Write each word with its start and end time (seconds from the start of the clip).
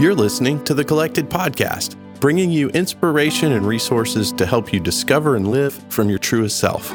You're 0.00 0.14
listening 0.14 0.62
to 0.62 0.74
the 0.74 0.84
Collected 0.84 1.28
Podcast, 1.28 1.96
bringing 2.20 2.52
you 2.52 2.68
inspiration 2.68 3.50
and 3.54 3.66
resources 3.66 4.30
to 4.34 4.46
help 4.46 4.72
you 4.72 4.78
discover 4.78 5.34
and 5.34 5.50
live 5.50 5.74
from 5.88 6.08
your 6.08 6.20
truest 6.20 6.60
self. 6.60 6.86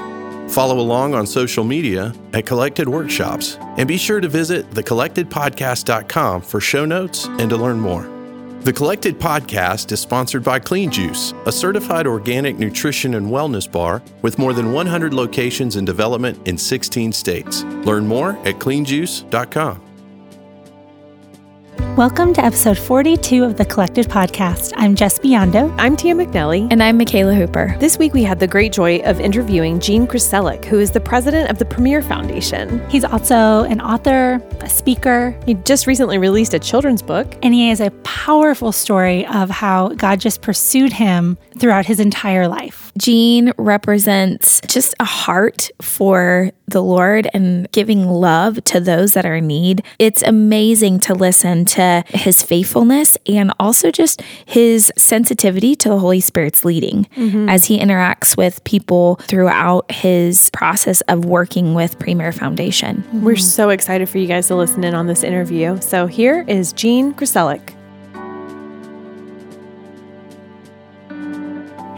Follow 0.50 0.80
along 0.80 1.14
on 1.14 1.28
social 1.28 1.66
media 1.66 2.14
at 2.32 2.46
Collected 2.46 2.88
Workshops 2.88 3.58
and 3.78 3.90
be 3.90 3.98
sure 3.98 4.22
to 4.22 4.30
visit 4.30 4.70
thecollectedpodcast.com 4.70 6.44
for 6.44 6.62
show 6.62 6.86
notes 6.86 7.26
and 7.26 7.50
to 7.50 7.58
learn 7.58 7.78
more. 7.78 8.04
The 8.62 8.72
Collected 8.72 9.20
Podcast 9.20 9.92
is 9.92 10.00
sponsored 10.00 10.46
by 10.46 10.60
Clean 10.60 10.90
Juice, 10.90 11.34
a 11.46 11.52
certified 11.52 12.08
organic 12.08 12.58
nutrition 12.58 13.16
and 13.16 13.28
wellness 13.28 13.70
bar 13.70 14.02
with 14.22 14.40
more 14.40 14.54
than 14.54 14.72
100 14.72 15.14
locations 15.14 15.76
in 15.76 15.84
development 15.84 16.48
in 16.48 16.58
16 16.58 17.12
states. 17.12 17.64
Learn 17.84 18.08
more 18.08 18.38
at 18.48 18.60
cleanjuice.com. 18.60 19.83
Welcome 21.98 22.34
to 22.34 22.44
episode 22.44 22.80
42 22.80 23.44
of 23.44 23.56
the 23.56 23.66
Collected 23.66 24.08
Podcast. 24.08 24.74
I'm 24.78 24.96
Jess 24.96 25.20
Biondo. 25.20 25.72
I'm 25.78 25.96
Tia 25.96 26.16
McNelly. 26.16 26.68
And 26.72 26.82
I'm 26.82 26.98
Michaela 26.98 27.36
Hooper. 27.36 27.78
This 27.80 28.00
week 28.00 28.16
we 28.16 28.24
had 28.24 28.40
the 28.40 28.48
great 28.48 28.74
joy 28.74 28.98
of 29.02 29.20
interviewing 29.20 29.80
Gene 29.80 30.08
Krcelic, 30.08 30.66
who 30.66 30.80
is 30.80 30.90
the 30.90 31.00
president 31.00 31.52
of 31.52 31.60
the 31.60 31.66
Premier 31.66 32.02
Foundation. 32.02 32.84
He's 32.90 33.04
also 33.04 33.62
an 33.66 33.80
author, 33.80 34.42
a 34.62 34.70
speaker. 34.70 35.40
He 35.46 35.54
just 35.54 35.86
recently 35.86 36.18
released 36.18 36.56
a 36.56 36.60
children's 36.60 37.04
book. 37.04 37.36
And 37.44 37.54
he 37.54 37.70
has 37.70 37.80
a 37.80 37.92
powerful 38.02 38.72
story 38.72 39.28
of 39.28 39.52
how 39.52 39.90
God 39.90 40.20
just 40.20 40.42
pursued 40.42 40.94
him 40.94 41.38
throughout 41.60 41.86
his 41.86 42.00
entire 42.00 42.48
life. 42.48 42.83
Gene 42.98 43.52
represents 43.58 44.62
just 44.68 44.94
a 45.00 45.06
heart 45.06 45.70
for 45.82 46.52
the 46.68 46.82
Lord 46.82 47.28
and 47.34 47.72
giving 47.72 48.08
love 48.08 48.64
to 48.66 48.80
those 48.80 49.14
that 49.14 49.26
are 49.26 49.36
in 49.36 49.48
need. 49.48 49.84
It's 50.00 50.22
amazing 50.22 51.00
to 51.02 51.14
listen 51.14 51.66
to 51.66 52.04
his 52.08 52.42
faithfulness 52.42 53.18
and 53.28 53.52
also 53.60 53.92
just 53.92 54.22
his 54.46 54.92
sensitivity 54.98 55.76
to 55.76 55.90
the 55.90 56.00
Holy 56.00 56.20
Spirit's 56.20 56.66
leading 56.66 57.06
mm-hmm. 57.16 57.50
as 57.50 57.66
he 57.66 57.80
interacts 57.80 58.38
with 58.38 58.64
people 58.64 59.16
throughout 59.16 59.92
his 59.92 60.50
process 60.52 61.02
of 61.02 61.26
working 61.26 61.74
with 61.74 62.00
Premier 62.00 62.32
Foundation. 62.32 63.04
We're 63.24 63.36
so 63.36 63.70
excited 63.70 64.10
for 64.10 64.18
you 64.18 64.28
guys 64.28 64.48
to 64.48 64.56
listen 64.56 64.84
in 64.84 64.94
on 64.94 65.08
this 65.08 65.24
interview. 65.24 65.80
So 65.82 66.08
here 66.08 66.46
is 66.48 66.74
Gene 66.74 67.14
Krcelic. 67.14 67.73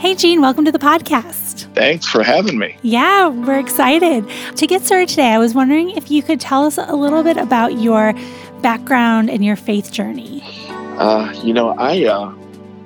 Hey, 0.05 0.13
Gene, 0.13 0.39
welcome 0.39 0.65
to 0.65 0.71
the 0.71 0.77
podcast. 0.77 1.65
Thanks 1.73 2.05
for 2.05 2.21
having 2.21 2.59
me. 2.59 2.77
Yeah, 2.83 3.27
we're 3.27 3.57
excited. 3.57 4.29
To 4.55 4.67
get 4.67 4.83
started 4.83 5.09
today, 5.09 5.29
I 5.29 5.39
was 5.39 5.55
wondering 5.55 5.89
if 5.89 6.11
you 6.11 6.21
could 6.21 6.39
tell 6.39 6.63
us 6.63 6.77
a 6.77 6.95
little 6.95 7.23
bit 7.23 7.37
about 7.37 7.79
your 7.79 8.13
background 8.61 9.31
and 9.31 9.43
your 9.43 9.55
faith 9.55 9.91
journey? 9.91 10.43
Uh, 10.69 11.33
you 11.43 11.53
know, 11.53 11.69
I 11.69 12.05
uh, 12.05 12.29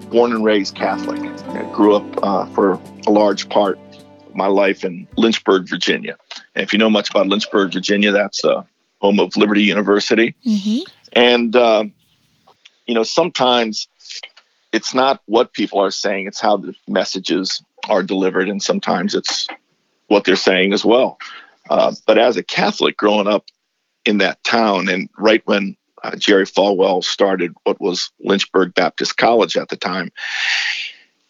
born 0.09 0.31
and 0.31 0.45
raised 0.45 0.75
Catholic. 0.75 1.19
I 1.49 1.69
grew 1.73 1.93
up 1.93 2.23
uh, 2.23 2.45
for 2.53 2.79
a 3.05 3.11
large 3.11 3.49
part 3.49 3.77
of 4.25 4.33
my 4.33 4.47
life 4.47 4.85
in 4.85 5.05
Lynchburg, 5.17 5.67
Virginia. 5.67 6.15
And 6.55 6.63
if 6.63 6.71
you 6.71 6.79
know 6.79 6.89
much 6.89 7.09
about 7.09 7.27
Lynchburg, 7.27 7.73
Virginia, 7.73 8.13
that's 8.13 8.45
uh, 8.45 8.63
home 9.01 9.19
of 9.19 9.35
Liberty 9.35 9.63
University. 9.63 10.35
Mm-hmm. 10.45 10.83
And 11.11 11.53
uh, 11.53 11.83
you 12.87 12.93
know, 12.93 13.03
sometimes 13.03 13.89
it's 14.71 14.93
not 14.93 15.21
what 15.25 15.53
people 15.53 15.79
are 15.79 15.91
saying; 15.91 16.27
it's 16.27 16.39
how 16.39 16.57
the 16.57 16.73
messages 16.87 17.63
are 17.87 18.03
delivered, 18.03 18.49
and 18.49 18.61
sometimes 18.61 19.15
it's 19.15 19.47
what 20.07 20.23
they're 20.25 20.35
saying 20.35 20.73
as 20.73 20.83
well. 20.83 21.17
Uh, 21.69 21.93
but 22.07 22.17
as 22.17 22.35
a 22.35 22.43
Catholic, 22.43 22.97
growing 22.97 23.27
up 23.27 23.45
in 24.05 24.17
that 24.19 24.43
town. 24.43 24.89
And 24.89 25.09
right 25.17 25.41
when 25.45 25.75
uh, 26.03 26.15
Jerry 26.15 26.45
Falwell 26.45 27.03
started 27.03 27.53
what 27.63 27.79
was 27.79 28.11
Lynchburg 28.19 28.73
Baptist 28.73 29.17
College 29.17 29.57
at 29.57 29.69
the 29.69 29.77
time, 29.77 30.11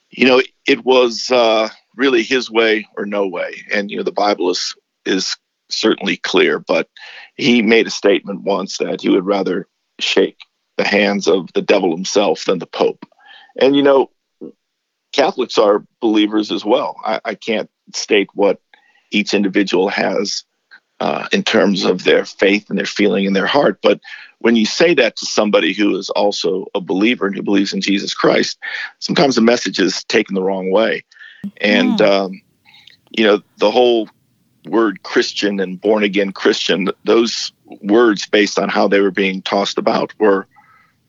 you 0.10 0.26
know, 0.26 0.42
it 0.68 0.86
was 0.86 1.30
uh, 1.32 1.70
really 1.96 2.24
his 2.24 2.50
way 2.50 2.88
or 2.98 3.06
no 3.06 3.28
way. 3.28 3.64
And 3.72 3.92
you 3.92 3.98
know, 3.98 4.04
the 4.04 4.12
Bible 4.12 4.50
is 4.50 4.76
is 5.06 5.36
certainly 5.70 6.18
clear, 6.18 6.60
but 6.60 6.90
he 7.36 7.62
made 7.62 7.88
a 7.88 7.92
statement 7.92 8.42
once 8.42 8.78
that 8.80 9.02
he 9.02 9.10
would 9.10 9.26
rather 9.26 9.68
shake 10.00 10.38
the 10.78 10.84
hands 10.84 11.28
of 11.28 11.52
the 11.54 11.62
devil 11.62 11.96
himself 11.96 12.46
than 12.46 12.60
the 12.60 12.66
Pope. 12.66 13.06
And 13.58 13.76
you 13.76 13.84
know, 13.84 14.12
Catholics 15.12 15.58
are 15.58 15.86
believers 16.02 16.52
as 16.52 16.64
well. 16.64 16.98
I, 17.04 17.20
I 17.26 17.36
can't 17.36 17.70
state 17.94 18.30
what 18.34 18.62
each 19.12 19.34
individual 19.34 19.90
has 19.90 20.44
uh, 21.00 21.28
in 21.32 21.44
terms 21.44 21.86
of 21.86 22.04
their 22.04 22.26
faith 22.26 22.70
and 22.70 22.78
their 22.78 22.86
feeling 22.86 23.26
in 23.26 23.34
their 23.34 23.48
heart. 23.48 23.80
But 23.82 24.02
when 24.40 24.56
you 24.56 24.66
say 24.66 24.94
that 24.96 25.16
to 25.18 25.26
somebody 25.26 25.74
who 25.74 25.98
is 25.98 26.10
also 26.10 26.68
a 26.76 26.82
believer 26.82 27.26
and 27.26 27.36
who 27.36 27.42
believes 27.42 27.74
in 27.74 27.82
Jesus 27.82 28.14
Christ, 28.14 28.58
sometimes 29.00 29.36
the 29.36 29.42
message 29.42 29.80
is 29.80 30.04
taken 30.06 30.36
the 30.36 30.44
wrong 30.44 30.72
way. 30.72 31.04
And, 31.58 32.00
yeah. 32.00 32.06
um, 32.06 32.42
you 33.12 33.24
know, 33.24 33.42
the 33.58 33.72
whole 33.72 34.10
word 34.66 35.04
Christian 35.04 35.60
and 35.60 35.80
born 35.80 36.04
again 36.04 36.32
Christian, 36.32 36.90
those 37.06 37.52
words 37.82 38.28
based 38.28 38.60
on 38.60 38.70
how 38.70 38.88
they 38.88 39.00
were 39.00 39.12
being 39.12 39.42
tossed 39.42 39.78
about 39.78 40.14
were, 40.20 40.48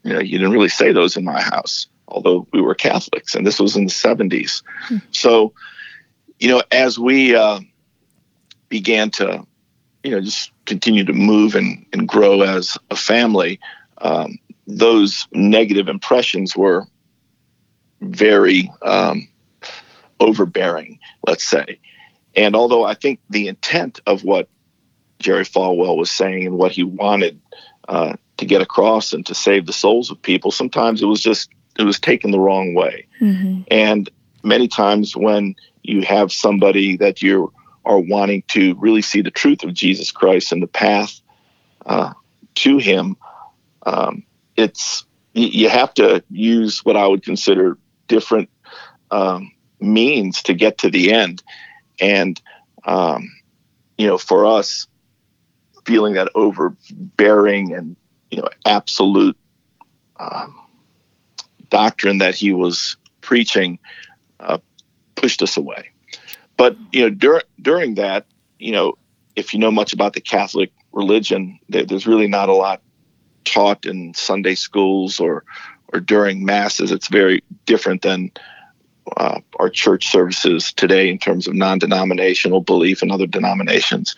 you 0.03 0.13
know, 0.13 0.21
you 0.21 0.39
didn't 0.39 0.53
really 0.53 0.69
say 0.69 0.93
those 0.93 1.17
in 1.17 1.25
my 1.25 1.41
house, 1.41 1.87
although 2.11 2.47
we 2.53 2.61
were 2.61 2.75
Catholics 2.75 3.35
and 3.35 3.47
this 3.47 3.61
was 3.61 3.77
in 3.77 3.87
the 3.87 3.93
70s. 3.93 4.63
Hmm. 4.83 4.97
So, 5.13 5.53
you 6.39 6.49
know, 6.49 6.63
as 6.71 6.99
we 6.99 7.35
uh, 7.35 7.61
began 8.69 9.11
to 9.11 9.47
you 10.03 10.13
know 10.13 10.21
just 10.21 10.53
continue 10.65 11.05
to 11.05 11.13
move 11.13 11.55
and, 11.55 11.85
and 11.93 12.09
grow 12.09 12.43
as 12.43 12.79
a 12.91 12.97
family 12.97 13.61
um, 13.99 14.39
those 14.67 15.27
negative 15.33 15.89
impressions 15.89 16.57
were 16.57 16.87
very 18.01 18.73
um, 18.83 19.29
overbearing 20.19 20.99
let's 21.27 21.45
say 21.45 21.79
and 22.35 22.57
although 22.57 22.85
i 22.85 22.95
think 22.95 23.21
the 23.29 23.49
intent 23.49 24.01
of 24.07 24.25
what 24.25 24.49
jerry 25.19 25.45
falwell 25.45 25.97
was 25.97 26.11
saying 26.11 26.47
and 26.47 26.57
what 26.57 26.73
he 26.73 26.83
wanted 26.83 27.41
uh, 27.89 28.15
to 28.37 28.47
get 28.47 28.63
across 28.63 29.13
and 29.13 29.27
to 29.27 29.35
save 29.35 29.67
the 29.67 29.73
souls 29.73 30.11
of 30.11 30.23
people 30.23 30.51
sometimes 30.51 31.03
it 31.03 31.07
was 31.07 31.21
just 31.21 31.51
it 31.81 31.85
was 31.85 31.99
taken 31.99 32.31
the 32.31 32.41
wrong 32.41 32.75
way 32.75 33.07
mm-hmm. 33.21 33.63
and 33.71 34.11
many 34.43 34.69
times 34.69 35.17
when 35.17 35.55
you 35.83 36.03
have 36.03 36.33
somebody 36.33 36.97
that 36.97 37.23
you're 37.23 37.51
wanting 37.99 38.43
to 38.49 38.75
really 38.77 39.03
see 39.03 39.23
the 39.23 39.31
truth 39.31 39.65
of 39.65 39.75
Jesus 39.75 40.13
Christ 40.13 40.53
and 40.53 40.63
the 40.63 40.67
path 40.67 41.21
uh, 41.87 42.13
to 42.57 42.79
Him, 42.79 43.17
um, 43.85 44.23
it's 44.57 45.05
you 45.33 45.69
have 45.69 45.95
to 45.95 46.23
use 46.31 46.85
what 46.85 46.97
I 46.97 47.07
would 47.07 47.23
consider 47.23 47.79
different 48.09 48.51
um, 49.11 49.53
means 49.81 50.43
to 50.43 50.55
get 50.55 50.79
to 50.79 50.91
the 50.91 51.13
end. 51.13 51.43
And 52.01 52.41
um, 52.85 53.31
you 53.97 54.07
know, 54.07 54.19
for 54.19 54.47
us, 54.47 54.87
feeling 55.85 56.15
that 56.15 56.31
overbearing 56.35 57.73
and 57.73 57.97
you 58.31 58.39
know 58.39 58.49
absolute 58.67 59.37
um, 60.19 60.61
doctrine 61.71 62.19
that 62.19 62.35
he 62.35 62.53
was 62.53 62.97
preaching 63.21 63.79
uh, 64.41 64.59
pushed 65.15 65.43
us 65.43 65.57
away. 65.57 65.91
But 66.57 66.77
you 66.93 67.03
know, 67.03 67.11
dur- 67.11 67.43
during 67.61 67.95
that, 67.95 68.27
you 68.59 68.73
know, 68.73 68.99
if 69.37 69.55
you 69.55 69.59
know 69.59 69.71
much 69.71 69.93
about 69.93 70.13
the 70.13 70.21
Catholic 70.21 70.73
religion, 70.93 71.59
there's 71.69 72.07
really 72.07 72.29
not 72.29 72.49
a 72.49 72.55
lot 72.55 72.83
taught 73.45 73.87
in 73.87 74.13
Sunday 74.15 74.55
schools 74.55 75.21
or 75.21 75.45
or 75.93 76.01
during 76.01 76.45
masses. 76.45 76.93
It's 76.93 77.09
very 77.09 77.43
different 77.67 78.03
than 78.03 78.31
uh, 79.17 79.41
our 79.59 79.69
church 79.71 80.11
services 80.11 80.73
today 80.73 81.09
in 81.09 81.19
terms 81.19 81.49
of 81.49 81.55
non-denominational 81.55 82.61
belief 82.61 83.03
and 83.03 83.11
other 83.11 83.27
denominations. 83.27 84.15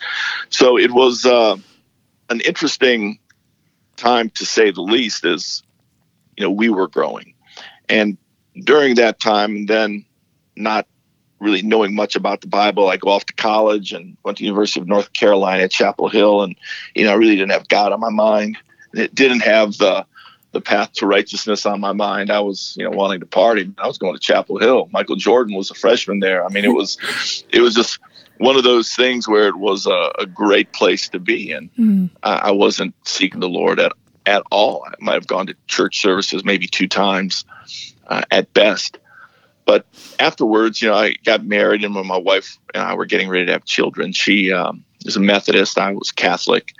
So 0.49 0.77
it 0.77 0.91
was 0.91 1.25
uh, 1.25 1.57
an 2.29 2.41
interesting 2.41 3.19
time 3.95 4.29
to 4.31 4.45
say 4.45 4.71
the 4.71 4.81
least. 4.81 5.25
As 5.25 5.63
you 6.37 6.43
know, 6.43 6.51
we 6.51 6.69
were 6.69 6.87
growing, 6.87 7.32
and 7.93 8.17
during 8.63 8.95
that 8.95 9.19
time, 9.19 9.67
then 9.67 10.05
not 10.55 10.87
really 11.39 11.61
knowing 11.61 11.93
much 11.93 12.15
about 12.15 12.41
the 12.41 12.47
Bible. 12.47 12.89
I 12.89 12.97
go 12.97 13.09
off 13.09 13.25
to 13.25 13.33
college 13.33 13.93
and 13.93 14.17
went 14.23 14.39
to 14.39 14.45
University 14.45 14.79
of 14.79 14.87
North 14.87 15.13
Carolina 15.13 15.63
at 15.63 15.71
Chapel 15.71 16.09
Hill, 16.09 16.41
and 16.41 16.55
you 16.95 17.05
know, 17.05 17.11
I 17.11 17.15
really 17.15 17.35
didn't 17.35 17.51
have 17.51 17.67
God 17.67 17.91
on 17.91 17.99
my 17.99 18.09
mind. 18.09 18.57
It 18.93 19.13
didn't 19.13 19.41
have 19.41 19.77
the 19.77 20.05
the 20.53 20.61
path 20.61 20.93
to 20.93 21.07
righteousness 21.07 21.65
on 21.65 21.79
my 21.81 21.93
mind. 21.93 22.31
I 22.31 22.39
was, 22.39 22.75
you 22.77 22.83
know, 22.83 22.91
wanting 22.91 23.19
to 23.19 23.25
party. 23.25 23.71
I 23.77 23.87
was 23.87 23.97
going 23.97 24.13
to 24.13 24.19
Chapel 24.19 24.59
Hill. 24.59 24.87
Michael 24.91 25.15
Jordan 25.15 25.55
was 25.55 25.71
a 25.71 25.73
freshman 25.73 26.19
there. 26.19 26.45
I 26.45 26.49
mean, 26.49 26.63
it 26.63 26.75
was, 26.75 27.43
it 27.51 27.59
was 27.59 27.73
just 27.73 27.99
one 28.37 28.55
of 28.55 28.63
those 28.63 28.93
things 28.93 29.27
where 29.27 29.47
it 29.47 29.57
was 29.57 29.87
a, 29.87 30.11
a 30.19 30.27
great 30.27 30.71
place 30.71 31.09
to 31.09 31.19
be, 31.19 31.51
and 31.51 31.73
mm. 31.75 32.09
I, 32.21 32.35
I 32.35 32.51
wasn't 32.51 32.93
seeking 33.03 33.39
the 33.39 33.49
Lord 33.49 33.79
at 33.79 33.93
at 34.25 34.43
all. 34.51 34.83
I 34.85 34.93
might 34.99 35.13
have 35.13 35.27
gone 35.27 35.47
to 35.47 35.55
church 35.67 36.01
services 36.01 36.43
maybe 36.43 36.67
two 36.67 36.87
times 36.87 37.45
uh, 38.07 38.23
at 38.31 38.53
best. 38.53 38.97
But 39.65 39.85
afterwards, 40.19 40.81
you 40.81 40.89
know, 40.89 40.95
I 40.95 41.15
got 41.23 41.45
married, 41.45 41.83
and 41.83 41.95
when 41.95 42.07
my 42.07 42.17
wife 42.17 42.57
and 42.73 42.83
I 42.83 42.95
were 42.95 43.05
getting 43.05 43.29
ready 43.29 43.45
to 43.45 43.53
have 43.53 43.65
children, 43.65 44.11
she 44.11 44.51
um, 44.51 44.83
was 45.05 45.15
a 45.15 45.21
Methodist. 45.21 45.77
I 45.77 45.91
was 45.91 46.11
Catholic, 46.11 46.73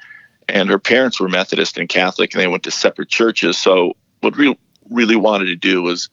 and 0.50 0.70
her 0.70 0.80
parents 0.80 1.20
were 1.20 1.30
Methodist 1.30 1.78
and 1.78 1.88
Catholic, 1.88 2.34
and 2.34 2.42
they 2.42 2.48
went 2.48 2.64
to 2.64 2.72
separate 2.72 3.10
churches. 3.10 3.58
So 3.58 3.96
what 4.20 4.36
we 4.36 4.58
really 4.90 5.16
wanted 5.16 5.46
to 5.46 5.56
do 5.56 5.82
was, 5.82 6.10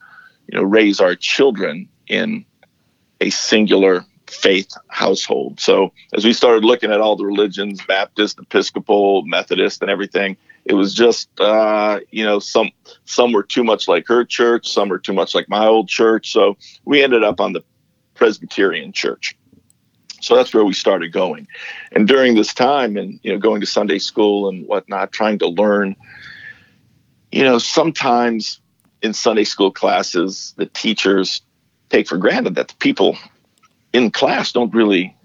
you 0.47 0.57
know, 0.57 0.63
raise 0.63 1.01
our 1.01 1.15
children 1.15 1.89
in 2.07 2.45
a 3.19 3.29
singular 3.29 4.05
faith 4.31 4.73
household. 4.87 5.59
So 5.59 5.91
as 6.13 6.25
we 6.25 6.33
started 6.33 6.63
looking 6.63 6.91
at 6.91 7.01
all 7.01 7.15
the 7.15 7.25
religions, 7.25 7.81
Baptist, 7.85 8.39
Episcopal, 8.39 9.23
Methodist, 9.25 9.81
and 9.81 9.91
everything, 9.91 10.37
it 10.65 10.73
was 10.73 10.93
just 10.93 11.29
uh, 11.39 11.99
you 12.11 12.23
know 12.23 12.39
some 12.39 12.71
some 13.05 13.31
were 13.31 13.43
too 13.43 13.63
much 13.63 13.87
like 13.87 14.07
her 14.07 14.23
church, 14.23 14.71
some 14.71 14.89
were 14.89 14.99
too 14.99 15.13
much 15.13 15.35
like 15.35 15.49
my 15.49 15.65
old 15.65 15.87
church. 15.87 16.31
So 16.31 16.57
we 16.85 17.03
ended 17.03 17.23
up 17.23 17.39
on 17.39 17.53
the 17.53 17.63
Presbyterian 18.13 18.93
church. 18.93 19.35
So 20.21 20.35
that's 20.35 20.53
where 20.53 20.63
we 20.63 20.73
started 20.73 21.11
going. 21.11 21.47
And 21.91 22.07
during 22.07 22.35
this 22.35 22.53
time, 22.53 22.95
and 22.95 23.19
you 23.23 23.31
know, 23.31 23.39
going 23.39 23.59
to 23.61 23.67
Sunday 23.67 23.97
school 23.97 24.47
and 24.49 24.67
whatnot, 24.67 25.11
trying 25.11 25.39
to 25.39 25.47
learn, 25.47 25.95
you 27.31 27.43
know, 27.43 27.57
sometimes 27.57 28.61
in 29.01 29.13
Sunday 29.13 29.43
school 29.43 29.71
classes, 29.71 30.53
the 30.57 30.67
teachers 30.67 31.41
take 31.89 32.07
for 32.07 32.17
granted 32.17 32.55
that 32.55 32.67
the 32.67 32.75
people 32.75 33.17
in 33.93 34.11
class 34.11 34.51
don't 34.51 34.73
really 34.73 35.15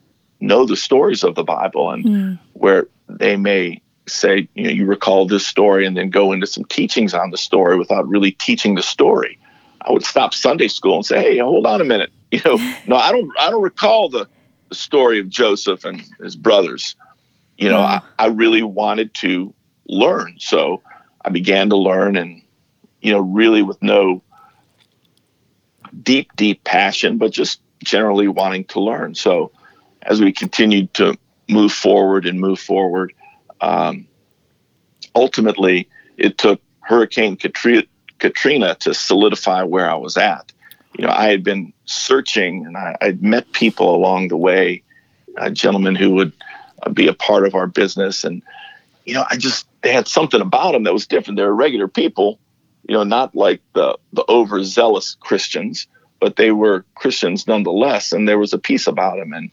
know 0.40 0.66
the 0.66 0.76
stories 0.76 1.24
of 1.24 1.34
the 1.34 1.44
Bible 1.44 1.90
and 1.90 2.04
mm. 2.04 2.38
where 2.52 2.88
they 3.08 3.36
may 3.36 3.80
say, 4.08 4.48
you 4.54 4.64
know, 4.64 4.70
you 4.70 4.86
recall 4.86 5.26
this 5.26 5.46
story 5.46 5.86
and 5.86 5.96
then 5.96 6.10
go 6.10 6.32
into 6.32 6.46
some 6.46 6.64
teachings 6.64 7.14
on 7.14 7.30
the 7.30 7.38
story 7.38 7.78
without 7.78 8.06
really 8.08 8.32
teaching 8.32 8.74
the 8.74 8.82
story. 8.82 9.38
I 9.80 9.92
would 9.92 10.04
stop 10.04 10.34
Sunday 10.34 10.68
school 10.68 10.96
and 10.96 11.06
say, 11.06 11.20
"Hey, 11.20 11.38
hold 11.38 11.66
on 11.66 11.80
a 11.80 11.84
minute. 11.84 12.10
You 12.32 12.40
know, 12.44 12.56
no, 12.88 12.96
I 12.96 13.12
don't. 13.12 13.30
I 13.38 13.50
don't 13.50 13.62
recall 13.62 14.08
the, 14.08 14.28
the 14.68 14.74
story 14.74 15.20
of 15.20 15.28
Joseph 15.28 15.84
and 15.84 16.02
his 16.20 16.34
brothers. 16.34 16.96
You 17.56 17.68
know, 17.68 17.78
I, 17.78 18.02
I 18.18 18.26
really 18.26 18.64
wanted 18.64 19.14
to 19.14 19.54
learn, 19.86 20.34
so 20.40 20.82
I 21.24 21.30
began 21.30 21.70
to 21.70 21.76
learn, 21.76 22.16
and 22.16 22.42
you 23.00 23.12
know, 23.12 23.20
really 23.20 23.62
with 23.62 23.80
no 23.80 24.24
deep, 26.02 26.34
deep 26.34 26.64
passion, 26.64 27.16
but 27.16 27.30
just 27.30 27.60
generally 27.84 28.28
wanting 28.28 28.64
to 28.64 28.80
learn. 28.80 29.14
So 29.14 29.52
as 30.02 30.20
we 30.20 30.32
continued 30.32 30.92
to 30.94 31.16
move 31.48 31.72
forward 31.72 32.26
and 32.26 32.40
move 32.40 32.58
forward, 32.58 33.12
um, 33.60 34.06
ultimately 35.14 35.88
it 36.16 36.38
took 36.38 36.60
Hurricane 36.80 37.36
Katrina, 37.36 38.74
to 38.76 38.94
solidify 38.94 39.62
where 39.64 39.90
I 39.90 39.94
was 39.96 40.16
at. 40.16 40.52
You 40.96 41.06
know, 41.06 41.12
I 41.12 41.28
had 41.28 41.42
been 41.42 41.72
searching 41.84 42.64
and 42.64 42.76
I, 42.76 42.96
would 43.02 43.22
met 43.22 43.52
people 43.52 43.94
along 43.94 44.28
the 44.28 44.36
way, 44.36 44.82
a 45.36 45.50
gentleman 45.50 45.94
who 45.94 46.14
would 46.14 46.32
uh, 46.82 46.90
be 46.90 47.08
a 47.08 47.12
part 47.12 47.46
of 47.46 47.54
our 47.54 47.66
business. 47.66 48.24
And, 48.24 48.42
you 49.04 49.14
know, 49.14 49.24
I 49.30 49.36
just, 49.36 49.68
they 49.82 49.92
had 49.92 50.08
something 50.08 50.40
about 50.40 50.72
them 50.72 50.84
that 50.84 50.94
was 50.94 51.06
different. 51.06 51.36
They 51.36 51.44
were 51.44 51.54
regular 51.54 51.88
people, 51.88 52.38
you 52.88 52.94
know, 52.94 53.04
not 53.04 53.34
like 53.34 53.60
the, 53.74 53.98
the 54.12 54.24
overzealous 54.28 55.16
Christians, 55.20 55.86
but 56.20 56.36
they 56.36 56.50
were 56.50 56.84
Christians 56.94 57.46
nonetheless, 57.46 58.12
and 58.12 58.28
there 58.28 58.38
was 58.38 58.52
a 58.52 58.58
peace 58.58 58.86
about 58.86 59.16
them, 59.16 59.32
and 59.32 59.50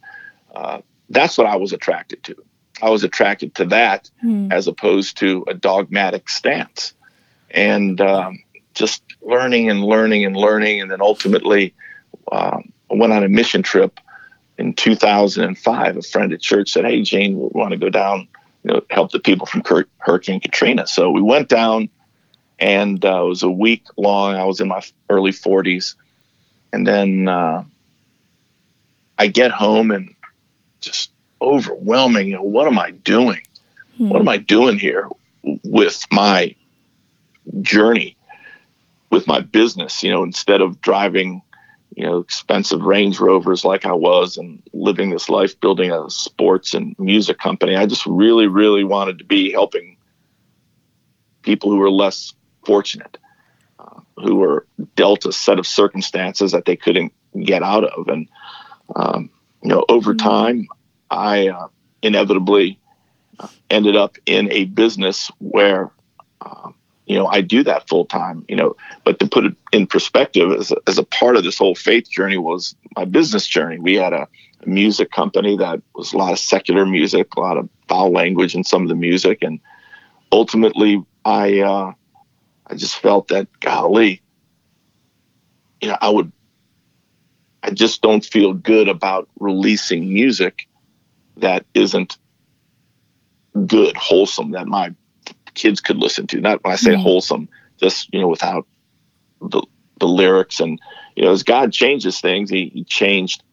uh, 0.56 0.82
that's 1.10 1.38
what 1.38 1.48
I 1.48 1.56
was 1.58 1.74
attracted 1.74 2.24
to. 2.24 2.36
I 2.82 2.90
was 2.90 3.04
attracted 3.04 3.56
to 3.56 3.66
that 3.66 4.10
mm. 4.24 4.52
as 4.52 4.68
opposed 4.68 5.18
to 5.18 5.46
a 5.48 5.54
dogmatic 5.54 6.30
stance, 6.30 6.94
and 7.52 8.00
um, 8.02 8.44
just 8.74 9.04
learning 9.22 9.70
and 9.70 9.84
learning 9.84 10.26
and 10.26 10.36
learning, 10.36 10.82
and 10.82 10.92
then 10.92 11.02
ultimately 11.02 11.74
um, 12.32 12.72
I 12.92 12.96
went 12.96 13.14
on 13.14 13.24
a 13.24 13.30
mission 13.30 13.64
trip 13.64 14.00
in 14.58 14.74
2005. 14.74 15.98
A 15.98 16.02
friend 16.02 16.34
at 16.34 16.42
church 16.42 16.72
said, 16.72 16.86
"Hey, 16.86 17.02
Gene, 17.02 17.40
we 17.40 17.50
want 17.54 17.72
to 17.72 17.78
go 17.78 17.90
down, 17.90 18.28
you 18.64 18.74
know, 18.74 18.82
help 18.90 19.12
the 19.12 19.20
people 19.20 19.46
from 19.46 19.64
Hurricane 19.98 20.40
Katrina." 20.40 20.88
So 20.88 21.12
we 21.12 21.22
went 21.22 21.50
down, 21.50 21.90
and 22.60 23.04
uh, 23.04 23.26
it 23.26 23.28
was 23.28 23.44
a 23.44 23.50
week 23.50 23.86
long. 23.98 24.36
I 24.36 24.46
was 24.46 24.60
in 24.60 24.68
my 24.68 24.82
early 25.10 25.32
40s 25.32 25.96
and 26.74 26.86
then 26.88 27.28
uh, 27.28 27.64
I 29.18 29.28
get 29.28 29.52
home 29.52 29.92
and 29.92 30.14
just 30.82 31.12
overwhelming. 31.40 32.28
You 32.28 32.38
know, 32.38 32.44
what 32.44 32.68
am 32.68 32.80
I 32.80 32.92
doing? 32.92 33.44
Hmm. 33.98 34.10
What 34.10 34.20
am 34.20 34.28
I 34.28 34.38
doing 34.38 34.80
here 34.80 35.08
with 35.44 36.04
my 36.12 36.56
journey, 37.62 38.18
with 39.12 39.28
my 39.28 39.40
business? 39.40 40.02
You 40.02 40.12
know, 40.12 40.24
instead 40.24 40.62
of 40.62 40.82
driving, 40.82 41.44
you 41.96 42.08
know, 42.08 42.18
expensive 42.18 42.82
Range 42.82 43.18
Rovers 43.20 43.64
like 43.64 43.86
I 43.86 43.94
was 43.94 44.38
and 44.38 44.62
living 44.74 45.12
this 45.12 45.30
life 45.30 45.60
building 45.60 45.92
a 45.92 46.10
sports 46.10 46.74
and 46.74 46.98
music 46.98 47.38
company, 47.38 47.76
I 47.76 47.86
just 47.86 48.08
really, 48.08 48.48
really 48.48 48.84
wanted 48.84 49.20
to 49.20 49.26
be 49.26 49.52
helping 49.52 49.96
people 51.44 51.70
who 51.70 51.78
were 51.78 51.92
less 51.92 52.34
fortunate 52.66 53.20
who 54.24 54.36
were 54.36 54.66
dealt 54.96 55.26
a 55.26 55.32
set 55.32 55.60
of 55.60 55.68
circumstances 55.68 56.52
that 56.52 56.66
they 56.66 56.76
couldn't 56.76 57.14
get 57.44 57.64
out 57.64 57.84
of. 57.84 58.08
And, 58.08 58.28
um, 58.96 59.30
you 59.62 59.70
know, 59.70 59.86
over 59.90 60.14
mm-hmm. 60.14 60.28
time, 60.28 60.68
I 61.12 61.50
uh, 61.50 61.68
inevitably 62.02 62.80
uh, 63.40 63.48
ended 63.70 63.96
up 63.96 64.18
in 64.26 64.52
a 64.52 64.66
business 64.66 65.32
where, 65.40 65.92
uh, 66.42 66.72
you 67.06 67.18
know, 67.18 67.28
I 67.28 67.42
do 67.42 67.64
that 67.64 67.88
full 67.90 68.06
time, 68.06 68.46
you 68.48 68.56
know, 68.56 68.76
but 69.04 69.20
to 69.20 69.28
put 69.28 69.46
it 69.46 69.56
in 69.72 69.88
perspective, 69.88 70.52
as 70.52 70.72
a, 70.72 70.78
as 70.88 70.98
a 70.98 71.04
part 71.04 71.36
of 71.36 71.44
this 71.44 71.58
whole 71.58 71.76
faith 71.76 72.10
journey 72.10 72.38
was 72.38 72.76
my 72.96 73.06
business 73.06 73.46
journey. 73.46 73.80
We 73.80 73.96
had 73.96 74.14
a, 74.14 74.28
a 74.62 74.70
music 74.70 75.12
company 75.12 75.58
that 75.58 75.82
was 75.96 76.14
a 76.14 76.18
lot 76.18 76.32
of 76.32 76.40
secular 76.40 76.86
music, 76.86 77.36
a 77.36 77.40
lot 77.40 77.58
of 77.58 77.70
foul 77.90 78.12
language 78.12 78.56
in 78.56 78.64
some 78.64 78.84
of 78.84 78.88
the 78.88 78.96
music. 78.96 79.40
And 79.42 79.60
ultimately, 80.32 81.04
I, 81.26 81.60
uh, 81.60 81.92
I 82.74 82.76
just 82.76 82.98
felt 82.98 83.28
that, 83.28 83.48
golly, 83.60 84.24
you 85.80 85.90
know, 85.90 85.98
I 86.02 86.10
would, 86.10 86.32
I 87.62 87.70
just 87.70 88.02
don't 88.02 88.26
feel 88.26 88.52
good 88.52 88.88
about 88.88 89.30
releasing 89.40 90.12
music 90.12 90.68
that 91.38 91.68
isn't 91.76 92.18
good, 93.68 93.96
wholesome, 93.96 94.52
that 94.52 94.66
my 94.66 94.96
kids 95.54 95.82
could 95.82 95.98
listen 95.98 96.26
to. 96.26 96.42
Not 96.42 96.64
when 96.64 96.74
I 96.74 96.78
say 96.78 96.94
mm-hmm. 96.94 97.04
wholesome, 97.04 97.48
just, 97.78 98.12
you 98.12 98.20
know, 98.20 98.28
without 98.28 98.66
the, 99.40 99.62
the 100.00 100.08
lyrics. 100.08 100.60
And, 100.60 100.80
you 101.16 101.26
know, 101.26 101.32
as 101.32 101.44
God 101.44 101.72
changes 101.72 102.20
things, 102.20 102.50
he, 102.50 102.72
he 102.74 102.84
changed 102.84 103.44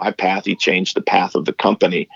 my 0.00 0.10
path, 0.10 0.46
he 0.46 0.56
changed 0.56 0.96
the 0.96 1.00
path 1.00 1.36
of 1.36 1.44
the 1.44 1.52
company, 1.52 2.08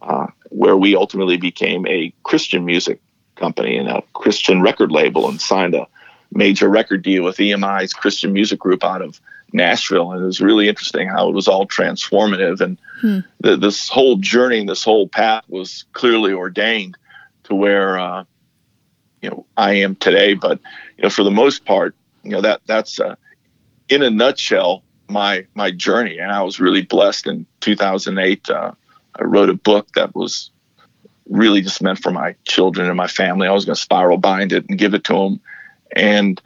uh, 0.00 0.28
where 0.48 0.78
we 0.78 0.96
ultimately 0.96 1.36
became 1.36 1.86
a 1.86 2.14
Christian 2.22 2.64
music 2.64 2.98
company 3.36 3.76
and 3.76 3.90
a 3.90 4.02
Christian 4.14 4.62
record 4.62 4.90
label 4.90 5.28
and 5.28 5.38
signed 5.38 5.74
a 5.74 5.86
major 6.32 6.68
record 6.68 7.02
deal 7.02 7.24
with 7.24 7.38
EMI's 7.38 7.92
Christian 7.92 8.32
music 8.32 8.58
group 8.58 8.84
out 8.84 9.02
of 9.02 9.20
Nashville. 9.52 10.12
And 10.12 10.22
it 10.22 10.26
was 10.26 10.40
really 10.40 10.68
interesting 10.68 11.08
how 11.08 11.28
it 11.28 11.34
was 11.34 11.48
all 11.48 11.66
transformative. 11.66 12.60
And 12.60 12.78
hmm. 13.00 13.20
the, 13.40 13.56
this 13.56 13.88
whole 13.88 14.16
journey, 14.16 14.64
this 14.64 14.84
whole 14.84 15.08
path 15.08 15.44
was 15.48 15.84
clearly 15.92 16.32
ordained 16.32 16.96
to 17.44 17.54
where, 17.54 17.98
uh, 17.98 18.24
you 19.22 19.30
know, 19.30 19.46
I 19.56 19.74
am 19.74 19.96
today. 19.96 20.34
But, 20.34 20.60
you 20.96 21.04
know, 21.04 21.10
for 21.10 21.24
the 21.24 21.30
most 21.30 21.64
part, 21.64 21.94
you 22.22 22.30
know, 22.30 22.40
that 22.42 22.60
that's 22.66 23.00
uh, 23.00 23.16
in 23.88 24.02
a 24.02 24.10
nutshell 24.10 24.82
my 25.08 25.46
my 25.54 25.70
journey. 25.70 26.18
And 26.18 26.30
I 26.30 26.42
was 26.42 26.60
really 26.60 26.82
blessed 26.82 27.26
in 27.26 27.46
2008. 27.60 28.50
Uh, 28.50 28.72
I 29.18 29.24
wrote 29.24 29.48
a 29.48 29.54
book 29.54 29.88
that 29.94 30.14
was 30.14 30.50
really 31.28 31.60
just 31.62 31.82
meant 31.82 31.98
for 31.98 32.10
my 32.10 32.34
children 32.46 32.88
and 32.88 32.96
my 32.96 33.06
family. 33.06 33.48
I 33.48 33.52
was 33.52 33.64
going 33.64 33.76
to 33.76 33.80
spiral 33.80 34.18
bind 34.18 34.52
it 34.52 34.68
and 34.68 34.78
give 34.78 34.94
it 34.94 35.04
to 35.04 35.14
them 35.14 35.40
and 35.92 36.40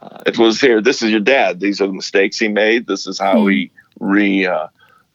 uh, 0.00 0.22
it 0.26 0.38
was 0.38 0.60
here. 0.60 0.80
This 0.80 1.02
is 1.02 1.10
your 1.10 1.20
dad. 1.20 1.60
These 1.60 1.80
are 1.80 1.86
the 1.86 1.92
mistakes 1.92 2.38
he 2.38 2.48
made. 2.48 2.86
This 2.86 3.06
is 3.06 3.18
how 3.18 3.36
mm. 3.36 3.52
he 3.52 3.70
re 4.00 4.46
uh, 4.46 4.68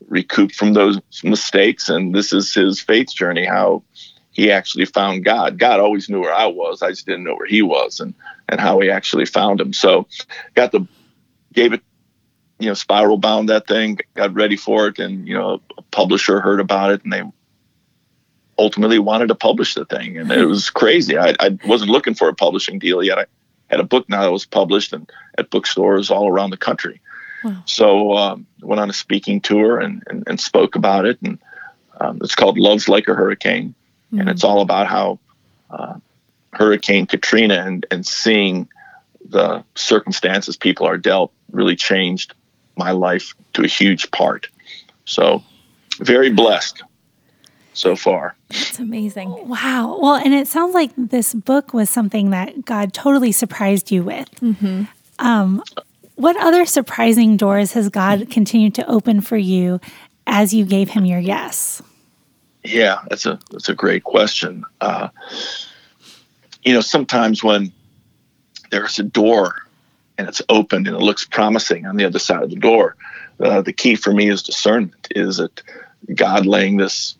recouped 0.07 0.55
from 0.55 0.73
those 0.73 0.99
mistakes, 1.23 1.89
and 1.89 2.13
this 2.13 2.33
is 2.33 2.53
his 2.53 2.79
faith 2.79 3.13
journey. 3.13 3.45
How 3.45 3.83
he 4.31 4.51
actually 4.51 4.85
found 4.85 5.25
God. 5.25 5.57
God 5.57 5.79
always 5.79 6.09
knew 6.09 6.21
where 6.21 6.33
I 6.33 6.45
was. 6.45 6.81
I 6.81 6.89
just 6.89 7.05
didn't 7.05 7.23
know 7.23 7.35
where 7.35 7.47
he 7.47 7.61
was, 7.61 7.99
and 7.99 8.13
and 8.47 8.59
how 8.59 8.79
he 8.79 8.89
actually 8.89 9.25
found 9.25 9.61
him. 9.61 9.73
So, 9.73 10.07
got 10.55 10.71
the 10.71 10.87
gave 11.53 11.73
it, 11.73 11.81
you 12.59 12.67
know, 12.67 12.73
spiral 12.73 13.17
bound 13.17 13.49
that 13.49 13.67
thing. 13.67 13.99
Got 14.15 14.33
ready 14.33 14.55
for 14.55 14.87
it, 14.87 14.99
and 14.99 15.27
you 15.27 15.35
know, 15.35 15.61
a 15.77 15.81
publisher 15.91 16.39
heard 16.39 16.59
about 16.59 16.91
it, 16.91 17.03
and 17.03 17.13
they 17.13 17.23
ultimately 18.57 18.99
wanted 18.99 19.27
to 19.27 19.35
publish 19.35 19.73
the 19.73 19.85
thing, 19.85 20.17
and 20.17 20.31
it 20.31 20.45
was 20.45 20.69
crazy. 20.69 21.17
I, 21.17 21.33
I 21.39 21.57
wasn't 21.65 21.91
looking 21.91 22.13
for 22.13 22.27
a 22.29 22.35
publishing 22.35 22.79
deal 22.79 23.01
yet. 23.01 23.19
I, 23.19 23.25
had 23.69 23.79
a 23.79 23.83
book 23.83 24.09
now 24.09 24.23
that 24.23 24.31
was 24.31 24.45
published 24.45 24.93
and 24.93 25.09
at 25.37 25.49
bookstores 25.49 26.11
all 26.11 26.27
around 26.27 26.49
the 26.49 26.57
country. 26.57 27.01
Wow. 27.43 27.63
So 27.65 28.13
um, 28.17 28.47
went 28.61 28.81
on 28.81 28.89
a 28.89 28.93
speaking 28.93 29.41
tour 29.41 29.79
and, 29.79 30.03
and, 30.07 30.23
and 30.27 30.39
spoke 30.39 30.75
about 30.75 31.05
it, 31.05 31.21
and 31.21 31.39
um, 31.99 32.19
it's 32.21 32.35
called 32.35 32.57
"Love's 32.57 32.89
Like 32.89 33.07
a 33.07 33.13
Hurricane," 33.13 33.69
mm-hmm. 34.07 34.19
and 34.19 34.29
it's 34.29 34.43
all 34.43 34.61
about 34.61 34.87
how 34.87 35.19
uh, 35.69 35.95
Hurricane 36.51 37.05
Katrina 37.05 37.63
and 37.65 37.85
and 37.91 38.05
seeing 38.05 38.67
the 39.23 39.63
circumstances 39.75 40.57
people 40.57 40.87
are 40.87 40.97
dealt 40.97 41.31
really 41.51 41.75
changed 41.75 42.33
my 42.75 42.91
life 42.91 43.35
to 43.53 43.63
a 43.63 43.67
huge 43.67 44.11
part. 44.11 44.47
So 45.05 45.43
very 45.99 46.31
blessed 46.31 46.81
so 47.73 47.95
far. 47.95 48.35
It's 48.49 48.79
amazing. 48.79 49.47
Wow. 49.47 49.97
Well, 50.01 50.15
and 50.15 50.33
it 50.33 50.47
sounds 50.47 50.73
like 50.73 50.91
this 50.97 51.33
book 51.33 51.73
was 51.73 51.89
something 51.89 52.31
that 52.31 52.65
God 52.65 52.93
totally 52.93 53.31
surprised 53.31 53.91
you 53.91 54.03
with. 54.03 54.29
Mm-hmm. 54.41 54.83
Um, 55.19 55.63
what 56.15 56.35
other 56.37 56.65
surprising 56.65 57.37
doors 57.37 57.73
has 57.73 57.89
God 57.89 58.29
continued 58.29 58.75
to 58.75 58.89
open 58.89 59.21
for 59.21 59.37
you 59.37 59.79
as 60.27 60.53
you 60.53 60.65
gave 60.65 60.89
Him 60.89 61.05
your 61.05 61.19
yes? 61.19 61.81
Yeah, 62.63 62.99
that's 63.09 63.25
a 63.25 63.39
that's 63.51 63.69
a 63.69 63.73
great 63.73 64.03
question. 64.03 64.65
Uh, 64.81 65.09
you 66.63 66.73
know, 66.73 66.81
sometimes 66.81 67.43
when 67.43 67.71
there's 68.69 68.99
a 68.99 69.03
door 69.03 69.55
and 70.17 70.27
it's 70.27 70.41
opened 70.49 70.87
and 70.87 70.95
it 70.95 71.01
looks 71.01 71.25
promising 71.25 71.85
on 71.85 71.95
the 71.95 72.05
other 72.05 72.19
side 72.19 72.43
of 72.43 72.49
the 72.49 72.57
door, 72.57 72.97
uh, 73.39 73.61
the 73.61 73.73
key 73.73 73.95
for 73.95 74.11
me 74.11 74.29
is 74.29 74.43
discernment. 74.43 75.07
Is 75.11 75.39
it 75.39 75.63
God 76.13 76.45
laying 76.45 76.77
this 76.77 77.15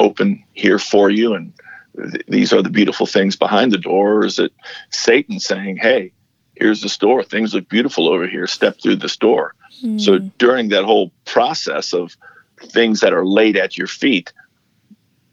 open 0.00 0.42
here 0.52 0.78
for 0.78 1.10
you, 1.10 1.34
and 1.34 1.52
th- 1.96 2.24
these 2.26 2.52
are 2.52 2.62
the 2.62 2.70
beautiful 2.70 3.06
things 3.06 3.36
behind 3.36 3.72
the 3.72 3.78
door, 3.78 4.14
or 4.14 4.26
is 4.26 4.38
it 4.38 4.52
Satan 4.90 5.38
saying, 5.38 5.76
"Hey, 5.76 6.12
here's 6.56 6.82
this 6.82 6.96
door. 6.96 7.22
Things 7.22 7.54
look 7.54 7.68
beautiful 7.68 8.08
over 8.08 8.26
here. 8.26 8.46
Step 8.46 8.80
through 8.80 8.96
this 8.96 9.16
door." 9.16 9.54
Mm. 9.84 10.00
So 10.00 10.18
during 10.18 10.70
that 10.70 10.84
whole 10.84 11.12
process 11.24 11.92
of 11.92 12.16
things 12.62 13.00
that 13.00 13.12
are 13.12 13.26
laid 13.26 13.56
at 13.56 13.78
your 13.78 13.86
feet, 13.86 14.32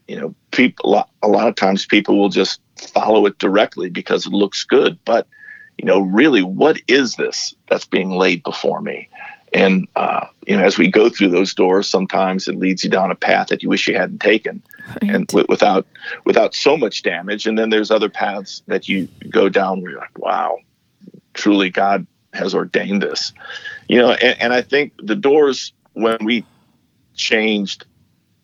you 0.07 0.19
know, 0.19 0.35
people 0.51 0.85
a 0.85 0.89
lot, 0.89 1.09
a 1.23 1.27
lot 1.27 1.47
of 1.47 1.55
times 1.55 1.85
people 1.85 2.17
will 2.19 2.29
just 2.29 2.61
follow 2.93 3.25
it 3.25 3.39
directly 3.39 3.89
because 3.89 4.27
it 4.27 4.33
looks 4.33 4.63
good, 4.63 4.99
but 5.03 5.27
you 5.77 5.85
know, 5.85 5.99
really, 5.99 6.41
what 6.41 6.81
is 6.87 7.15
this 7.15 7.53
that's 7.69 7.85
being 7.85 8.09
laid 8.09 8.43
before 8.43 8.81
me? 8.81 9.09
And 9.57 9.87
uh, 9.95 10.27
you 10.45 10.55
know, 10.55 10.63
as 10.63 10.77
we 10.77 10.89
go 10.89 11.09
through 11.09 11.29
those 11.29 11.53
doors, 11.53 11.89
sometimes 11.89 12.47
it 12.47 12.55
leads 12.55 12.83
you 12.83 12.89
down 12.89 13.11
a 13.11 13.15
path 13.15 13.47
that 13.47 13.63
you 13.63 13.69
wish 13.69 13.87
you 13.87 13.95
hadn't 13.95 14.19
taken, 14.19 14.61
right. 14.87 15.15
and 15.15 15.27
w- 15.27 15.47
without 15.49 15.87
without 16.25 16.53
so 16.53 16.77
much 16.77 17.01
damage. 17.01 17.47
And 17.47 17.57
then 17.57 17.69
there's 17.69 17.89
other 17.89 18.09
paths 18.09 18.61
that 18.67 18.87
you 18.87 19.07
go 19.29 19.49
down 19.49 19.81
where 19.81 19.91
you're 19.91 19.99
like, 19.99 20.17
wow, 20.17 20.59
truly 21.33 21.69
God 21.69 22.05
has 22.33 22.53
ordained 22.53 23.01
this. 23.01 23.33
You 23.87 23.97
know, 23.97 24.11
and, 24.11 24.39
and 24.39 24.53
I 24.53 24.61
think 24.61 24.93
the 25.01 25.15
doors 25.15 25.73
when 25.93 26.17
we 26.23 26.45
changed 27.15 27.85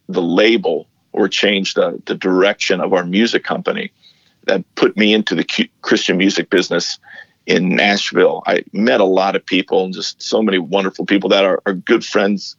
the 0.09 0.21
label 0.21 0.87
or 1.11 1.27
changed 1.29 1.75
the, 1.75 2.01
the 2.05 2.15
direction 2.15 2.81
of 2.81 2.91
our 2.91 3.05
music 3.05 3.43
company 3.43 3.91
that 4.45 4.63
put 4.75 4.97
me 4.97 5.13
into 5.13 5.35
the 5.35 5.69
Christian 5.81 6.17
music 6.17 6.49
business 6.49 6.97
in 7.45 7.69
Nashville. 7.69 8.43
I 8.45 8.63
met 8.71 9.01
a 9.01 9.05
lot 9.05 9.35
of 9.35 9.45
people 9.45 9.85
and 9.85 9.93
just 9.93 10.21
so 10.21 10.41
many 10.41 10.59
wonderful 10.59 11.05
people 11.05 11.29
that 11.29 11.43
are, 11.43 11.61
are 11.65 11.73
good 11.73 12.05
friends 12.05 12.55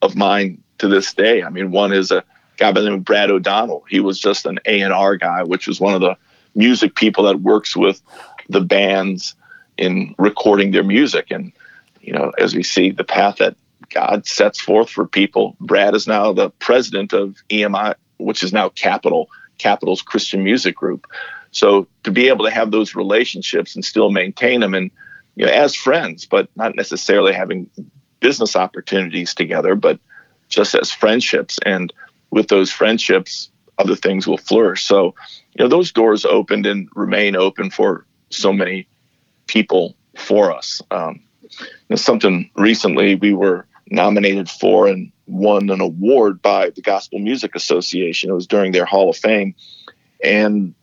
of 0.00 0.16
mine 0.16 0.62
to 0.78 0.88
this 0.88 1.12
day. 1.14 1.42
I 1.42 1.50
mean, 1.50 1.70
one 1.70 1.92
is 1.92 2.10
a 2.10 2.24
guy 2.56 2.72
by 2.72 2.80
the 2.80 2.90
name 2.90 2.98
of 2.98 3.04
Brad 3.04 3.30
O'Donnell. 3.30 3.84
He 3.88 4.00
was 4.00 4.18
just 4.18 4.46
an 4.46 4.58
A&R 4.64 5.16
guy, 5.16 5.42
which 5.42 5.66
was 5.66 5.80
one 5.80 5.94
of 5.94 6.00
the 6.00 6.16
music 6.54 6.94
people 6.94 7.24
that 7.24 7.40
works 7.40 7.76
with 7.76 8.02
the 8.48 8.60
bands 8.60 9.34
in 9.76 10.14
recording 10.18 10.70
their 10.70 10.84
music. 10.84 11.30
And, 11.30 11.52
you 12.00 12.12
know, 12.12 12.32
as 12.38 12.54
we 12.54 12.62
see 12.62 12.90
the 12.90 13.04
path 13.04 13.36
that 13.38 13.56
God 13.90 14.26
sets 14.26 14.60
forth 14.60 14.90
for 14.90 15.06
people, 15.06 15.56
Brad 15.60 15.94
is 15.94 16.06
now 16.06 16.32
the 16.32 16.50
president 16.50 17.12
of 17.12 17.36
EMI, 17.48 17.94
which 18.18 18.42
is 18.42 18.52
now 18.52 18.68
Capitol, 18.68 19.28
Capitol's 19.62 20.02
Christian 20.02 20.42
Music 20.42 20.74
Group. 20.74 21.06
So 21.52 21.86
to 22.04 22.10
be 22.10 22.28
able 22.28 22.44
to 22.44 22.50
have 22.50 22.70
those 22.70 22.94
relationships 22.94 23.74
and 23.74 23.84
still 23.84 24.10
maintain 24.10 24.60
them 24.60 24.74
and 24.74 24.90
you 25.36 25.46
know 25.46 25.52
as 25.52 25.74
friends, 25.74 26.26
but 26.26 26.48
not 26.56 26.74
necessarily 26.74 27.32
having 27.32 27.70
business 28.20 28.56
opportunities 28.56 29.34
together, 29.34 29.74
but 29.74 29.98
just 30.48 30.74
as 30.74 30.90
friendships. 30.90 31.58
And 31.64 31.92
with 32.30 32.48
those 32.48 32.70
friendships, 32.70 33.50
other 33.78 33.96
things 33.96 34.26
will 34.26 34.38
flourish. 34.38 34.84
So, 34.84 35.14
you 35.54 35.64
know, 35.64 35.68
those 35.68 35.92
doors 35.92 36.24
opened 36.24 36.66
and 36.66 36.88
remain 36.94 37.36
open 37.36 37.70
for 37.70 38.06
so 38.30 38.52
many 38.52 38.86
people 39.46 39.96
for 40.16 40.52
us. 40.52 40.80
Um, 40.90 41.20
something 41.94 42.50
recently 42.56 43.16
we 43.16 43.34
were 43.34 43.66
nominated 43.90 44.48
for 44.48 44.86
and 44.86 45.12
won 45.32 45.70
an 45.70 45.80
award 45.80 46.42
by 46.42 46.70
the 46.70 46.82
Gospel 46.82 47.18
Music 47.18 47.54
Association. 47.54 48.30
It 48.30 48.34
was 48.34 48.46
during 48.46 48.72
their 48.72 48.84
Hall 48.84 49.10
of 49.10 49.16
Fame. 49.16 49.54
And 50.22 50.74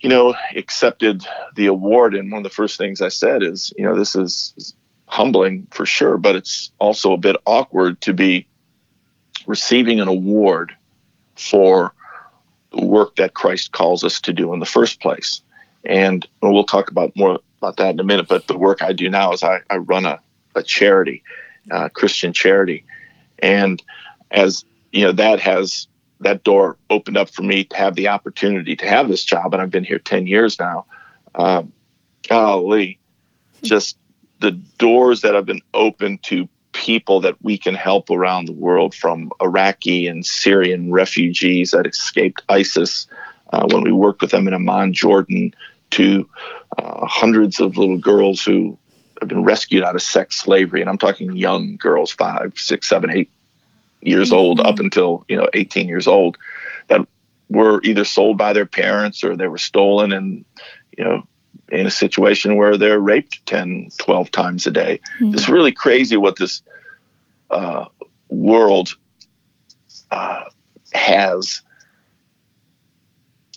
you 0.00 0.08
know, 0.08 0.34
accepted 0.56 1.26
the 1.56 1.66
award. 1.66 2.14
And 2.14 2.32
one 2.32 2.38
of 2.38 2.44
the 2.44 2.50
first 2.50 2.78
things 2.78 3.02
I 3.02 3.08
said 3.08 3.42
is, 3.42 3.72
you 3.76 3.84
know, 3.84 3.96
this 3.96 4.16
is 4.16 4.74
humbling 5.06 5.66
for 5.70 5.84
sure, 5.84 6.16
but 6.16 6.36
it's 6.36 6.70
also 6.78 7.12
a 7.12 7.18
bit 7.18 7.36
awkward 7.44 8.00
to 8.02 8.14
be 8.14 8.46
receiving 9.46 10.00
an 10.00 10.08
award 10.08 10.74
for 11.36 11.92
the 12.72 12.84
work 12.84 13.16
that 13.16 13.34
Christ 13.34 13.72
calls 13.72 14.04
us 14.04 14.20
to 14.22 14.32
do 14.32 14.54
in 14.54 14.60
the 14.60 14.66
first 14.66 15.00
place. 15.00 15.42
And 15.84 16.26
we'll 16.40 16.64
talk 16.64 16.90
about 16.90 17.14
more 17.16 17.40
about 17.58 17.76
that 17.76 17.94
in 17.94 18.00
a 18.00 18.04
minute. 18.04 18.28
But 18.28 18.46
the 18.46 18.56
work 18.56 18.82
I 18.82 18.92
do 18.92 19.10
now 19.10 19.32
is 19.32 19.42
I, 19.42 19.60
I 19.68 19.78
run 19.78 20.06
a, 20.06 20.20
a 20.54 20.62
charity, 20.62 21.22
uh, 21.70 21.88
Christian 21.90 22.32
charity. 22.32 22.84
And 23.42 23.82
as 24.30 24.64
you 24.92 25.04
know, 25.04 25.12
that 25.12 25.40
has 25.40 25.86
that 26.20 26.44
door 26.44 26.76
opened 26.90 27.16
up 27.16 27.30
for 27.30 27.42
me 27.42 27.64
to 27.64 27.76
have 27.76 27.94
the 27.94 28.08
opportunity 28.08 28.76
to 28.76 28.86
have 28.86 29.08
this 29.08 29.24
job, 29.24 29.52
and 29.52 29.62
I've 29.62 29.70
been 29.70 29.84
here 29.84 29.98
ten 29.98 30.26
years 30.26 30.58
now. 30.58 30.86
Um, 31.34 31.72
golly, 32.28 32.98
just 33.62 33.96
the 34.40 34.52
doors 34.78 35.22
that 35.22 35.34
have 35.34 35.46
been 35.46 35.62
open 35.74 36.18
to 36.24 36.48
people 36.72 37.20
that 37.20 37.36
we 37.42 37.58
can 37.58 37.74
help 37.74 38.10
around 38.10 38.46
the 38.46 38.52
world, 38.52 38.94
from 38.94 39.32
Iraqi 39.40 40.06
and 40.06 40.24
Syrian 40.24 40.92
refugees 40.92 41.72
that 41.72 41.86
escaped 41.86 42.42
ISIS 42.48 43.06
uh, 43.52 43.66
when 43.70 43.82
we 43.82 43.92
worked 43.92 44.22
with 44.22 44.30
them 44.30 44.46
in 44.46 44.54
Amman, 44.54 44.92
Jordan, 44.92 45.54
to 45.90 46.28
uh, 46.78 47.06
hundreds 47.06 47.60
of 47.60 47.76
little 47.76 47.98
girls 47.98 48.42
who 48.42 48.78
have 49.20 49.28
been 49.28 49.44
rescued 49.44 49.82
out 49.82 49.94
of 49.94 50.02
sex 50.02 50.36
slavery, 50.36 50.80
and 50.80 50.90
I'm 50.90 50.98
talking 50.98 51.36
young 51.36 51.76
girls, 51.76 52.10
five, 52.10 52.54
six, 52.56 52.88
seven, 52.88 53.10
eight 53.10 53.30
years 54.00 54.28
mm-hmm. 54.28 54.38
old 54.38 54.60
up 54.60 54.78
until 54.78 55.24
you 55.28 55.36
know 55.36 55.48
18 55.52 55.88
years 55.88 56.06
old 56.06 56.38
that 56.88 57.06
were 57.48 57.80
either 57.82 58.04
sold 58.04 58.38
by 58.38 58.52
their 58.52 58.66
parents 58.66 59.22
or 59.22 59.36
they 59.36 59.48
were 59.48 59.58
stolen 59.58 60.12
and 60.12 60.44
you 60.96 61.04
know 61.04 61.26
in 61.70 61.86
a 61.86 61.90
situation 61.90 62.56
where 62.56 62.76
they're 62.76 62.98
raped 62.98 63.44
10 63.46 63.90
12 63.98 64.30
times 64.30 64.66
a 64.66 64.70
day 64.70 65.00
mm-hmm. 65.20 65.34
it's 65.34 65.48
really 65.48 65.72
crazy 65.72 66.16
what 66.16 66.36
this 66.36 66.62
uh, 67.50 67.84
world 68.28 68.94
uh, 70.10 70.44
has 70.92 71.62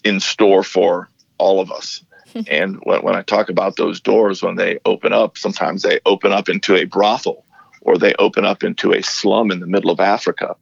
in 0.03 0.19
store 0.19 0.63
for 0.63 1.09
all 1.37 1.59
of 1.59 1.71
us 1.71 2.03
and 2.47 2.79
when, 2.83 3.01
when 3.01 3.15
i 3.15 3.21
talk 3.21 3.49
about 3.49 3.75
those 3.75 3.99
doors 3.99 4.41
when 4.41 4.55
they 4.55 4.79
open 4.85 5.13
up 5.13 5.37
sometimes 5.37 5.81
they 5.81 5.99
open 6.05 6.31
up 6.31 6.49
into 6.49 6.75
a 6.75 6.85
brothel 6.85 7.43
or 7.83 7.97
they 7.97 8.13
open 8.17 8.45
up 8.45 8.63
into 8.63 8.93
a 8.93 9.01
slum 9.03 9.51
in 9.51 9.59
the 9.59 9.67
middle 9.67 9.91
of 9.91 9.99
Africa. 9.99 10.55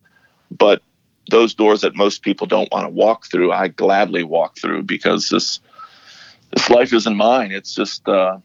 But 0.49 0.81
those 1.29 1.53
doors 1.53 1.81
that 1.81 1.95
most 1.95 2.23
people 2.23 2.47
don't 2.47 2.71
want 2.71 2.85
to 2.85 2.89
walk 2.89 3.25
through, 3.27 3.51
I 3.51 3.69
gladly 3.69 4.23
walk 4.23 4.57
through 4.57 4.83
because 4.83 5.29
this 5.29 5.59
this 6.51 6.69
life 6.69 6.91
isn't 6.91 7.15
mine. 7.15 7.51
It's 7.51 7.73
just 7.73 8.07
uh, 8.09 8.39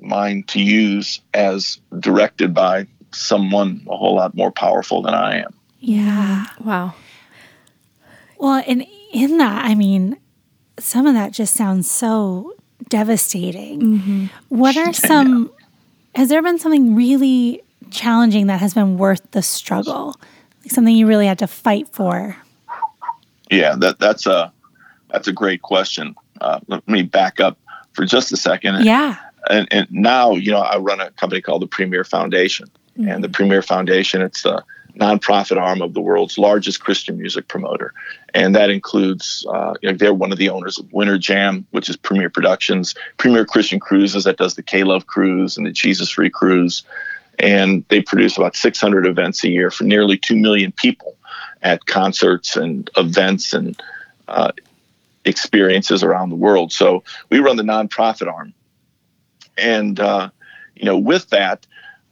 mine 0.00 0.44
to 0.48 0.62
use 0.62 1.20
as 1.34 1.80
directed 1.98 2.54
by 2.54 2.86
someone 3.12 3.84
a 3.90 3.96
whole 3.96 4.14
lot 4.14 4.34
more 4.34 4.50
powerful 4.50 5.02
than 5.02 5.12
I 5.12 5.40
am. 5.40 5.54
Yeah. 5.78 6.46
Wow. 6.60 6.94
Well, 8.38 8.62
and 8.66 8.86
in 9.12 9.36
that, 9.36 9.66
I 9.66 9.74
mean, 9.74 10.16
some 10.78 11.06
of 11.06 11.12
that 11.12 11.32
just 11.32 11.54
sounds 11.54 11.90
so 11.90 12.54
devastating. 12.88 13.80
Mm-hmm. 13.80 14.26
What 14.48 14.76
are 14.76 14.92
some, 14.92 15.50
has 16.14 16.28
there 16.28 16.42
been 16.42 16.58
something 16.58 16.94
really 16.94 17.62
challenging 17.90 18.46
that 18.46 18.60
has 18.60 18.74
been 18.74 18.98
worth 18.98 19.30
the 19.32 19.42
struggle? 19.42 20.16
Like 20.62 20.70
something 20.70 20.94
you 20.94 21.06
really 21.06 21.26
had 21.26 21.38
to 21.40 21.46
fight 21.46 21.88
for? 21.88 22.36
Yeah, 23.50 23.74
that 23.76 23.98
that's 23.98 24.26
a 24.26 24.52
that's 25.10 25.28
a 25.28 25.32
great 25.32 25.60
question. 25.60 26.14
Uh, 26.40 26.60
let 26.68 26.86
me 26.88 27.02
back 27.02 27.38
up 27.38 27.58
for 27.92 28.06
just 28.06 28.32
a 28.32 28.36
second. 28.36 28.84
Yeah. 28.84 29.16
And, 29.50 29.68
and 29.70 29.86
now, 29.90 30.32
you 30.32 30.50
know, 30.50 30.60
I 30.60 30.78
run 30.78 31.00
a 31.00 31.10
company 31.10 31.42
called 31.42 31.62
the 31.62 31.66
Premier 31.66 32.04
Foundation, 32.04 32.68
mm-hmm. 32.98 33.08
and 33.08 33.22
the 33.22 33.28
Premier 33.28 33.60
Foundation, 33.60 34.22
it's 34.22 34.42
the 34.42 34.64
nonprofit 34.96 35.60
arm 35.60 35.82
of 35.82 35.94
the 35.94 36.00
world's 36.00 36.38
largest 36.38 36.80
Christian 36.80 37.18
music 37.18 37.48
promoter, 37.48 37.92
and 38.34 38.54
that 38.54 38.70
includes, 38.70 39.46
uh, 39.48 39.74
you 39.80 39.90
know, 39.90 39.96
they're 39.96 40.14
one 40.14 40.32
of 40.32 40.38
the 40.38 40.48
owners 40.48 40.78
of 40.78 40.92
Winter 40.92 41.18
Jam, 41.18 41.66
which 41.70 41.88
is 41.88 41.96
Premier 41.96 42.30
Productions, 42.30 42.94
Premier 43.16 43.44
Christian 43.44 43.80
Cruises 43.80 44.24
that 44.24 44.36
does 44.36 44.54
the 44.54 44.62
K 44.62 44.84
Love 44.84 45.06
Cruise 45.06 45.56
and 45.56 45.66
the 45.66 45.70
Jesus 45.70 46.10
Free 46.10 46.30
Cruise 46.30 46.84
and 47.38 47.84
they 47.88 48.00
produce 48.00 48.36
about 48.36 48.56
600 48.56 49.06
events 49.06 49.42
a 49.44 49.48
year 49.48 49.70
for 49.70 49.84
nearly 49.84 50.16
2 50.16 50.36
million 50.36 50.72
people 50.72 51.16
at 51.62 51.86
concerts 51.86 52.56
and 52.56 52.90
events 52.96 53.52
and 53.52 53.80
uh, 54.28 54.52
experiences 55.24 56.02
around 56.02 56.30
the 56.30 56.36
world. 56.36 56.72
So 56.72 57.04
we 57.30 57.38
run 57.38 57.56
the 57.56 57.62
nonprofit 57.62 58.32
arm. 58.32 58.54
And, 59.56 59.98
uh, 60.00 60.30
you 60.74 60.84
know, 60.84 60.98
with 60.98 61.28
that 61.30 61.66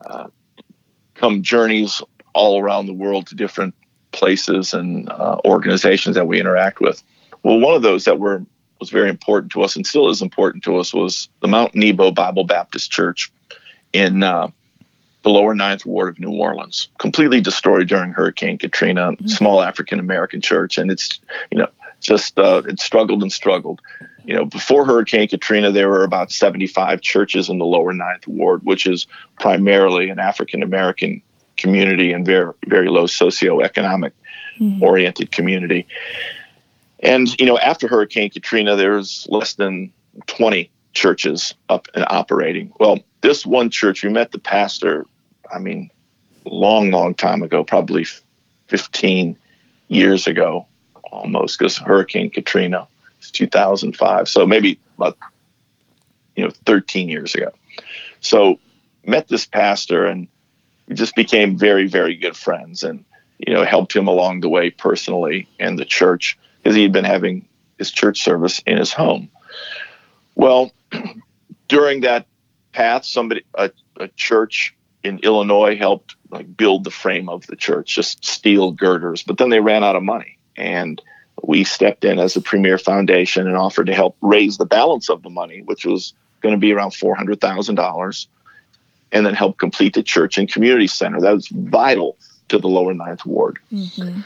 uh, 0.05 0.29
come 1.15 1.43
journeys 1.43 2.03
all 2.33 2.61
around 2.61 2.87
the 2.87 2.93
world 2.93 3.27
to 3.29 3.35
different 3.35 3.75
places 4.13 4.75
and 4.75 5.09
uh, 5.09 5.39
organizations 5.45 6.17
that 6.17 6.27
we 6.27 6.41
interact 6.41 6.81
with. 6.81 7.03
Well, 7.43 7.59
one 7.59 7.75
of 7.75 7.83
those 7.83 8.05
that 8.05 8.19
we're 8.19 8.43
was 8.81 8.91
very 8.91 9.11
important 9.11 9.53
to 9.53 9.63
us 9.63 9.77
and 9.77 9.87
still 9.87 10.09
is 10.09 10.23
important 10.23 10.65
to 10.65 10.77
us 10.77 10.95
was 10.95 11.29
the 11.41 11.49
Mount 11.49 11.75
Nebo 11.75 12.11
Bible 12.11 12.45
Baptist 12.45 12.91
Church 12.91 13.31
in 13.93 14.23
uh, 14.23 14.49
the 15.23 15.29
lower 15.29 15.55
ninth 15.55 15.85
ward 15.85 16.09
of 16.09 16.19
New 16.19 16.33
Orleans, 16.33 16.89
completely 16.99 17.41
destroyed 17.41 17.89
during 17.89 18.13
Hurricane 18.13 18.57
Katrina. 18.59 19.13
Mm-hmm. 19.13 19.27
Small 19.27 19.63
African 19.63 20.01
American 20.01 20.41
church, 20.41 20.79
and 20.79 20.91
it's 20.91 21.21
you 21.51 21.59
know 21.59 21.69
just 22.01 22.39
uh, 22.39 22.63
it 22.67 22.81
struggled 22.81 23.23
and 23.23 23.33
struggled. 23.33 23.81
You 24.25 24.35
know, 24.35 24.45
before 24.45 24.87
Hurricane 24.87 25.29
Katrina, 25.29 25.71
there 25.71 25.89
were 25.89 26.05
about 26.05 26.31
75 26.31 27.01
churches 27.01 27.49
in 27.49 27.59
the 27.59 27.65
lower 27.65 27.93
ninth 27.93 28.27
ward, 28.27 28.63
which 28.65 28.87
is 28.87 29.07
primarily 29.39 30.09
an 30.09 30.19
African 30.19 30.63
American 30.63 31.23
community 31.61 32.13
and 32.13 32.27
very 32.27 32.53
very 32.67 32.89
low 32.89 33.05
socioeconomic 33.05 34.13
mm-hmm. 34.59 34.83
oriented 34.83 35.31
community. 35.31 35.87
And 37.03 37.29
you 37.41 37.47
know, 37.47 37.59
after 37.59 37.89
Hurricane 37.89 38.31
Katrina, 38.31 38.77
there 38.77 38.93
was 38.93 39.27
less 39.31 39.55
than 39.55 39.93
20 40.27 40.71
churches 40.93 41.55
up 41.69 41.87
and 41.95 42.05
operating. 42.09 42.73
Well, 42.79 42.99
this 43.21 43.47
one 43.47 43.71
church, 43.71 44.03
we 44.03 44.11
met 44.11 44.33
the 44.33 44.39
pastor. 44.39 45.07
I 45.53 45.59
mean, 45.59 45.91
long, 46.45 46.91
long 46.91 47.15
time 47.15 47.43
ago, 47.43 47.65
probably 47.65 48.07
15 48.69 49.37
years 49.89 50.27
ago, 50.27 50.67
almost, 51.11 51.59
because 51.59 51.77
Hurricane 51.77 52.31
Katrina 52.31 52.87
was 53.19 53.31
2005. 53.31 54.29
So 54.29 54.47
maybe 54.47 54.79
about 54.97 55.17
you 56.37 56.45
know 56.45 56.51
13 56.67 57.09
years 57.09 57.35
ago. 57.35 57.51
So 58.21 58.59
met 59.05 59.29
this 59.29 59.47
pastor 59.47 60.05
and 60.07 60.29
we 60.91 60.97
just 60.97 61.15
became 61.15 61.57
very, 61.57 61.87
very 61.87 62.17
good 62.17 62.37
friends, 62.37 62.83
and 62.83 63.05
you 63.39 63.55
know 63.55 63.65
helped 63.65 63.95
him 63.95 64.09
along 64.09 64.41
the 64.41 64.49
way 64.49 64.71
personally 64.71 65.49
and 65.59 65.79
the 65.79 65.85
church 65.85 66.37
because 66.59 66.75
he 66.75 66.83
had 66.83 66.93
been 66.93 67.05
having 67.05 67.49
his 67.79 67.93
church 67.93 68.21
service 68.23 68.61
in 68.67 68.77
his 68.77 68.93
home. 68.93 69.31
Well, 70.35 70.73
during 71.69 72.01
that 72.01 72.27
path, 72.73 73.05
somebody 73.05 73.45
a, 73.55 73.71
a 73.99 74.09
church 74.09 74.75
in 75.05 75.21
Illinois 75.21 75.77
helped 75.77 76.17
like 76.29 76.57
build 76.57 76.83
the 76.83 76.91
frame 76.91 77.29
of 77.29 77.47
the 77.47 77.57
church, 77.57 77.95
just 77.95 78.25
steel 78.25 78.73
girders. 78.73 79.23
But 79.23 79.39
then 79.39 79.49
they 79.49 79.61
ran 79.61 79.85
out 79.85 79.97
of 79.97 80.03
money, 80.03 80.39
and 80.57 81.01
we 81.45 81.63
stepped 81.63 82.05
in 82.05 82.19
as 82.19 82.35
a 82.35 82.41
premier 82.41 82.79
foundation 82.79 83.47
and 83.47 83.57
offered 83.57 83.87
to 83.87 83.95
help 83.95 84.17
raise 84.21 84.59
the 84.59 84.67
balance 84.67 85.09
of 85.09 85.23
the 85.23 85.31
money, 85.31 85.63
which 85.63 85.87
was 85.87 86.15
going 86.41 86.55
to 86.55 86.61
be 86.61 86.73
around 86.73 86.95
four 86.95 87.15
hundred 87.15 87.41
thousand 87.41 87.77
dollars, 87.77 88.27
and 89.13 89.27
then 89.27 89.35
help 89.35 89.59
complete 89.59 89.95
the 89.95 90.03
church 90.03 90.39
and 90.39 90.51
community 90.51 90.87
center. 90.87 91.21
That 91.21 91.35
was 91.35 91.49
vital 91.49 92.17
to 92.49 92.59
the 92.59 92.69
lower 92.69 92.95
ninth 92.95 93.25
ward. 93.25 93.59
Mm-hmm. 93.73 94.21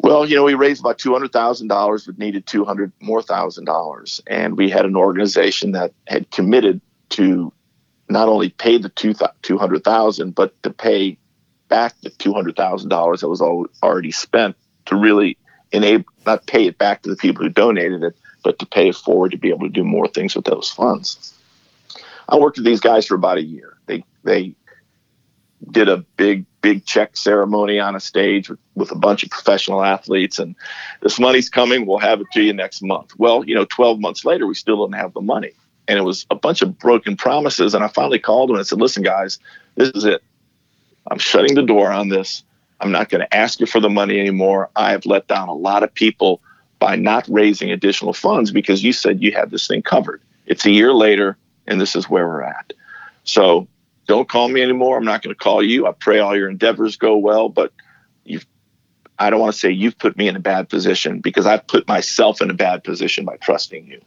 Well, 0.00 0.26
you 0.26 0.36
know, 0.36 0.44
we 0.44 0.54
raised 0.54 0.80
about 0.80 0.98
two 0.98 1.12
hundred 1.12 1.32
thousand 1.32 1.68
dollars, 1.68 2.06
but 2.06 2.18
needed 2.18 2.46
two 2.46 2.64
hundred 2.64 2.92
more 3.00 3.22
thousand 3.22 3.64
dollars, 3.64 4.22
and 4.26 4.56
we 4.56 4.70
had 4.70 4.84
an 4.84 4.96
organization 4.96 5.72
that 5.72 5.92
had 6.06 6.30
committed 6.30 6.80
to 7.10 7.52
not 8.08 8.28
only 8.28 8.50
pay 8.50 8.78
the 8.78 8.90
two 8.90 9.14
two 9.42 9.58
hundred 9.58 9.82
thousand, 9.84 10.34
but 10.34 10.60
to 10.62 10.70
pay 10.70 11.18
back 11.68 11.94
the 12.02 12.10
two 12.10 12.32
hundred 12.32 12.56
thousand 12.56 12.90
dollars 12.90 13.20
that 13.20 13.28
was 13.28 13.42
already 13.42 14.12
spent 14.12 14.56
to 14.86 14.96
really 14.96 15.36
enable 15.72 16.04
not 16.24 16.46
pay 16.46 16.66
it 16.66 16.78
back 16.78 17.02
to 17.02 17.10
the 17.10 17.16
people 17.16 17.42
who 17.42 17.50
donated 17.50 18.02
it, 18.02 18.16
but 18.44 18.58
to 18.60 18.66
pay 18.66 18.88
it 18.88 18.96
forward 18.96 19.32
to 19.32 19.36
be 19.36 19.48
able 19.48 19.66
to 19.66 19.68
do 19.68 19.84
more 19.84 20.06
things 20.06 20.36
with 20.36 20.44
those 20.44 20.70
funds. 20.70 21.34
I 22.28 22.36
worked 22.36 22.58
with 22.58 22.66
these 22.66 22.80
guys 22.80 23.06
for 23.06 23.14
about 23.14 23.38
a 23.38 23.42
year. 23.42 23.77
They 23.88 24.04
they 24.22 24.54
did 25.70 25.88
a 25.88 25.98
big 26.16 26.46
big 26.60 26.84
check 26.84 27.16
ceremony 27.16 27.78
on 27.78 27.96
a 27.96 28.00
stage 28.00 28.48
with, 28.48 28.58
with, 28.74 28.90
a 28.90 28.96
bunch 28.96 29.22
of 29.22 29.30
professional 29.30 29.82
athletes 29.82 30.38
and 30.38 30.54
this 31.02 31.18
money's 31.18 31.48
coming 31.48 31.86
we'll 31.86 31.98
have 31.98 32.20
it 32.20 32.26
to 32.32 32.42
you 32.42 32.52
next 32.52 32.82
month. 32.82 33.12
Well 33.18 33.44
you 33.44 33.54
know 33.54 33.64
12 33.64 34.00
months 34.00 34.24
later 34.24 34.46
we 34.46 34.54
still 34.54 34.86
didn't 34.86 35.00
have 35.00 35.14
the 35.14 35.20
money. 35.20 35.52
And 35.88 35.98
it 35.98 36.02
was 36.02 36.26
a 36.30 36.34
bunch 36.34 36.60
of 36.62 36.78
broken 36.78 37.16
promises 37.16 37.74
and 37.74 37.82
i 37.82 37.88
finally 37.88 38.18
called 38.18 38.50
them 38.50 38.56
and 38.56 38.66
said 38.66 38.80
listen 38.80 39.02
guys 39.02 39.38
this 39.74 39.90
is 39.90 40.04
it. 40.04 40.22
I'm 41.10 41.18
shutting 41.18 41.54
the 41.54 41.62
door 41.62 41.90
on 41.90 42.08
this. 42.08 42.42
I'm 42.80 42.92
not 42.92 43.08
going 43.08 43.22
to 43.22 43.34
ask 43.34 43.60
you 43.60 43.66
for 43.66 43.80
the 43.80 43.88
money 43.88 44.20
anymore. 44.20 44.70
I 44.76 44.90
have 44.90 45.06
let 45.06 45.26
down 45.26 45.48
a 45.48 45.54
lot 45.54 45.82
of 45.82 45.92
people 45.92 46.40
by 46.78 46.96
not 46.96 47.26
raising 47.28 47.70
additional 47.70 48.12
funds 48.12 48.50
because 48.50 48.84
you 48.84 48.92
said 48.92 49.22
you 49.22 49.32
had 49.32 49.50
this 49.50 49.66
thing 49.66 49.82
covered. 49.82 50.22
It's 50.46 50.66
a 50.66 50.70
year 50.70 50.92
later 50.92 51.36
and 51.66 51.80
this 51.80 51.94
is 51.94 52.08
where 52.08 52.26
we're 52.26 52.42
at. 52.42 52.72
So 53.24 53.68
don't 54.08 54.28
call 54.28 54.48
me 54.48 54.62
anymore. 54.62 54.96
I'm 54.96 55.04
not 55.04 55.22
going 55.22 55.34
to 55.34 55.38
call 55.38 55.62
you. 55.62 55.86
I 55.86 55.92
pray 55.92 56.18
all 56.18 56.36
your 56.36 56.48
endeavors 56.48 56.96
go 56.96 57.16
well, 57.16 57.48
but 57.48 57.72
you've 58.24 58.46
I 59.20 59.30
don't 59.30 59.40
want 59.40 59.52
to 59.52 59.58
say 59.58 59.70
you've 59.70 59.98
put 59.98 60.16
me 60.16 60.28
in 60.28 60.36
a 60.36 60.40
bad 60.40 60.68
position 60.68 61.20
because 61.20 61.44
I've 61.44 61.66
put 61.66 61.88
myself 61.88 62.40
in 62.40 62.50
a 62.50 62.54
bad 62.54 62.84
position 62.84 63.24
by 63.24 63.36
trusting 63.36 63.86
you. 63.86 64.00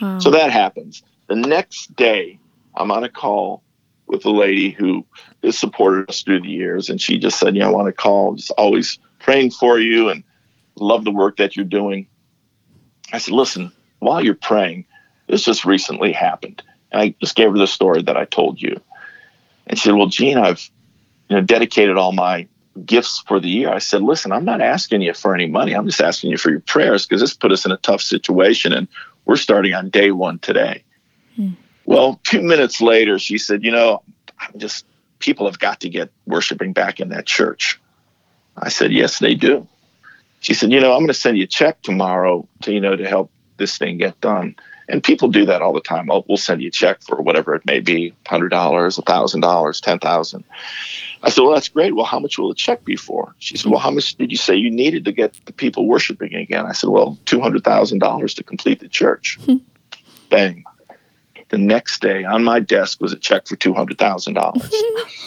Wow. 0.00 0.18
So 0.18 0.30
that 0.30 0.50
happens. 0.50 1.02
The 1.26 1.36
next 1.36 1.94
day, 1.96 2.38
I'm 2.76 2.90
on 2.90 3.02
a 3.02 3.08
call 3.08 3.62
with 4.06 4.24
a 4.26 4.30
lady 4.30 4.70
who 4.70 5.04
has 5.42 5.58
supported 5.58 6.08
us 6.08 6.22
through 6.22 6.42
the 6.42 6.48
years, 6.48 6.88
and 6.88 7.00
she 7.00 7.18
just 7.18 7.38
said, 7.38 7.56
"Yeah, 7.56 7.66
I 7.66 7.70
want 7.70 7.86
to 7.86 7.92
call. 7.92 8.34
Just 8.34 8.52
always 8.52 8.98
praying 9.18 9.50
for 9.50 9.78
you 9.78 10.08
and 10.08 10.22
love 10.76 11.04
the 11.04 11.10
work 11.10 11.38
that 11.38 11.56
you're 11.56 11.64
doing." 11.64 12.06
I 13.12 13.18
said, 13.18 13.34
"Listen, 13.34 13.72
while 13.98 14.24
you're 14.24 14.34
praying, 14.34 14.84
this 15.26 15.44
just 15.44 15.64
recently 15.64 16.12
happened." 16.12 16.62
And 16.92 17.02
I 17.02 17.14
just 17.20 17.34
gave 17.34 17.50
her 17.50 17.58
the 17.58 17.66
story 17.66 18.02
that 18.02 18.16
I 18.16 18.24
told 18.24 18.62
you. 18.62 18.80
And 19.68 19.78
she 19.78 19.84
said, 19.84 19.94
Well, 19.94 20.06
Gene, 20.06 20.38
I've 20.38 20.68
you 21.28 21.36
know 21.36 21.42
dedicated 21.42 21.96
all 21.96 22.12
my 22.12 22.48
gifts 22.84 23.22
for 23.26 23.40
the 23.40 23.48
year. 23.48 23.70
I 23.70 23.78
said, 23.78 24.02
Listen, 24.02 24.32
I'm 24.32 24.44
not 24.44 24.60
asking 24.60 25.02
you 25.02 25.14
for 25.14 25.34
any 25.34 25.46
money. 25.46 25.74
I'm 25.74 25.86
just 25.86 26.00
asking 26.00 26.30
you 26.30 26.38
for 26.38 26.50
your 26.50 26.60
prayers 26.60 27.06
because 27.06 27.20
this 27.20 27.34
put 27.34 27.52
us 27.52 27.64
in 27.64 27.72
a 27.72 27.76
tough 27.76 28.02
situation 28.02 28.72
and 28.72 28.88
we're 29.24 29.36
starting 29.36 29.74
on 29.74 29.90
day 29.90 30.10
one 30.10 30.38
today. 30.38 30.84
Hmm. 31.36 31.50
Well, 31.84 32.20
two 32.24 32.42
minutes 32.42 32.80
later, 32.80 33.18
she 33.18 33.38
said, 33.38 33.64
You 33.64 33.70
know, 33.70 34.02
I'm 34.40 34.58
just 34.58 34.86
people 35.18 35.46
have 35.46 35.58
got 35.58 35.80
to 35.80 35.88
get 35.88 36.10
worshiping 36.26 36.72
back 36.72 37.00
in 37.00 37.10
that 37.10 37.26
church. 37.26 37.80
I 38.56 38.70
said, 38.70 38.92
Yes, 38.92 39.18
they 39.18 39.34
do. 39.34 39.66
She 40.40 40.54
said, 40.54 40.72
You 40.72 40.80
know, 40.80 40.92
I'm 40.92 41.00
going 41.00 41.08
to 41.08 41.14
send 41.14 41.36
you 41.36 41.44
a 41.44 41.48
check 41.48 41.82
tomorrow 41.82 42.48
to, 42.62 42.72
you 42.72 42.80
know, 42.80 42.96
to 42.96 43.06
help 43.06 43.30
this 43.58 43.76
thing 43.78 43.98
get 43.98 44.20
done. 44.20 44.56
And 44.90 45.04
people 45.04 45.28
do 45.28 45.44
that 45.44 45.60
all 45.60 45.74
the 45.74 45.82
time. 45.82 46.10
I'll, 46.10 46.24
we'll 46.28 46.38
send 46.38 46.62
you 46.62 46.68
a 46.68 46.70
check 46.70 47.02
for 47.02 47.20
whatever 47.20 47.54
it 47.54 47.66
may 47.66 47.80
be, 47.80 48.14
hundred 48.26 48.48
dollars, 48.48 48.96
a 48.96 49.02
thousand 49.02 49.42
dollars, 49.42 49.82
10,000. 49.82 50.44
I 51.22 51.28
said, 51.28 51.42
well, 51.42 51.52
that's 51.52 51.68
great. 51.68 51.94
Well, 51.94 52.06
how 52.06 52.18
much 52.18 52.38
will 52.38 52.48
the 52.48 52.54
check 52.54 52.84
be 52.84 52.96
for? 52.96 53.34
She 53.38 53.58
said, 53.58 53.70
well, 53.70 53.80
how 53.80 53.90
much 53.90 54.14
did 54.14 54.30
you 54.30 54.38
say 54.38 54.54
you 54.56 54.70
needed 54.70 55.04
to 55.04 55.12
get 55.12 55.34
the 55.44 55.52
people 55.52 55.86
worshiping 55.86 56.34
again? 56.34 56.64
I 56.64 56.72
said, 56.72 56.88
well, 56.88 57.18
two 57.26 57.40
hundred 57.40 57.64
thousand 57.64 57.98
dollars 57.98 58.32
to 58.34 58.44
complete 58.44 58.80
the 58.80 58.88
church. 58.88 59.38
Hmm. 59.44 59.56
Bang. 60.30 60.64
The 61.50 61.58
next 61.58 62.00
day 62.00 62.24
on 62.24 62.44
my 62.44 62.60
desk 62.60 63.00
was 63.00 63.12
a 63.12 63.18
check 63.18 63.46
for 63.46 63.56
two 63.56 63.74
hundred 63.74 63.98
thousand 63.98 64.34
dollars. 64.34 64.72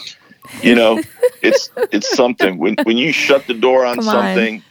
you 0.64 0.76
know, 0.76 1.02
it's 1.42 1.70
it's 1.92 2.16
something 2.16 2.58
when 2.58 2.76
when 2.84 2.98
you 2.98 3.12
shut 3.12 3.46
the 3.48 3.54
door 3.54 3.86
on 3.86 3.96
Come 3.96 4.06
something, 4.06 4.56
on. 4.58 4.64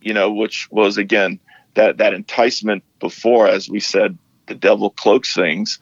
you 0.00 0.14
know, 0.14 0.32
which 0.32 0.70
was 0.70 0.96
again 0.96 1.38
that 1.76 1.98
that 1.98 2.12
enticement 2.12 2.82
before, 3.00 3.46
as 3.46 3.70
we 3.70 3.80
said, 3.80 4.18
the 4.46 4.54
devil 4.54 4.90
cloaks 4.90 5.34
things 5.34 5.78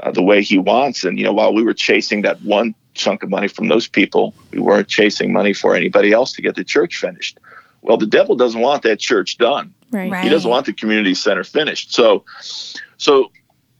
uh, 0.00 0.10
the 0.10 0.22
way 0.22 0.42
he 0.42 0.58
wants. 0.58 1.04
And 1.04 1.18
you 1.18 1.24
know, 1.24 1.32
while 1.32 1.54
we 1.54 1.62
were 1.62 1.74
chasing 1.74 2.22
that 2.22 2.42
one 2.42 2.74
chunk 2.94 3.22
of 3.22 3.30
money 3.30 3.48
from 3.48 3.68
those 3.68 3.88
people, 3.88 4.34
we 4.52 4.58
weren't 4.58 4.88
chasing 4.88 5.32
money 5.32 5.52
for 5.52 5.74
anybody 5.74 6.12
else 6.12 6.32
to 6.34 6.42
get 6.42 6.54
the 6.54 6.64
church 6.64 6.96
finished. 6.96 7.38
Well, 7.82 7.96
the 7.96 8.06
devil 8.06 8.36
doesn't 8.36 8.60
want 8.60 8.82
that 8.82 8.98
church 8.98 9.38
done. 9.38 9.72
Right. 9.90 10.22
He 10.22 10.28
doesn't 10.28 10.50
want 10.50 10.66
the 10.66 10.72
community 10.72 11.14
center 11.14 11.44
finished. 11.44 11.94
So, 11.94 12.24
so 12.96 13.30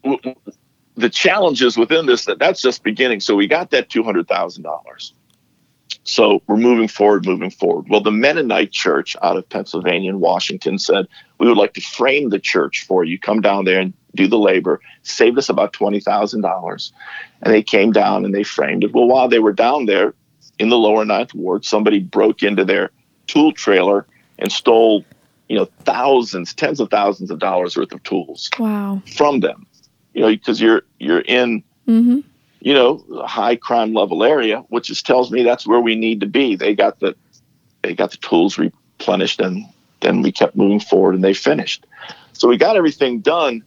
w- 0.05 0.35
the 0.97 1.11
challenges 1.11 1.77
within 1.77 2.07
this 2.07 2.25
that 2.27 2.39
that's 2.39 2.63
just 2.63 2.83
beginning. 2.83 3.21
So 3.21 3.35
we 3.35 3.47
got 3.47 3.71
that 3.71 3.91
two 3.91 4.03
hundred 4.03 4.29
thousand 4.29 4.63
dollars. 4.63 5.13
So 6.07 6.41
we're 6.47 6.57
moving 6.57 6.87
forward, 6.87 7.27
moving 7.27 7.51
forward. 7.51 7.87
Well, 7.89 8.01
the 8.01 8.13
Mennonite 8.13 8.71
Church 8.71 9.17
out 9.23 9.37
of 9.37 9.49
Pennsylvania 9.49 10.11
and 10.11 10.21
Washington 10.21 10.79
said, 10.79 11.07
We 11.39 11.49
would 11.49 11.59
like 11.59 11.75
to 11.75 11.81
frame 11.81 12.31
the 12.31 12.39
church 12.39 12.87
for 12.87 13.05
you. 13.05 13.19
Come 13.19 13.41
down 13.41 13.65
there 13.65 13.81
and 13.81 13.93
do 14.15 14.29
the 14.29 14.39
labor. 14.39 14.81
Saved 15.03 15.37
us 15.37 15.49
about 15.49 15.73
$20,000. 15.73 16.93
And 17.43 17.53
they 17.53 17.63
came 17.63 17.91
down 17.91 18.25
and 18.25 18.33
they 18.33 18.45
framed 18.45 18.85
it. 18.85 18.95
Well, 18.95 19.09
while 19.09 19.29
they 19.29 19.41
were 19.41 19.53
down 19.53 19.87
there 19.87 20.15
in 20.61 20.69
the 20.69 20.79
lower 20.79 21.05
ninth 21.05 21.35
ward, 21.35 21.65
somebody 21.65 21.99
broke 21.99 22.45
into 22.45 22.65
their 22.65 22.91
tool 23.27 23.51
trailer 23.53 24.07
and 24.39 24.53
stole, 24.53 25.05
you 25.49 25.59
know, 25.59 25.69
thousands, 25.85 26.55
tens 26.55 26.79
of 26.79 26.89
thousands 26.89 27.33
of 27.33 27.41
dollars 27.41 27.77
worth 27.77 27.93
of 27.93 28.03
tools. 28.05 28.49
Wow. 28.61 29.03
From 29.17 29.41
them. 29.41 29.67
You 30.15 30.23
know, 30.23 30.29
because 30.29 30.61
you're 30.61 30.83
you're 30.99 31.21
in 31.21 31.63
mm-hmm 31.87 32.21
you 32.67 32.75
know, 32.75 33.01
high 33.25 33.55
crime 33.55 33.95
level 33.95 34.25
area, 34.25 34.59
which 34.71 34.89
just 34.89 35.07
tells 35.07 35.31
me 35.31 35.45
that's 35.45 35.69
where 35.69 35.79
we 35.79 35.95
need 35.95 36.19
to 36.19 36.27
be. 36.27 36.57
They 36.57 36.75
got 36.75 36.99
the 36.99 37.15
they 37.83 37.95
got 37.95 38.11
the 38.11 38.17
tools 38.17 38.59
replenished 38.59 39.39
and 39.39 39.67
then 40.01 40.21
we 40.21 40.33
kept 40.33 40.57
moving 40.57 40.81
forward 40.81 41.15
and 41.15 41.23
they 41.23 41.33
finished. 41.33 41.87
So 42.33 42.49
we 42.49 42.57
got 42.57 42.77
everything 42.77 43.21
done. 43.21 43.63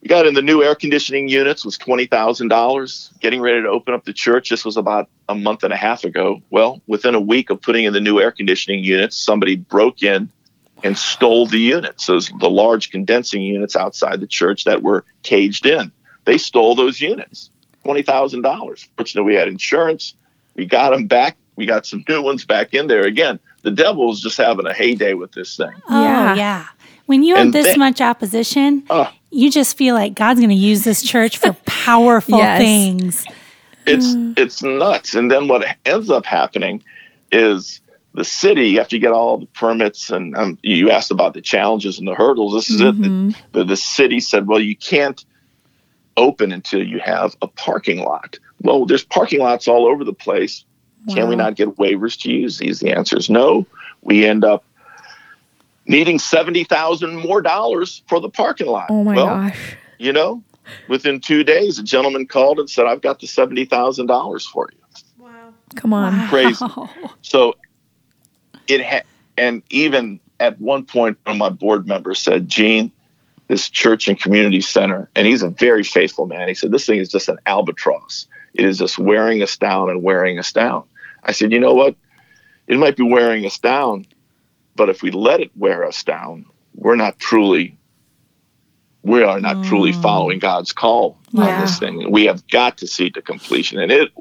We 0.00 0.08
got 0.08 0.26
in 0.26 0.32
the 0.32 0.40
new 0.40 0.62
air 0.62 0.74
conditioning 0.74 1.28
units 1.28 1.62
was 1.62 1.76
twenty 1.76 2.06
thousand 2.06 2.48
dollars. 2.48 3.12
Getting 3.20 3.42
ready 3.42 3.60
to 3.60 3.68
open 3.68 3.92
up 3.92 4.06
the 4.06 4.14
church. 4.14 4.48
This 4.48 4.64
was 4.64 4.78
about 4.78 5.10
a 5.28 5.34
month 5.34 5.62
and 5.62 5.72
a 5.74 5.76
half 5.76 6.02
ago. 6.02 6.40
Well, 6.48 6.80
within 6.86 7.14
a 7.14 7.20
week 7.20 7.50
of 7.50 7.60
putting 7.60 7.84
in 7.84 7.92
the 7.92 8.00
new 8.00 8.18
air 8.18 8.32
conditioning 8.32 8.82
units, 8.82 9.14
somebody 9.14 9.56
broke 9.56 10.02
in, 10.02 10.30
and 10.82 10.96
stole 10.96 11.44
the 11.44 11.60
units, 11.60 12.06
those 12.06 12.32
the 12.40 12.48
large 12.48 12.90
condensing 12.90 13.42
units 13.42 13.76
outside 13.76 14.20
the 14.20 14.26
church 14.26 14.64
that 14.64 14.82
were 14.82 15.04
caged 15.22 15.66
in. 15.66 15.92
They 16.24 16.38
stole 16.38 16.74
those 16.74 17.02
units, 17.02 17.50
twenty 17.84 18.02
thousand 18.02 18.42
dollars. 18.42 18.88
Fortunately, 18.96 19.32
we 19.32 19.36
had 19.38 19.48
insurance. 19.48 20.14
We 20.54 20.66
got 20.66 20.90
them 20.90 21.06
back. 21.06 21.36
We 21.56 21.66
got 21.66 21.86
some 21.86 22.04
new 22.08 22.22
ones 22.22 22.44
back 22.44 22.74
in 22.74 22.86
there. 22.86 23.04
Again, 23.04 23.38
the 23.62 23.70
devil 23.70 24.10
is 24.12 24.20
just 24.20 24.36
having 24.38 24.66
a 24.66 24.72
heyday 24.74 25.14
with 25.14 25.32
this 25.32 25.56
thing. 25.56 25.72
Oh, 25.88 26.02
Yeah. 26.02 26.34
yeah. 26.34 26.66
When 27.06 27.22
you 27.22 27.34
have 27.36 27.46
And 27.46 27.52
this 27.52 27.66
then- 27.66 27.78
much 27.78 28.00
opposition, 28.00 28.82
Oh. 28.88 29.10
you 29.30 29.50
just 29.50 29.76
feel 29.76 29.94
like 29.94 30.14
God's 30.14 30.40
going 30.40 30.50
to 30.50 30.56
use 30.56 30.84
this 30.84 31.02
church 31.02 31.38
for 31.38 31.52
powerful 31.66 32.38
Yes. 32.38 32.60
things. 32.60 33.24
It's 33.86 34.06
mm. 34.14 34.38
it's 34.38 34.62
nuts. 34.62 35.14
And 35.14 35.30
then 35.30 35.48
what 35.48 35.64
ends 35.84 36.10
up 36.10 36.24
happening 36.24 36.82
is 37.32 37.80
the 38.14 38.24
city 38.24 38.78
after 38.78 38.96
you 38.96 39.00
get 39.00 39.12
all 39.12 39.38
the 39.38 39.46
permits 39.46 40.10
and 40.10 40.36
um, 40.36 40.58
you 40.62 40.90
asked 40.90 41.10
about 41.10 41.34
the 41.34 41.40
challenges 41.40 41.98
and 41.98 42.06
the 42.08 42.14
hurdles. 42.14 42.52
This 42.54 42.70
is 42.70 42.80
it. 42.80 42.94
Mm-hmm. 42.94 43.30
The, 43.52 43.64
the 43.64 43.76
city 43.76 44.20
said, 44.20 44.46
well, 44.48 44.60
you 44.60 44.76
can't 44.76 45.24
open 46.20 46.52
until 46.52 46.86
you 46.86 47.00
have 47.00 47.34
a 47.42 47.48
parking 47.48 48.00
lot. 48.00 48.38
Well, 48.60 48.84
there's 48.84 49.04
parking 49.04 49.40
lots 49.40 49.66
all 49.66 49.86
over 49.86 50.04
the 50.04 50.12
place. 50.12 50.64
Can 51.08 51.28
we 51.28 51.34
not 51.34 51.56
get 51.56 51.76
waivers 51.76 52.20
to 52.20 52.30
use 52.30 52.58
these? 52.58 52.80
The 52.80 52.90
answer 52.90 53.16
is 53.16 53.30
no. 53.30 53.66
We 54.02 54.26
end 54.26 54.44
up 54.44 54.64
needing 55.86 56.18
seventy 56.18 56.62
thousand 56.62 57.16
more 57.16 57.40
dollars 57.40 58.02
for 58.06 58.20
the 58.20 58.28
parking 58.28 58.66
lot. 58.66 58.88
Oh 58.90 59.02
my 59.02 59.16
well, 59.16 59.26
gosh. 59.26 59.76
you 59.98 60.12
know, 60.12 60.42
within 60.88 61.18
two 61.18 61.42
days, 61.42 61.78
a 61.78 61.82
gentleman 61.82 62.26
called 62.26 62.60
and 62.60 62.68
said, 62.68 62.84
"I've 62.84 63.00
got 63.00 63.18
the 63.20 63.26
seventy 63.26 63.64
thousand 63.64 64.06
dollars 64.06 64.46
for 64.46 64.68
you." 64.70 64.78
Wow! 65.18 65.54
Come 65.74 65.94
on. 65.94 66.28
Crazy. 66.28 66.64
So 67.22 67.56
it 68.68 68.84
ha- 68.84 69.06
and 69.38 69.62
even 69.70 70.20
at 70.38 70.60
one 70.60 70.84
point, 70.84 71.18
one 71.24 71.36
of 71.36 71.38
my 71.38 71.48
board 71.48 71.86
members 71.86 72.18
said, 72.18 72.46
"Gene, 72.46 72.92
this 73.50 73.68
church 73.68 74.08
and 74.08 74.18
community 74.18 74.60
center," 74.60 75.10
and 75.14 75.26
he's 75.26 75.42
a 75.42 75.50
very 75.50 75.82
faithful 75.82 76.26
man. 76.26 76.48
He 76.48 76.54
said, 76.54 76.70
"This 76.70 76.86
thing 76.86 77.00
is 77.00 77.10
just 77.10 77.28
an 77.28 77.38
albatross. 77.46 78.26
It 78.54 78.64
is 78.64 78.78
just 78.78 78.98
wearing 78.98 79.42
us 79.42 79.56
down 79.56 79.90
and 79.90 80.02
wearing 80.02 80.38
us 80.38 80.52
down." 80.52 80.84
I 81.24 81.32
said, 81.32 81.52
"You 81.52 81.60
know 81.60 81.74
what? 81.74 81.96
It 82.68 82.78
might 82.78 82.96
be 82.96 83.02
wearing 83.02 83.44
us 83.44 83.58
down, 83.58 84.06
but 84.76 84.88
if 84.88 85.02
we 85.02 85.10
let 85.10 85.40
it 85.40 85.50
wear 85.56 85.84
us 85.84 86.02
down, 86.04 86.46
we're 86.74 86.96
not 86.96 87.18
truly." 87.18 87.76
We 89.02 89.22
are 89.22 89.40
not 89.40 89.64
truly 89.64 89.92
mm. 89.92 90.02
following 90.02 90.38
God's 90.40 90.72
call 90.72 91.16
on 91.34 91.60
this 91.62 91.78
thing. 91.78 92.10
We 92.10 92.26
have 92.26 92.46
got 92.48 92.76
to 92.78 92.86
see 92.86 93.08
to 93.10 93.22
completion, 93.22 93.78
and 93.78 93.90
it 93.90 94.12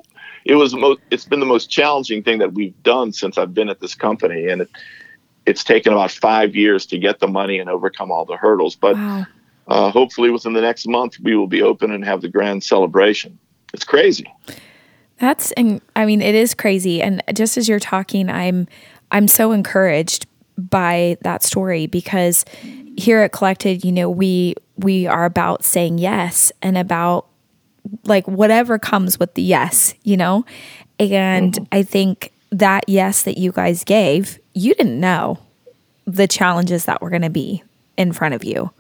it 0.46 0.56
was 0.56 0.74
most 0.74 1.02
it's 1.12 1.26
been 1.26 1.40
the 1.40 1.46
most 1.46 1.70
challenging 1.70 2.24
thing 2.24 2.40
that 2.40 2.54
we've 2.54 2.82
done 2.82 3.12
since 3.14 3.38
I've 3.38 3.54
been 3.54 3.70
at 3.70 3.82
this 3.82 3.94
company 3.94 4.48
and 4.48 4.62
it, 4.62 4.70
it's 5.50 5.64
taken 5.64 5.92
about 5.94 6.12
five 6.12 6.56
years 6.56 6.86
to 6.88 6.98
get 6.98 7.20
the 7.20 7.28
money 7.28 7.58
and 7.60 7.70
overcome 7.70 8.12
all 8.12 8.26
the 8.26 8.38
hurdles 8.38 8.76
but 8.76 8.96
Wow. 8.96 9.26
uh, 9.68 9.92
hopefully 9.92 10.30
within 10.30 10.54
the 10.54 10.62
next 10.62 10.88
month 10.88 11.14
we 11.22 11.36
will 11.36 11.48
be 11.48 11.62
open 11.62 11.92
and 11.92 12.04
have 12.06 12.22
the 12.22 12.30
grand 12.30 12.64
celebration 12.64 13.38
it's 13.74 13.84
crazy 13.84 14.28
That's 15.20 15.52
and 15.54 15.82
I 15.96 16.06
mean 16.06 16.22
it 16.22 16.36
is 16.36 16.54
crazy 16.54 17.02
and 17.02 17.22
just 17.34 17.58
as 17.58 17.68
you're 17.68 17.80
talking 17.96 18.30
I'm 18.30 18.68
I'm 19.12 19.28
so 19.28 19.52
encouraged 19.52 20.28
by 20.58 21.18
that 21.22 21.42
story 21.44 21.88
because 21.88 22.46
here 22.98 23.22
at 23.22 23.32
Collected, 23.32 23.84
you 23.86 23.92
know, 23.94 24.10
we 24.10 24.56
we 24.78 25.08
are 25.08 25.26
about 25.26 25.64
saying 25.64 25.98
yes 26.00 26.52
and 26.62 26.78
about 26.78 27.28
like 28.06 28.28
whatever 28.28 28.78
comes 28.78 29.18
with 29.20 29.34
the 29.36 29.42
yes, 29.42 29.94
you 30.04 30.18
know? 30.18 30.46
And 31.00 31.68
I 31.72 31.84
think 31.84 32.32
that 32.52 32.84
yes 32.88 33.24
that 33.24 33.38
you 33.38 33.52
guys 33.54 33.84
gave, 33.86 34.38
you 34.60 34.74
didn't 34.76 35.00
know 35.00 35.40
the 36.06 36.28
challenges 36.28 36.86
that 36.86 37.02
were 37.02 37.10
going 37.10 37.22
to 37.22 37.30
be 37.30 37.64
in 37.98 38.12
front 38.12 38.34
of 38.34 38.44
you 38.44 38.72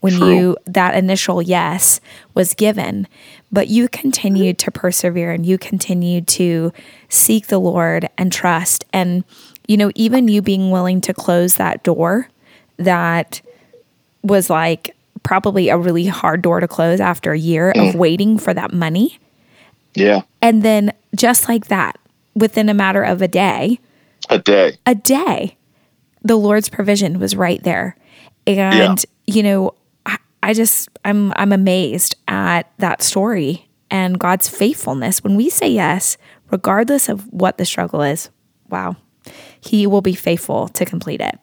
when 0.00 0.14
True. 0.14 0.34
you 0.34 0.56
that 0.66 0.96
initial 0.96 1.40
yes 1.40 2.00
was 2.34 2.54
given. 2.54 3.06
But 3.52 3.68
you 3.68 3.88
continued 3.88 4.58
to 4.60 4.70
persevere 4.70 5.30
and 5.30 5.46
you 5.46 5.58
continued 5.58 6.26
to 6.28 6.72
seek 7.08 7.46
the 7.46 7.58
lord 7.58 8.08
and 8.18 8.32
trust. 8.32 8.84
And 8.92 9.24
you 9.68 9.76
know 9.76 9.90
even 9.94 10.28
you 10.28 10.42
being 10.42 10.70
willing 10.70 11.00
to 11.02 11.14
close 11.14 11.54
that 11.56 11.82
door 11.82 12.28
that 12.78 13.40
was 14.22 14.50
like 14.50 14.94
probably 15.22 15.68
a 15.68 15.78
really 15.78 16.06
hard 16.06 16.42
door 16.42 16.58
to 16.58 16.66
close 16.66 17.00
after 17.00 17.32
a 17.32 17.38
year 17.38 17.70
of 17.70 17.76
mm. 17.76 17.94
waiting 17.94 18.38
for 18.38 18.52
that 18.52 18.72
money. 18.72 19.18
Yeah. 19.94 20.22
And 20.40 20.62
then 20.62 20.92
just 21.14 21.48
like 21.48 21.68
that 21.68 21.98
within 22.34 22.68
a 22.68 22.74
matter 22.74 23.02
of 23.02 23.22
a 23.22 23.28
day 23.28 23.78
a 24.30 24.38
day 24.38 24.78
a 24.86 24.94
day, 24.94 25.56
the 26.22 26.36
Lord's 26.36 26.68
provision 26.68 27.18
was 27.18 27.34
right 27.36 27.62
there. 27.62 27.96
And 28.46 29.04
you 29.26 29.42
know, 29.42 29.74
I, 30.06 30.18
I 30.42 30.54
just 30.54 30.88
I'm 31.04 31.32
I'm 31.36 31.52
amazed 31.52 32.16
at 32.28 32.70
that 32.78 33.02
story 33.02 33.68
and 33.90 34.18
God's 34.18 34.48
faithfulness. 34.48 35.22
When 35.22 35.36
we 35.36 35.50
say 35.50 35.68
yes, 35.68 36.16
regardless 36.50 37.08
of 37.08 37.26
what 37.32 37.58
the 37.58 37.64
struggle 37.64 38.02
is, 38.02 38.30
wow, 38.68 38.96
He 39.60 39.86
will 39.86 40.00
be 40.02 40.14
faithful 40.14 40.68
to 40.68 40.84
complete 40.84 41.20
it. 41.20 41.38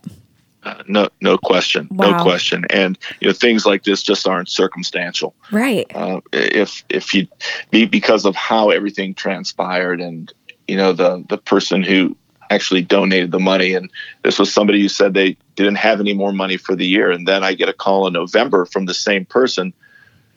uh, 0.64 0.84
no 0.88 1.08
no 1.22 1.38
question 1.38 1.88
Wow. 1.92 2.12
no 2.12 2.24
question 2.24 2.66
and 2.70 2.98
you 3.22 3.28
know 3.28 3.34
things 3.34 3.66
like 3.66 3.84
this 3.84 4.04
just 4.04 4.28
aren't 4.28 4.50
circumstantial 4.50 5.34
Right. 5.52 5.88
uh, 5.96 6.20
if 6.34 6.84
if 6.90 7.14
you 7.14 7.28
be 7.72 7.86
because 7.86 8.26
of 8.26 8.36
how 8.36 8.70
everything 8.70 9.14
transpired 9.14 10.02
and 10.02 10.34
you 10.68 10.76
know 10.76 10.92
the 10.92 11.24
the 11.30 11.38
person 11.38 11.82
who 11.82 12.18
actually 12.50 12.82
donated 12.82 13.32
the 13.32 13.40
money. 13.40 13.74
And 13.74 13.92
this 14.24 14.40
was 14.40 14.52
somebody 14.52 14.82
who 14.82 14.90
said 14.90 15.14
they 15.14 15.38
didn't 15.56 15.78
have 15.78 16.00
any 16.00 16.14
more 16.14 16.34
money 16.34 16.58
for 16.58 16.76
the 16.76 16.86
year. 16.86 17.12
And 17.12 17.28
then 17.28 17.44
I 17.44 17.54
get 17.54 17.70
a 17.70 17.74
call 17.74 18.08
in 18.08 18.14
November 18.14 18.66
from 18.66 18.86
the 18.86 18.94
same 18.94 19.26
person 19.26 19.74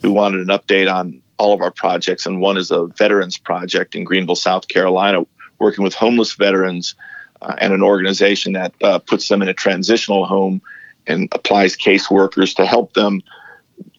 who 0.01 0.13
wanted 0.13 0.41
an 0.41 0.49
update 0.49 0.93
on 0.93 1.23
all 1.39 1.53
of 1.53 1.61
our 1.61 1.71
projects. 1.71 2.27
And 2.27 2.41
one 2.41 2.57
is 2.57 2.71
a 2.71 2.87
veterans 2.87 3.39
project 3.39 3.95
in 3.95 4.05
Greenville 4.05 4.37
South 4.37 4.69
Carolina 4.69 5.25
working 5.59 5.85
with 5.85 5.95
homeless 5.95 6.35
veterans 6.35 6.95
uh, 7.41 7.55
and 7.59 7.73
an 7.73 7.83
organization 7.83 8.53
that 8.53 8.75
uh, 8.83 8.99
puts 8.99 9.29
them 9.29 9.43
in 9.43 9.49
a 9.49 9.55
transitional 9.55 10.27
home 10.27 10.61
and 11.07 11.29
applies 11.33 11.77
caseworkers 11.77 12.55
to 12.57 12.67
help 12.67 12.95
them 12.95 13.23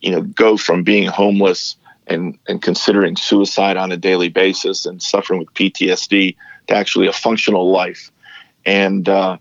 you 0.02 0.12
know 0.12 0.22
go 0.22 0.58
from 0.58 0.84
being 0.84 1.08
homeless 1.08 1.76
and 2.08 2.38
and 2.48 2.62
considering 2.62 3.16
suicide 3.16 3.78
on 3.78 3.92
a 3.92 3.98
daily 3.98 4.30
basis 4.30 4.86
and 4.86 5.02
suffering 5.02 5.40
with 5.40 5.54
PTSD 5.54 6.36
to 6.68 6.76
actually 6.76 7.08
a 7.08 7.14
functional 7.14 7.72
life 7.72 8.12
and 8.66 9.08
uh, 9.10 9.38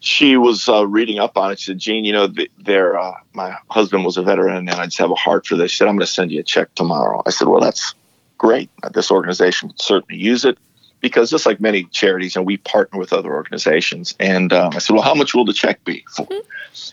she 0.00 0.36
was 0.36 0.68
uh, 0.68 0.86
reading 0.86 1.18
up 1.18 1.36
on 1.36 1.52
it. 1.52 1.60
She 1.60 1.66
said, 1.66 1.78
"Gene, 1.78 2.04
you 2.04 2.12
know, 2.12 2.28
th- 2.28 2.50
there. 2.58 2.98
Uh, 2.98 3.14
my 3.32 3.56
husband 3.70 4.04
was 4.04 4.16
a 4.16 4.22
veteran, 4.22 4.68
and 4.68 4.70
I 4.70 4.84
just 4.84 4.98
have 4.98 5.10
a 5.10 5.16
heart 5.16 5.46
for 5.46 5.56
this." 5.56 5.72
She 5.72 5.78
said, 5.78 5.88
"I'm 5.88 5.96
going 5.96 6.06
to 6.06 6.12
send 6.12 6.30
you 6.30 6.40
a 6.40 6.44
check 6.44 6.74
tomorrow." 6.74 7.22
I 7.26 7.30
said, 7.30 7.48
"Well, 7.48 7.60
that's 7.60 7.94
great. 8.36 8.70
This 8.92 9.10
organization 9.10 9.70
could 9.70 9.80
certainly 9.80 10.20
use 10.20 10.44
it 10.44 10.58
because, 11.00 11.30
just 11.30 11.46
like 11.46 11.60
many 11.60 11.84
charities, 11.84 12.36
and 12.36 12.46
we 12.46 12.58
partner 12.58 12.98
with 12.98 13.12
other 13.12 13.32
organizations." 13.34 14.14
And 14.20 14.52
um, 14.52 14.72
I 14.74 14.78
said, 14.78 14.94
"Well, 14.94 15.02
how 15.02 15.14
much 15.14 15.34
will 15.34 15.44
the 15.44 15.52
check 15.52 15.82
be?" 15.84 16.04
For? 16.14 16.28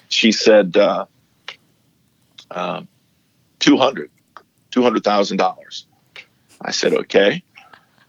She 0.09 0.31
said, 0.31 0.75
uh, 0.75 1.05
uh, 2.49 2.81
"Two 3.59 3.77
hundred, 3.77 4.09
two 4.71 4.81
hundred 4.81 5.03
thousand 5.03 5.37
dollars." 5.37 5.85
I 6.61 6.71
said, 6.71 6.93
"Okay." 6.93 7.43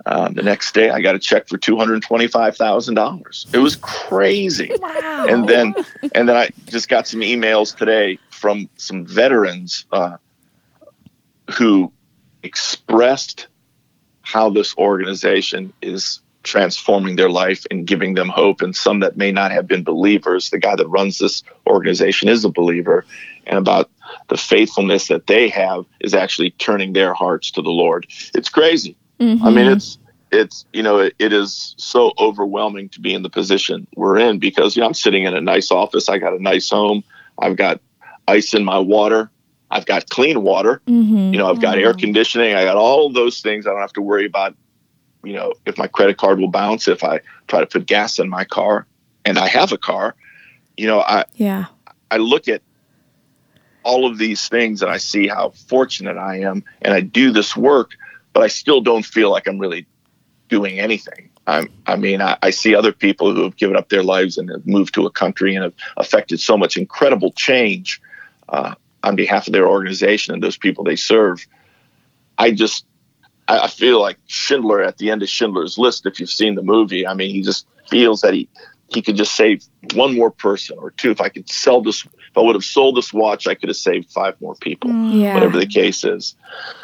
Um, 0.09 0.35
the 0.35 0.42
next 0.45 0.73
day, 0.73 0.88
I 0.88 1.01
got 1.01 1.16
a 1.16 1.19
check 1.19 1.49
for 1.49 1.59
two 1.59 1.77
hundred 1.77 2.01
twenty-five 2.01 2.57
thousand 2.57 2.95
dollars. 2.95 3.45
It 3.53 3.59
was 3.59 3.75
crazy. 3.75 4.71
Wow. 4.79 5.27
And 5.29 5.49
then, 5.49 5.75
and 6.14 6.29
then 6.29 6.37
I 6.37 6.51
just 6.66 6.88
got 6.88 7.09
some 7.09 7.21
emails 7.21 7.77
today 7.77 8.21
from 8.31 8.71
some 8.77 9.05
veterans 9.05 9.85
uh, 9.90 10.19
who 11.59 11.92
expressed 12.45 13.49
how 14.23 14.49
this 14.51 14.77
organization 14.77 15.73
is 15.83 16.21
transforming 16.45 17.16
their 17.16 17.31
life 17.31 17.66
and 17.73 17.85
giving 17.85 18.14
them 18.14 18.29
hope. 18.29 18.62
And 18.62 18.77
some 18.77 19.01
that 19.01 19.16
may 19.16 19.33
not 19.33 19.51
have 19.51 19.66
been 19.66 19.83
believers. 19.83 20.51
The 20.51 20.61
guy 20.61 20.77
that 20.77 20.87
runs 20.87 21.19
this 21.19 21.42
organization 21.66 22.29
is 22.29 22.45
a 22.45 22.49
believer, 22.49 23.05
and 23.45 23.59
about 23.59 23.90
the 24.29 24.37
faithfulness 24.37 25.09
that 25.09 25.27
they 25.27 25.49
have 25.49 25.85
is 25.99 26.14
actually 26.14 26.51
turning 26.53 26.92
their 26.92 27.12
hearts 27.12 27.51
to 27.53 27.62
the 27.62 27.71
Lord. 27.71 28.07
It's 28.33 28.49
crazy. 28.49 28.97
I 29.20 29.50
mean, 29.50 29.66
it's 29.66 29.98
it's 30.31 30.66
you 30.72 30.83
know 30.83 30.98
it, 30.98 31.14
it 31.18 31.33
is 31.33 31.74
so 31.79 32.12
overwhelming 32.18 32.88
to 32.90 33.00
be 33.00 33.14
in 33.14 33.22
the 33.22 33.31
position 33.31 33.87
we're 33.96 34.18
in 34.18 34.38
because 34.38 34.76
you 34.76 34.81
know 34.81 34.87
I'm 34.87 34.94
sitting 34.94 35.24
in 35.24 35.35
a 35.35 35.40
nice 35.40 35.70
office. 35.70 36.09
I 36.09 36.18
got 36.18 36.35
a 36.35 36.42
nice 36.42 36.70
home. 36.70 37.05
I've 37.38 37.57
got 37.57 37.81
ice 38.29 38.55
in 38.55 38.64
my 38.64 38.79
water. 38.79 39.31
I've 39.70 39.87
got 39.87 40.09
clean 40.11 40.42
water. 40.42 40.81
Mm-hmm. 40.87 41.33
You 41.33 41.38
know, 41.38 41.50
I've 41.50 41.61
got 41.61 41.79
air 41.79 41.94
conditioning. 41.94 42.55
I 42.55 42.64
got 42.64 42.76
all 42.76 43.11
those 43.11 43.40
things. 43.40 43.66
I 43.66 43.70
don't 43.70 43.81
have 43.81 43.92
to 43.94 44.02
worry 44.02 44.26
about 44.26 44.55
you 45.24 45.33
know 45.33 45.55
if 45.64 45.79
my 45.79 45.87
credit 45.87 46.18
card 46.18 46.38
will 46.38 46.50
bounce 46.50 46.88
if 46.88 47.02
I 47.02 47.20
try 47.48 47.61
to 47.61 47.66
put 47.66 47.87
gas 47.87 48.18
in 48.18 48.29
my 48.29 48.44
car. 48.44 48.87
And 49.24 49.38
I 49.38 49.48
have 49.48 49.72
a 49.72 49.79
car. 49.79 50.14
You 50.76 50.87
know, 50.87 51.00
I 51.00 51.24
Yeah. 51.35 51.66
I 52.11 52.18
look 52.18 52.46
at 52.46 52.62
all 53.83 54.05
of 54.05 54.18
these 54.18 54.48
things 54.48 54.83
and 54.83 54.90
I 54.90 54.98
see 54.98 55.29
how 55.29 55.50
fortunate 55.50 56.16
I 56.16 56.40
am 56.40 56.64
and 56.83 56.92
I 56.92 57.00
do 57.00 57.31
this 57.31 57.57
work, 57.57 57.92
but 58.37 58.42
I 58.42 58.49
still 58.49 58.83
don't 58.83 59.03
feel 59.03 59.31
like 59.31 59.49
I'm 59.49 59.59
really 59.59 59.87
doing 60.51 60.79
anything. 60.79 61.31
I'm, 61.46 61.72
I 61.87 61.96
mean, 61.96 62.20
I, 62.20 62.37
I, 62.42 62.51
see 62.51 62.75
other 62.75 62.92
people 62.92 63.35
who 63.35 63.44
have 63.44 63.57
given 63.57 63.79
up 63.79 63.88
their 63.88 64.03
lives 64.03 64.37
and 64.37 64.51
have 64.51 64.66
moved 64.66 64.92
to 64.96 65.07
a 65.07 65.11
country 65.11 65.55
and 65.55 65.64
have 65.64 65.72
affected 65.96 66.38
so 66.38 66.59
much 66.59 66.77
incredible 66.77 67.33
change 67.33 67.99
uh, 68.51 68.75
on 69.03 69.16
behalf 69.16 69.46
of 69.46 69.55
their 69.55 69.66
organization 69.66 70.35
and 70.35 70.42
those 70.42 70.59
people 70.59 70.85
they 70.85 70.96
serve. 70.96 71.46
I 72.37 72.51
just, 72.51 72.85
I, 73.49 73.61
I 73.61 73.68
feel 73.68 74.03
like 74.03 74.18
Schindler 74.27 74.83
at 74.83 74.99
the 74.99 75.11
end 75.11 75.22
of 75.22 75.31
Schindler's 75.31 75.79
List. 75.79 76.05
If 76.05 76.20
you've 76.20 76.29
seen 76.29 76.57
the 76.57 76.62
movie, 76.62 77.07
I 77.07 77.14
mean, 77.14 77.31
he 77.31 77.40
just 77.40 77.66
feels 77.88 78.20
that 78.20 78.35
he 78.35 78.51
he 78.88 79.01
could 79.01 79.16
just 79.16 79.35
save 79.35 79.64
one 79.94 80.14
more 80.14 80.31
person 80.31 80.77
or 80.79 80.90
two. 80.90 81.11
If 81.11 81.22
I 81.22 81.31
could 81.31 81.49
sell 81.49 81.81
this, 81.81 82.05
if 82.05 82.37
I 82.37 82.40
would 82.40 82.55
have 82.55 82.64
sold 82.64 82.99
this 82.99 83.14
watch, 83.14 83.46
I 83.46 83.55
could 83.55 83.70
have 83.70 83.77
saved 83.77 84.11
five 84.11 84.38
more 84.42 84.57
people. 84.57 84.90
Mm. 84.90 85.22
Yeah. 85.22 85.35
Whatever 85.35 85.59
the 85.59 85.66
case 85.66 86.05
is. 86.05 86.37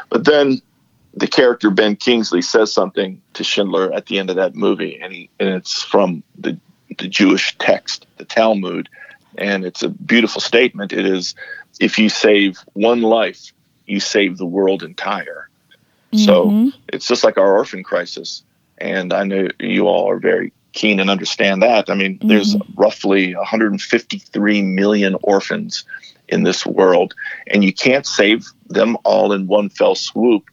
But 0.09 0.25
then 0.25 0.63
the 1.15 1.27
character 1.27 1.71
Ben 1.71 1.97
Kingsley 1.97 2.43
says 2.43 2.73
something 2.73 3.21
to 3.35 3.45
Schindler 3.45 3.93
at 3.93 4.07
the 4.07 4.19
end 4.19 4.31
of 4.31 4.37
that 4.37 4.55
movie, 4.55 4.99
and 5.01 5.13
he 5.13 5.31
and 5.39 5.51
it's 5.51 5.83
from 5.83 6.23
the 6.39 6.59
the 6.99 7.09
Jewish 7.09 7.57
text, 7.59 8.07
the 8.19 8.25
Talmud, 8.25 8.89
and 9.37 9.65
it's 9.65 9.83
a 9.83 9.89
beautiful 9.89 10.41
statement. 10.41 10.93
It 10.93 11.07
is, 11.07 11.35
if 11.81 11.99
you 11.99 12.09
save 12.09 12.59
one 12.75 13.03
life, 13.03 13.53
you 13.87 14.01
save 14.01 14.39
the 14.39 14.47
world 14.47 14.83
entire. 14.83 15.49
Mm-hmm. 16.13 16.25
So 16.25 16.73
it's 16.89 17.07
just 17.07 17.25
like 17.25 17.39
our 17.39 17.57
orphan 17.57 17.83
crisis, 17.83 18.43
and 18.79 19.13
I 19.13 19.25
know 19.25 19.49
you 19.59 19.87
all 19.87 20.11
are 20.11 20.19
very 20.19 20.53
keen 20.73 21.01
and 21.01 21.11
understand 21.11 21.63
that. 21.63 21.91
I 21.91 21.95
mean, 21.95 22.19
mm-hmm. 22.19 22.29
there's 22.29 22.57
roughly 22.75 23.35
153 23.35 24.63
million 24.63 25.17
orphans 25.23 25.85
in 26.29 26.43
this 26.43 26.65
world, 26.65 27.15
and 27.47 27.65
you 27.65 27.73
can't 27.73 28.07
save 28.07 28.47
them 28.69 28.97
all 29.05 29.33
in 29.33 29.47
one 29.47 29.69
fell 29.69 29.95
swoop. 29.95 30.49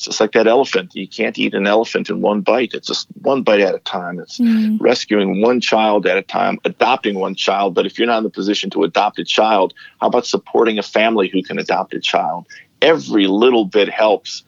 It's 0.00 0.06
just 0.06 0.20
like 0.20 0.32
that 0.32 0.46
elephant. 0.46 0.94
You 0.94 1.06
can't 1.06 1.38
eat 1.38 1.52
an 1.52 1.66
elephant 1.66 2.08
in 2.08 2.22
one 2.22 2.40
bite. 2.40 2.72
It's 2.72 2.86
just 2.86 3.06
one 3.20 3.42
bite 3.42 3.60
at 3.60 3.74
a 3.74 3.80
time. 3.80 4.18
It's 4.18 4.38
mm. 4.38 4.80
rescuing 4.80 5.42
one 5.42 5.60
child 5.60 6.06
at 6.06 6.16
a 6.16 6.22
time, 6.22 6.58
adopting 6.64 7.16
one 7.16 7.34
child. 7.34 7.74
But 7.74 7.84
if 7.84 7.98
you're 7.98 8.06
not 8.06 8.16
in 8.16 8.24
the 8.24 8.30
position 8.30 8.70
to 8.70 8.84
adopt 8.84 9.18
a 9.18 9.24
child, 9.24 9.74
how 10.00 10.06
about 10.06 10.24
supporting 10.24 10.78
a 10.78 10.82
family 10.82 11.28
who 11.28 11.42
can 11.42 11.58
adopt 11.58 11.92
a 11.92 12.00
child? 12.00 12.46
Every 12.80 13.26
little 13.26 13.66
bit 13.66 13.90
helps. 13.90 14.42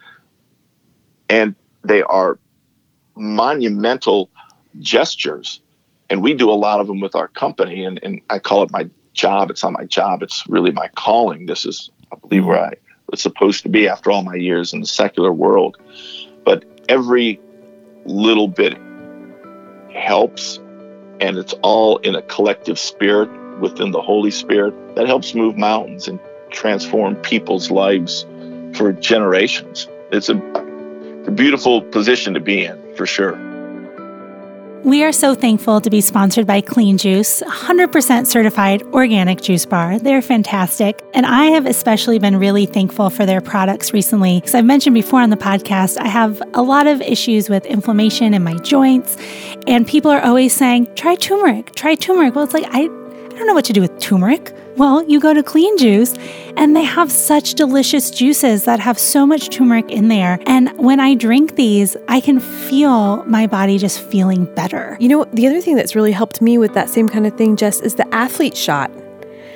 And 1.28 1.54
they 1.84 2.00
are 2.00 2.38
monumental 3.14 4.30
gestures. 4.80 5.60
And 6.08 6.22
we 6.22 6.32
do 6.32 6.48
a 6.48 6.56
lot 6.56 6.80
of 6.80 6.86
them 6.86 7.00
with 7.00 7.14
our 7.14 7.28
company. 7.28 7.84
And, 7.84 8.00
and 8.02 8.22
I 8.30 8.38
call 8.38 8.62
it 8.62 8.70
my 8.70 8.88
job. 9.12 9.50
It's 9.50 9.62
not 9.62 9.74
my 9.74 9.84
job, 9.84 10.22
it's 10.22 10.48
really 10.48 10.70
my 10.70 10.88
calling. 10.96 11.44
This 11.44 11.66
is, 11.66 11.90
I 12.10 12.16
believe, 12.16 12.46
where 12.46 12.64
I 12.64 12.72
supposed 13.20 13.62
to 13.64 13.68
be 13.68 13.88
after 13.88 14.10
all 14.10 14.22
my 14.22 14.34
years 14.34 14.72
in 14.72 14.80
the 14.80 14.86
secular 14.86 15.32
world. 15.32 15.76
But 16.44 16.64
every 16.88 17.40
little 18.04 18.48
bit 18.48 18.76
helps, 19.94 20.58
and 21.20 21.36
it's 21.36 21.54
all 21.62 21.98
in 21.98 22.14
a 22.14 22.22
collective 22.22 22.78
spirit 22.78 23.28
within 23.60 23.90
the 23.90 24.00
Holy 24.00 24.30
Spirit 24.30 24.96
that 24.96 25.06
helps 25.06 25.34
move 25.34 25.56
mountains 25.56 26.08
and 26.08 26.18
transform 26.50 27.16
people's 27.16 27.70
lives 27.70 28.26
for 28.74 28.92
generations. 28.92 29.88
It's 30.10 30.28
a, 30.28 30.36
a 31.26 31.30
beautiful 31.30 31.82
position 31.82 32.34
to 32.34 32.40
be 32.40 32.64
in, 32.64 32.96
for 32.96 33.06
sure. 33.06 33.51
We 34.84 35.04
are 35.04 35.12
so 35.12 35.36
thankful 35.36 35.80
to 35.80 35.90
be 35.90 36.00
sponsored 36.00 36.44
by 36.44 36.60
Clean 36.60 36.98
Juice, 36.98 37.40
100% 37.42 38.26
certified 38.26 38.82
organic 38.92 39.40
juice 39.40 39.64
bar. 39.64 40.00
They're 40.00 40.20
fantastic. 40.20 41.00
And 41.14 41.24
I 41.24 41.46
have 41.46 41.66
especially 41.66 42.18
been 42.18 42.36
really 42.36 42.66
thankful 42.66 43.08
for 43.08 43.24
their 43.24 43.40
products 43.40 43.92
recently. 43.92 44.40
Because 44.40 44.56
I've 44.56 44.64
mentioned 44.64 44.94
before 44.94 45.20
on 45.20 45.30
the 45.30 45.36
podcast, 45.36 45.98
I 45.98 46.08
have 46.08 46.42
a 46.54 46.62
lot 46.62 46.88
of 46.88 47.00
issues 47.00 47.48
with 47.48 47.64
inflammation 47.66 48.34
in 48.34 48.42
my 48.42 48.54
joints. 48.54 49.16
And 49.68 49.86
people 49.86 50.10
are 50.10 50.20
always 50.20 50.52
saying, 50.52 50.92
try 50.96 51.14
turmeric, 51.14 51.76
try 51.76 51.94
turmeric. 51.94 52.34
Well, 52.34 52.42
it's 52.42 52.54
like, 52.54 52.66
I, 52.66 52.80
I 52.80 52.86
don't 52.88 53.46
know 53.46 53.54
what 53.54 53.66
to 53.66 53.72
do 53.72 53.80
with 53.80 53.96
turmeric. 54.00 54.52
Well, 54.76 55.02
you 55.04 55.20
go 55.20 55.34
to 55.34 55.42
Clean 55.42 55.76
Juice 55.76 56.14
and 56.56 56.74
they 56.74 56.84
have 56.84 57.12
such 57.12 57.54
delicious 57.54 58.10
juices 58.10 58.64
that 58.64 58.80
have 58.80 58.98
so 58.98 59.26
much 59.26 59.50
turmeric 59.50 59.90
in 59.90 60.08
there. 60.08 60.38
And 60.46 60.70
when 60.78 60.98
I 60.98 61.14
drink 61.14 61.56
these, 61.56 61.96
I 62.08 62.20
can 62.20 62.40
feel 62.40 63.22
my 63.24 63.46
body 63.46 63.76
just 63.76 64.00
feeling 64.00 64.46
better. 64.54 64.96
You 64.98 65.08
know, 65.08 65.24
the 65.24 65.46
other 65.46 65.60
thing 65.60 65.76
that's 65.76 65.94
really 65.94 66.12
helped 66.12 66.40
me 66.40 66.56
with 66.56 66.72
that 66.74 66.88
same 66.88 67.08
kind 67.08 67.26
of 67.26 67.36
thing, 67.36 67.56
Jess, 67.56 67.80
is 67.80 67.96
the 67.96 68.14
athlete 68.14 68.56
shot. 68.56 68.90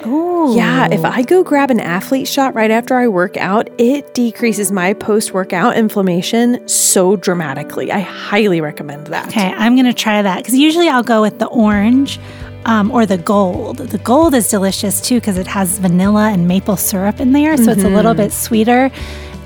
Oh. 0.05 0.55
Yeah, 0.55 0.88
if 0.92 1.05
I 1.05 1.22
go 1.22 1.42
grab 1.42 1.70
an 1.70 1.81
athlete 1.81 2.29
shot 2.29 2.55
right 2.55 2.70
after 2.70 2.96
I 2.96 3.09
work 3.09 3.37
out, 3.37 3.68
it 3.79 4.14
decreases 4.14 4.70
my 4.70 4.92
post 4.92 5.33
workout 5.33 5.76
inflammation 5.76 6.66
so 6.68 7.16
dramatically. 7.16 7.90
I 7.90 8.00
highly 8.00 8.61
recommend 8.61 9.09
that. 9.09 9.29
Okay, 9.29 9.52
I'm 9.55 9.74
going 9.74 9.87
to 9.87 9.94
try 9.94 10.22
that 10.22 10.37
because 10.37 10.55
usually 10.55 10.88
I'll 10.88 11.02
go 11.02 11.22
with 11.22 11.38
the 11.38 11.46
orange 11.46 12.20
um, 12.66 12.90
or 12.90 13.07
the 13.07 13.16
gold. 13.16 13.79
The 13.79 13.98
gold 13.98 14.35
is 14.35 14.48
delicious 14.48 15.00
too 15.00 15.14
because 15.20 15.38
it 15.38 15.46
has 15.46 15.79
vanilla 15.79 16.31
and 16.31 16.46
maple 16.46 16.76
syrup 16.76 17.20
in 17.20 17.33
there, 17.33 17.57
so 17.57 17.62
mm-hmm. 17.62 17.70
it's 17.70 17.85
a 17.85 17.88
little 17.88 18.12
mm-hmm. 18.12 18.22
bit 18.22 18.33
sweeter, 18.33 18.90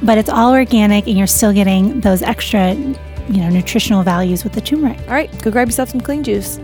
but 0.03 0.19
it's 0.19 0.31
all 0.31 0.53
organic 0.53 1.07
and 1.07 1.17
you're 1.17 1.27
still 1.27 1.53
getting 1.53 2.01
those 2.01 2.23
extra, 2.23 2.75
you 2.75 3.41
know, 3.41 3.51
nutritional 3.51 4.03
values 4.03 4.43
with 4.43 4.55
the 4.55 4.61
turmeric. 4.61 4.99
All 5.03 5.15
right, 5.15 5.31
go 5.43 5.51
grab 5.51 5.69
yourself 5.69 5.91
some 5.91 6.01
clean 6.01 6.25
juice. 6.25 6.59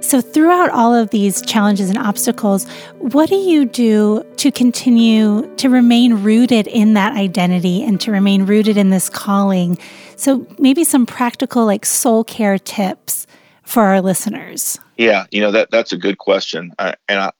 So, 0.00 0.20
throughout 0.20 0.68
all 0.70 0.94
of 0.94 1.08
these 1.08 1.40
challenges 1.40 1.88
and 1.88 1.96
obstacles, 1.96 2.68
what 2.98 3.30
do 3.30 3.36
you 3.36 3.64
do 3.64 4.22
to 4.36 4.52
continue 4.52 5.48
to 5.56 5.70
remain 5.70 6.22
rooted 6.22 6.66
in 6.66 6.94
that 6.94 7.16
identity 7.16 7.82
and 7.82 7.98
to 8.02 8.10
remain 8.10 8.44
rooted 8.44 8.76
in 8.76 8.90
this 8.90 9.08
calling? 9.08 9.78
So, 10.16 10.46
maybe 10.58 10.84
some 10.84 11.06
practical, 11.06 11.64
like 11.64 11.86
soul 11.86 12.24
care 12.24 12.58
tips 12.58 13.26
for 13.72 13.84
our 13.84 14.00
listeners? 14.00 14.78
Yeah, 14.96 15.24
you 15.30 15.40
know 15.40 15.50
that 15.50 15.70
that's 15.70 15.92
a 15.92 15.96
good 15.96 16.18
question, 16.18 16.72
uh, 16.78 16.92
and 17.08 17.18
I, 17.18 17.32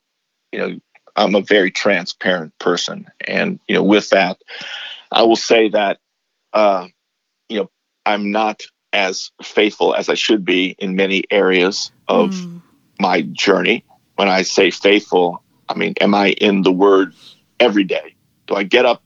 you 0.51 0.59
know, 0.59 0.81
I'm 1.15 1.35
a 1.35 1.43
very 1.43 1.71
transparent 1.71 2.59
person, 2.59 3.07
and 3.27 3.61
you 3.69 3.75
know, 3.75 3.83
with 3.83 4.11
that, 4.11 4.39
I 5.13 5.23
will 5.23 5.37
say 5.37 5.69
that, 5.69 5.99
uh, 6.53 6.89
you 7.49 7.59
know, 7.61 7.71
I'm 8.07 8.33
not 8.33 8.63
as 8.93 9.31
faithful 9.43 9.95
as 9.95 10.09
I 10.09 10.15
should 10.15 10.45
be 10.45 10.75
in 10.79 10.97
many 10.97 11.25
areas 11.31 11.93
of 12.09 12.31
mm. 12.31 12.61
my 12.99 13.23
journey. 13.23 13.85
When 14.17 14.29
I 14.29 14.43
say 14.43 14.71
faithful, 14.71 15.43
I 15.69 15.75
mean, 15.75 15.95
am 16.01 16.15
I 16.15 16.31
in 16.33 16.63
the 16.63 16.73
Word 16.73 17.15
every 17.61 17.85
day? 17.85 18.15
Do 18.47 18.55
I 18.55 18.63
get 18.63 18.85
up 18.85 19.03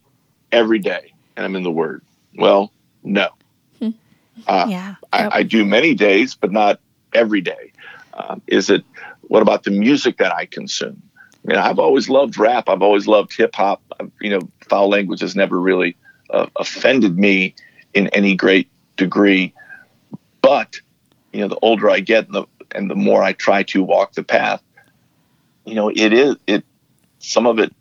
every 0.51 0.79
day 0.79 1.13
and 1.37 1.45
I'm 1.45 1.55
in 1.55 1.63
the 1.63 1.71
Word? 1.71 2.03
Well, 2.37 2.73
no. 3.05 3.29
Hmm. 3.79 3.91
Uh, 4.47 4.67
yeah. 4.69 4.89
Yep. 4.89 4.97
I, 5.13 5.39
I, 5.39 5.43
do 5.45 5.65
many 5.65 5.95
days, 5.95 6.35
but 6.35 6.51
not 6.51 6.81
every 7.17 7.41
day? 7.41 7.73
Um, 8.15 8.43
is 8.47 8.71
it 8.71 8.85
what 9.23 9.43
about 9.43 9.65
the 9.65 9.71
music 9.71 10.19
that 10.19 10.33
I 10.33 10.47
consume? 10.47 11.03
I 11.45 11.53
mean, 11.53 11.59
I've 11.59 11.79
always 11.79 12.09
loved 12.09 12.39
rap. 12.39 12.69
I've 12.69 12.83
always 12.83 13.07
loved 13.07 13.37
hip 13.37 13.55
hop. 13.55 13.83
You 14.21 14.31
know, 14.31 14.41
foul 14.69 14.89
language 14.89 15.21
has 15.21 15.37
never 15.37 15.61
really 15.61 15.97
uh, 16.31 16.47
offended 16.57 17.19
me 17.19 17.55
in 17.95 18.09
any 18.09 18.35
great 18.35 18.69
degree. 18.97 19.53
But 20.43 20.81
you 21.33 21.41
know, 21.41 21.49
the 21.49 21.59
older 21.63 21.91
I 21.91 22.01
get, 22.01 22.27
and 22.27 22.35
the 22.35 22.45
and 22.73 22.91
the 22.91 22.95
more 22.95 23.23
I 23.23 23.33
try 23.33 23.63
to 23.65 23.83
walk 23.83 24.15
the 24.15 24.23
path, 24.23 24.63
you 25.65 25.75
know, 25.75 25.89
it 25.89 26.13
is 26.13 26.37
it. 26.47 26.65
Some 27.19 27.47
of 27.47 27.59
it, 27.59 27.73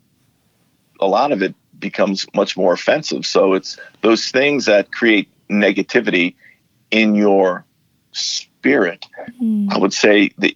a 1.00 1.06
lot 1.06 1.30
of 1.30 1.42
it 1.42 1.54
becomes 1.78 2.26
much 2.34 2.56
more 2.56 2.72
offensive. 2.72 3.24
So 3.26 3.54
it's 3.54 3.78
those 4.00 4.30
things 4.30 4.64
that 4.64 4.92
create 4.92 5.28
negativity 5.48 6.34
in 6.90 7.14
your 7.14 7.64
spirit, 8.66 9.06
mm. 9.40 9.72
I 9.72 9.78
would 9.78 9.92
say 9.92 10.30
that 10.38 10.52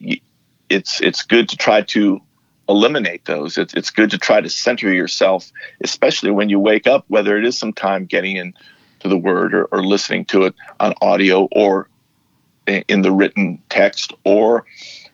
it's 0.68 1.00
it's 1.00 1.22
good 1.22 1.48
to 1.50 1.56
try 1.56 1.82
to 1.82 2.20
eliminate 2.68 3.24
those. 3.24 3.56
It's 3.56 3.74
it's 3.74 3.90
good 3.90 4.10
to 4.10 4.18
try 4.18 4.40
to 4.40 4.48
center 4.48 4.92
yourself, 4.92 5.50
especially 5.80 6.32
when 6.32 6.48
you 6.48 6.58
wake 6.58 6.86
up, 6.86 7.04
whether 7.08 7.38
it 7.38 7.44
is 7.44 7.56
some 7.58 7.72
time 7.72 8.06
getting 8.06 8.36
into 8.36 9.08
the 9.08 9.16
word 9.16 9.54
or, 9.54 9.64
or 9.66 9.84
listening 9.84 10.24
to 10.26 10.44
it 10.44 10.54
on 10.80 10.94
audio 11.00 11.48
or 11.52 11.88
in 12.66 13.02
the 13.02 13.10
written 13.10 13.60
text, 13.68 14.12
or 14.24 14.64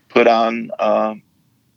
put 0.08 0.26
on 0.26 0.70
uh, 0.78 1.14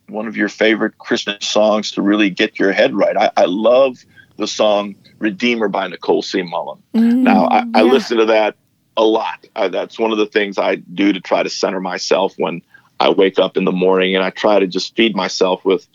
one 0.07 0.27
of 0.27 0.35
your 0.35 0.49
favorite 0.49 0.97
Christmas 0.97 1.47
songs 1.47 1.91
to 1.91 2.01
really 2.01 2.29
get 2.29 2.59
your 2.59 2.71
head 2.71 2.93
right. 2.93 3.15
I, 3.15 3.31
I 3.37 3.45
love 3.45 3.97
the 4.37 4.47
song 4.47 4.95
Redeemer 5.19 5.67
by 5.67 5.87
Nicole 5.87 6.21
C. 6.21 6.41
Mullen. 6.41 6.81
Mm, 6.95 7.17
now, 7.17 7.45
I, 7.45 7.59
yeah. 7.59 7.65
I 7.75 7.81
listen 7.83 8.17
to 8.17 8.25
that 8.25 8.55
a 8.99 9.03
lot. 9.03 9.47
Uh, 9.55 9.69
that's 9.69 9.97
one 9.97 10.11
of 10.11 10.17
the 10.17 10.25
things 10.25 10.57
I 10.57 10.75
do 10.75 11.13
to 11.13 11.21
try 11.21 11.41
to 11.41 11.49
center 11.49 11.79
myself 11.79 12.33
when 12.37 12.61
I 12.99 13.09
wake 13.09 13.39
up 13.39 13.55
in 13.55 13.63
the 13.63 13.71
morning, 13.71 14.13
and 14.13 14.25
I 14.25 14.29
try 14.29 14.59
to 14.59 14.67
just 14.67 14.93
feed 14.93 15.15
myself 15.15 15.63
with 15.63 15.87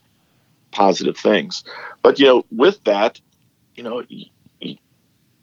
positive 0.71 1.19
things. 1.19 1.65
But 2.03 2.19
you 2.19 2.25
know, 2.25 2.47
with 2.51 2.83
that, 2.85 3.21
you 3.77 3.83
know, 3.83 4.03
it's 4.59 4.79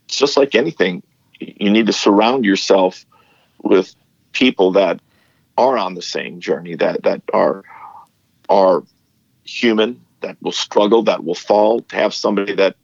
just 0.08 0.36
like 0.36 0.56
anything, 0.56 1.04
you 1.38 1.70
need 1.70 1.86
to 1.86 1.92
surround 1.92 2.44
yourself 2.44 3.06
with 3.62 3.94
people 4.32 4.72
that 4.72 5.00
are 5.56 5.78
on 5.78 5.94
the 5.94 6.02
same 6.02 6.40
journey, 6.40 6.74
that 6.74 7.04
that 7.04 7.22
are 7.32 7.62
are 8.48 8.82
human, 9.44 10.04
that 10.20 10.36
will 10.42 10.50
struggle, 10.50 11.04
that 11.04 11.22
will 11.22 11.36
fall. 11.36 11.80
To 11.80 11.96
have 11.96 12.12
somebody 12.12 12.56
that 12.56 12.74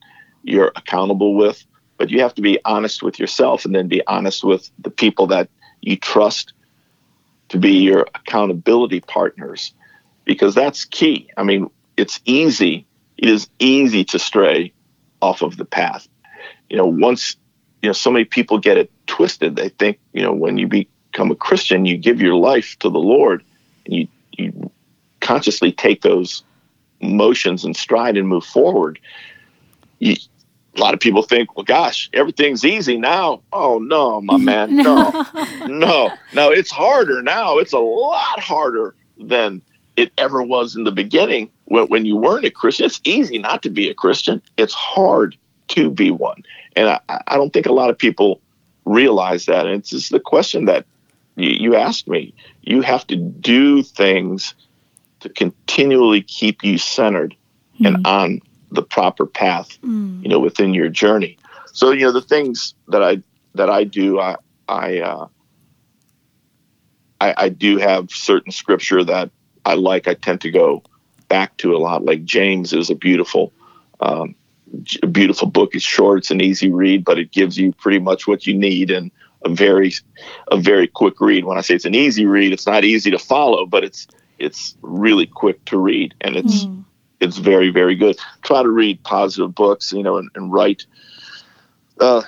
you're 0.44 0.70
accountable 0.76 1.34
with, 1.34 1.66
but 1.98 2.10
you 2.10 2.20
have 2.20 2.34
to 2.36 2.42
be 2.42 2.58
honest 2.64 3.02
with 3.02 3.18
yourself 3.18 3.64
and 3.64 3.74
then 3.74 3.88
be 3.88 4.06
honest 4.06 4.44
with 4.44 4.70
the 4.78 4.90
people 4.90 5.26
that 5.26 5.50
you 5.80 5.96
trust 5.96 6.52
to 7.50 7.58
be 7.58 7.78
your 7.78 8.06
accountability 8.14 9.00
partners 9.00 9.72
because 10.24 10.54
that's 10.54 10.84
key. 10.84 11.30
I 11.36 11.42
mean, 11.42 11.70
it's 11.96 12.20
easy. 12.24 12.86
It 13.16 13.28
is 13.28 13.48
easy 13.58 14.04
to 14.06 14.18
stray 14.18 14.72
off 15.20 15.42
of 15.42 15.56
the 15.56 15.64
path. 15.64 16.08
You 16.70 16.76
know, 16.76 16.86
once 16.86 17.36
you 17.82 17.88
know 17.88 17.92
so 17.92 18.10
many 18.10 18.24
people 18.24 18.58
get 18.58 18.76
it 18.76 18.90
twisted. 19.06 19.56
They 19.56 19.70
think, 19.70 19.98
you 20.12 20.22
know, 20.22 20.32
when 20.32 20.58
you 20.58 20.68
become 20.68 21.30
a 21.30 21.36
Christian, 21.36 21.86
you 21.86 21.96
give 21.96 22.20
your 22.20 22.36
life 22.36 22.76
to 22.80 22.90
the 22.90 22.98
Lord 22.98 23.42
and 23.86 23.94
you 23.94 24.08
you 24.32 24.70
consciously 25.20 25.72
take 25.72 26.02
those 26.02 26.44
motions 27.00 27.64
and 27.64 27.76
stride 27.76 28.16
and 28.16 28.28
move 28.28 28.44
forward. 28.44 28.98
You, 29.98 30.16
a 30.78 30.80
lot 30.82 30.94
of 30.94 31.00
people 31.00 31.22
think, 31.22 31.56
well, 31.56 31.64
gosh, 31.64 32.08
everything's 32.12 32.64
easy 32.64 32.96
now. 32.96 33.42
Oh 33.52 33.78
no, 33.78 34.20
my 34.20 34.36
man, 34.38 34.76
no, 34.76 35.24
no, 35.66 36.10
no, 36.32 36.50
it's 36.50 36.70
harder 36.70 37.22
now. 37.22 37.58
It's 37.58 37.72
a 37.72 37.78
lot 37.78 38.40
harder 38.40 38.94
than 39.18 39.62
it 39.96 40.12
ever 40.16 40.42
was 40.42 40.76
in 40.76 40.84
the 40.84 40.92
beginning 40.92 41.50
when, 41.64 41.86
when 41.88 42.06
you 42.06 42.16
weren't 42.16 42.44
a 42.44 42.50
Christian. 42.50 42.86
It's 42.86 43.00
easy 43.04 43.38
not 43.38 43.62
to 43.64 43.70
be 43.70 43.88
a 43.88 43.94
Christian. 43.94 44.40
It's 44.56 44.74
hard 44.74 45.36
to 45.68 45.90
be 45.90 46.10
one, 46.10 46.42
and 46.76 46.88
I, 46.88 47.00
I 47.08 47.36
don't 47.36 47.52
think 47.52 47.66
a 47.66 47.72
lot 47.72 47.90
of 47.90 47.98
people 47.98 48.40
realize 48.84 49.46
that. 49.46 49.66
And 49.66 49.76
it's 49.76 49.90
just 49.90 50.10
the 50.10 50.20
question 50.20 50.64
that 50.66 50.86
you, 51.36 51.50
you 51.50 51.76
asked 51.76 52.08
me. 52.08 52.34
You 52.62 52.80
have 52.82 53.06
to 53.08 53.16
do 53.16 53.82
things 53.82 54.54
to 55.20 55.28
continually 55.28 56.22
keep 56.22 56.62
you 56.62 56.78
centered 56.78 57.34
mm-hmm. 57.74 57.86
and 57.86 58.06
on 58.06 58.40
the 58.70 58.82
proper 58.82 59.26
path, 59.26 59.78
mm. 59.82 60.22
you 60.22 60.28
know, 60.28 60.40
within 60.40 60.74
your 60.74 60.88
journey. 60.88 61.38
So, 61.72 61.90
you 61.90 62.04
know, 62.04 62.12
the 62.12 62.22
things 62.22 62.74
that 62.88 63.02
I 63.02 63.22
that 63.54 63.70
I 63.70 63.84
do, 63.84 64.20
I 64.20 64.36
I, 64.68 64.98
uh, 64.98 65.28
I, 67.20 67.34
I 67.36 67.48
do 67.48 67.78
have 67.78 68.10
certain 68.10 68.52
scripture 68.52 69.02
that 69.04 69.30
I 69.64 69.74
like. 69.74 70.06
I 70.06 70.14
tend 70.14 70.42
to 70.42 70.50
go 70.50 70.82
back 71.28 71.56
to 71.58 71.74
a 71.74 71.78
lot. 71.78 72.04
Like 72.04 72.24
James 72.24 72.72
is 72.72 72.90
a 72.90 72.94
beautiful, 72.94 73.52
um, 74.00 74.34
a 75.02 75.06
beautiful 75.06 75.48
book. 75.48 75.74
It's 75.74 75.84
short, 75.84 76.18
it's 76.18 76.30
an 76.30 76.40
easy 76.40 76.70
read, 76.70 77.04
but 77.04 77.18
it 77.18 77.32
gives 77.32 77.58
you 77.58 77.72
pretty 77.72 77.98
much 77.98 78.26
what 78.26 78.46
you 78.46 78.54
need 78.54 78.90
and 78.90 79.10
a 79.44 79.48
very, 79.48 79.92
a 80.50 80.58
very 80.58 80.86
quick 80.86 81.20
read. 81.20 81.44
When 81.44 81.58
I 81.58 81.62
say 81.62 81.74
it's 81.74 81.84
an 81.84 81.94
easy 81.94 82.26
read, 82.26 82.52
it's 82.52 82.66
not 82.66 82.84
easy 82.84 83.10
to 83.10 83.18
follow, 83.18 83.66
but 83.66 83.84
it's 83.84 84.06
it's 84.38 84.76
really 84.82 85.26
quick 85.26 85.64
to 85.64 85.76
read 85.76 86.14
and 86.20 86.36
it's 86.36 86.64
mm 86.64 86.84
it's 87.20 87.38
very 87.38 87.70
very 87.70 87.94
good. 87.94 88.18
Try 88.42 88.62
to 88.62 88.68
read 88.68 89.02
positive 89.02 89.54
books, 89.54 89.92
you 89.92 90.02
know, 90.02 90.18
and, 90.18 90.30
and 90.34 90.52
write. 90.52 90.86
Uh, 92.00 92.22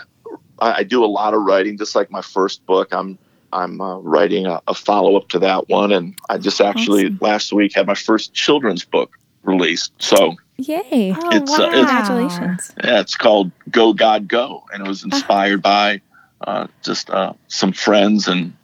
I, 0.58 0.72
I, 0.78 0.82
do 0.82 1.04
a 1.04 1.06
lot 1.06 1.32
of 1.32 1.42
writing, 1.42 1.78
just 1.78 1.94
like 1.94 2.10
my 2.10 2.22
first 2.22 2.66
book. 2.66 2.92
I'm 2.92 3.18
I'm 3.52 3.80
uh, 3.80 3.98
writing 3.98 4.46
a, 4.46 4.60
a 4.66 4.74
follow 4.74 5.16
up 5.16 5.28
to 5.30 5.38
that 5.40 5.68
one, 5.68 5.92
and 5.92 6.16
I 6.28 6.38
just 6.38 6.60
actually 6.60 7.06
awesome. 7.06 7.18
last 7.20 7.52
week 7.52 7.74
had 7.74 7.86
my 7.86 7.94
first 7.94 8.34
children's 8.34 8.84
book 8.84 9.16
released. 9.42 9.92
So 9.98 10.36
yay! 10.58 11.14
Oh, 11.16 11.36
it's, 11.36 11.58
wow. 11.58 11.66
uh, 11.66 11.68
it's, 11.68 11.76
Congratulations! 11.76 12.74
Yeah, 12.84 13.00
it's 13.00 13.16
called 13.16 13.50
Go 13.70 13.92
God 13.92 14.28
Go, 14.28 14.64
and 14.72 14.84
it 14.84 14.88
was 14.88 15.04
inspired 15.04 15.62
by 15.62 16.00
uh, 16.42 16.66
just 16.82 17.10
uh, 17.10 17.32
some 17.48 17.72
friends, 17.72 18.28
and 18.28 18.54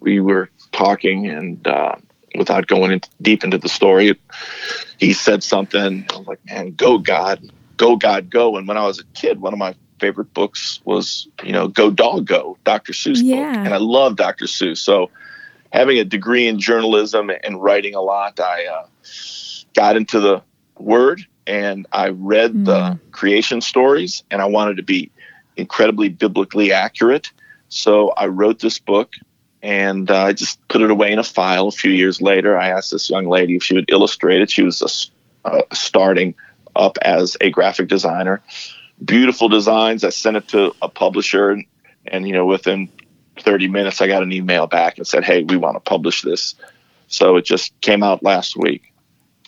we 0.00 0.20
were 0.20 0.50
talking, 0.72 1.26
and 1.26 1.66
uh, 1.66 1.96
without 2.36 2.66
going 2.66 2.92
in 2.92 3.00
deep 3.22 3.44
into 3.44 3.58
the 3.58 3.68
story, 3.68 4.18
he 4.98 5.12
said 5.12 5.42
something. 5.42 6.06
I 6.12 6.16
was 6.16 6.26
like, 6.26 6.44
man, 6.46 6.72
go 6.74 6.98
God, 6.98 7.50
go 7.76 7.96
God, 7.96 8.30
go. 8.30 8.56
And 8.56 8.66
when 8.66 8.76
I 8.76 8.86
was 8.86 9.00
a 9.00 9.04
kid, 9.14 9.40
one 9.40 9.52
of 9.52 9.58
my 9.58 9.74
favorite 10.00 10.34
books 10.34 10.80
was, 10.84 11.28
you 11.42 11.52
know, 11.52 11.68
Go 11.68 11.90
Dog 11.90 12.26
Go, 12.26 12.58
Dr. 12.64 12.92
Seuss 12.92 13.20
yeah. 13.22 13.52
book. 13.52 13.64
And 13.64 13.74
I 13.74 13.78
love 13.78 14.16
Dr. 14.16 14.46
Seuss. 14.46 14.78
So 14.78 15.10
having 15.72 15.98
a 15.98 16.04
degree 16.04 16.46
in 16.46 16.58
journalism 16.58 17.30
and 17.42 17.62
writing 17.62 17.94
a 17.94 18.00
lot, 18.00 18.38
I 18.40 18.66
uh, 18.66 18.86
got 19.74 19.96
into 19.96 20.20
the 20.20 20.42
word 20.78 21.26
and 21.46 21.86
I 21.92 22.08
read 22.08 22.52
mm. 22.52 22.64
the 22.64 22.98
creation 23.12 23.60
stories 23.60 24.24
and 24.30 24.42
I 24.42 24.46
wanted 24.46 24.76
to 24.78 24.82
be 24.82 25.10
incredibly 25.56 26.08
biblically 26.08 26.72
accurate. 26.72 27.30
So 27.68 28.10
I 28.10 28.26
wrote 28.26 28.60
this 28.60 28.78
book 28.78 29.14
and 29.64 30.10
uh, 30.10 30.24
I 30.24 30.34
just 30.34 30.60
put 30.68 30.82
it 30.82 30.90
away 30.90 31.10
in 31.10 31.18
a 31.18 31.24
file. 31.24 31.68
A 31.68 31.72
few 31.72 31.90
years 31.90 32.20
later, 32.20 32.58
I 32.58 32.68
asked 32.68 32.90
this 32.90 33.08
young 33.08 33.26
lady 33.26 33.56
if 33.56 33.62
she 33.64 33.74
would 33.74 33.90
illustrate 33.90 34.42
it. 34.42 34.50
She 34.50 34.62
was 34.62 35.10
uh, 35.46 35.62
starting 35.72 36.34
up 36.76 36.98
as 37.00 37.38
a 37.40 37.48
graphic 37.48 37.88
designer. 37.88 38.42
Beautiful 39.02 39.48
designs. 39.48 40.04
I 40.04 40.10
sent 40.10 40.36
it 40.36 40.48
to 40.48 40.74
a 40.82 40.88
publisher, 40.90 41.50
and, 41.50 41.64
and 42.06 42.28
you 42.28 42.34
know, 42.34 42.44
within 42.44 42.90
30 43.40 43.68
minutes, 43.68 44.02
I 44.02 44.06
got 44.06 44.22
an 44.22 44.32
email 44.32 44.66
back 44.66 44.98
and 44.98 45.06
said, 45.06 45.24
"Hey, 45.24 45.42
we 45.42 45.56
want 45.56 45.76
to 45.76 45.80
publish 45.80 46.20
this." 46.20 46.54
So 47.08 47.36
it 47.36 47.46
just 47.46 47.72
came 47.80 48.02
out 48.02 48.22
last 48.22 48.58
week. 48.58 48.92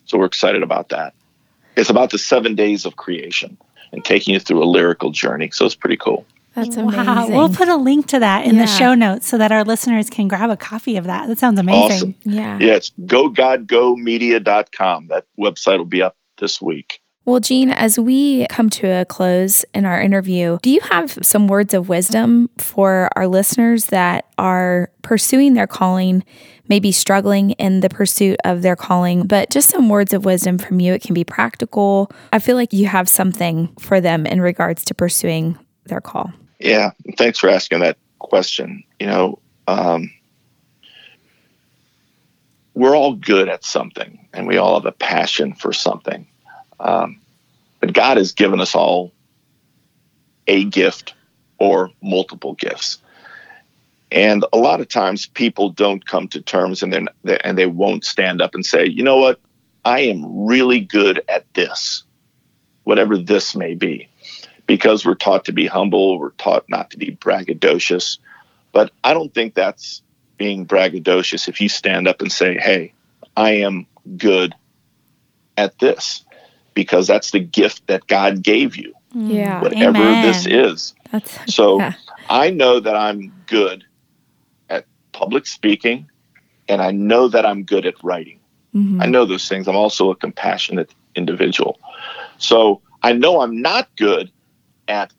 So 0.07 0.17
we're 0.17 0.25
excited 0.25 0.63
about 0.63 0.89
that. 0.89 1.13
It's 1.77 1.91
about 1.91 2.11
the 2.11 2.19
seven 2.19 2.55
days 2.55 2.87
of 2.87 2.97
creation 2.97 3.59
and 3.93 4.03
taking 4.03 4.33
you 4.33 4.41
through 4.41 4.63
a 4.63 4.65
lyrical 4.65 5.11
journey. 5.11 5.51
So 5.53 5.67
it's 5.67 5.75
pretty 5.75 5.99
cool. 5.99 6.25
That's 6.57 6.77
amazing. 6.77 7.07
Wow. 7.07 7.29
We'll 7.29 7.51
put 7.51 7.69
a 7.69 7.77
link 7.77 8.07
to 8.09 8.19
that 8.19 8.47
in 8.47 8.55
yeah. 8.55 8.63
the 8.63 8.67
show 8.67 8.95
notes 8.95 9.29
so 9.29 9.37
that 9.37 9.53
our 9.53 9.63
listeners 9.63 10.09
can 10.09 10.27
grab 10.27 10.49
a 10.49 10.57
copy 10.57 10.97
of 10.97 11.05
that. 11.05 11.29
That 11.29 11.37
sounds 11.39 11.61
amazing. 11.61 11.93
Awesome. 11.93 12.15
Yeah. 12.25 12.59
Yeah, 12.59 12.77
it's 12.77 12.93
gogodgomedia.com. 13.03 15.09
That 15.09 15.27
website 15.39 15.77
will 15.77 15.85
be 15.85 16.01
up 16.01 16.17
this 16.39 16.63
week. 16.63 17.03
Well, 17.27 17.41
Gene, 17.41 17.71
as 17.71 17.99
we 17.99 18.47
come 18.47 18.71
to 18.71 18.87
a 18.87 19.05
close 19.05 19.65
in 19.75 19.85
our 19.85 20.01
interview, 20.01 20.59
do 20.63 20.71
you 20.71 20.81
have 20.81 21.19
some 21.23 21.49
words 21.49 21.75
of 21.75 21.89
wisdom 21.89 22.49
for 22.57 23.11
our 23.17 23.27
listeners 23.27 23.87
that 23.87 24.27
are 24.39 24.93
pursuing 25.03 25.55
their 25.55 25.67
calling, 25.67 26.25
maybe 26.69 26.93
struggling 26.93 27.51
in 27.53 27.81
the 27.81 27.89
pursuit 27.89 28.39
of 28.45 28.63
their 28.63 28.77
calling, 28.77 29.27
but 29.27 29.51
just 29.51 29.69
some 29.69 29.89
words 29.89 30.15
of 30.15 30.25
wisdom 30.25 30.57
from 30.57 30.79
you? 30.79 30.95
It 30.95 31.03
can 31.03 31.15
be 31.15 31.25
practical. 31.25 32.13
I 32.33 32.39
feel 32.39 32.55
like 32.55 32.73
you 32.73 32.87
have 32.87 33.09
something 33.09 33.75
for 33.79 34.01
them 34.01 34.25
in 34.25 34.41
regards 34.41 34.85
to 34.85 34.95
pursuing 34.95 35.59
their 35.85 36.01
call. 36.01 36.33
Yeah, 36.59 36.93
thanks 37.19 37.39
for 37.39 37.49
asking 37.49 37.81
that 37.81 37.99
question. 38.19 38.85
You 38.99 39.07
know, 39.07 39.39
um, 39.67 40.11
we're 42.75 42.97
all 42.97 43.15
good 43.15 43.49
at 43.49 43.65
something 43.65 44.27
and 44.33 44.47
we 44.47 44.57
all 44.57 44.75
have 44.75 44.87
a 44.87 44.93
passion 44.93 45.55
for 45.55 45.73
something. 45.73 46.27
Um, 46.81 47.21
but 47.81 47.93
God 47.93 48.17
has 48.17 48.33
given 48.33 48.61
us 48.61 48.75
all 48.75 49.13
a 50.47 50.65
gift 50.65 51.15
or 51.59 51.91
multiple 52.03 52.55
gifts. 52.55 52.99
And 54.13 54.45
a 54.53 54.59
lot 54.59 54.81
of 54.81 54.89
times 54.89 55.27
people 55.27 55.71
don't 55.71 56.07
come 56.07 56.29
to 56.29 56.41
terms 56.41 56.83
and 56.83 56.93
then 56.93 57.09
and 57.43 57.59
they 57.59 57.67
won't 57.67 58.05
stand 58.05 58.41
up 58.41 58.55
and 58.55 58.65
say, 58.65 58.87
"You 58.87 59.03
know 59.03 59.17
what? 59.17 59.41
I 59.85 60.01
am 60.01 60.47
really 60.47 60.81
good 60.81 61.23
at 61.29 61.45
this." 61.55 62.05
Whatever 62.85 63.19
this 63.19 63.57
may 63.57 63.75
be 63.75 64.09
because 64.67 65.07
we're 65.07 65.15
taught 65.15 65.45
to 65.47 65.53
be 65.53 65.67
humble, 65.67 66.19
we're 66.19 66.31
taught 66.31 66.69
not 66.69 66.91
to 66.91 66.99
be 66.99 67.17
braggadocious. 67.17 68.19
But 68.73 68.91
I 69.05 69.15
don't 69.15 69.33
think 69.33 69.55
that's 69.55 70.03
being 70.37 70.67
braggadocious 70.67 71.49
if 71.49 71.61
you 71.61 71.69
stand 71.69 72.09
up 72.09 72.21
and 72.21 72.31
say, 72.31 72.59
hey, 72.59 72.93
I 73.37 73.53
am 73.53 73.87
good 74.17 74.55
at 75.57 75.79
this, 75.79 76.25
because 76.75 77.07
that's 77.07 77.31
the 77.31 77.41
gift 77.41 77.87
that 77.87 78.07
God 78.07 78.43
gave 78.43 78.77
you. 78.77 78.93
Mm. 79.15 79.35
Yeah. 79.35 79.63
Whatever 79.63 79.99
Amen. 79.99 80.27
this 80.27 80.47
is. 80.47 80.95
That's, 81.11 81.39
so 81.55 81.79
yeah. 81.79 81.95
I 82.29 82.51
know 82.51 82.81
that 82.81 82.95
I'm 82.95 83.33
good 83.47 83.85
at 84.69 84.85
public 85.13 85.47
speaking 85.47 86.11
and 86.69 86.83
I 86.83 86.91
know 86.91 87.29
that 87.29 87.47
I'm 87.47 87.63
good 87.65 87.87
at 87.87 87.95
writing. 88.03 88.41
Mm-hmm. 88.75 89.01
I 89.01 89.07
know 89.07 89.25
those 89.25 89.49
things. 89.49 89.69
I'm 89.69 89.77
also 89.77 90.11
a 90.11 90.17
compassionate 90.17 90.95
individual. 91.15 91.79
So 92.39 92.83
I 93.03 93.13
know 93.13 93.41
I'm 93.41 93.63
not 93.63 93.89
good 93.97 94.31
at 94.89 95.13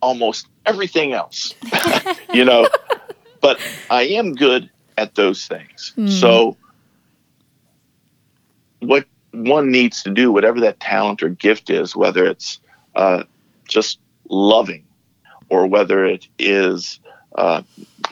almost 0.00 0.46
everything 0.64 1.12
else, 1.12 1.54
you 2.32 2.44
know, 2.44 2.68
but 3.40 3.60
I 3.90 4.02
am 4.02 4.34
good 4.34 4.70
at 4.96 5.14
those 5.14 5.46
things. 5.46 5.92
Mm. 5.96 6.10
So, 6.10 6.56
what 8.80 9.06
one 9.32 9.70
needs 9.70 10.02
to 10.04 10.10
do, 10.10 10.32
whatever 10.32 10.60
that 10.60 10.80
talent 10.80 11.22
or 11.22 11.28
gift 11.28 11.70
is, 11.70 11.94
whether 11.94 12.24
it's 12.24 12.60
uh, 12.94 13.24
just 13.66 13.98
loving 14.28 14.84
or 15.48 15.66
whether 15.66 16.04
it 16.04 16.26
is 16.38 17.00
uh, 17.36 17.62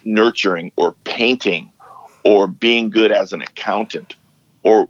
nurturing 0.04 0.72
or 0.76 0.92
painting 1.04 1.72
or 2.24 2.46
being 2.46 2.90
good 2.90 3.12
as 3.12 3.32
an 3.32 3.42
accountant 3.42 4.16
or 4.62 4.88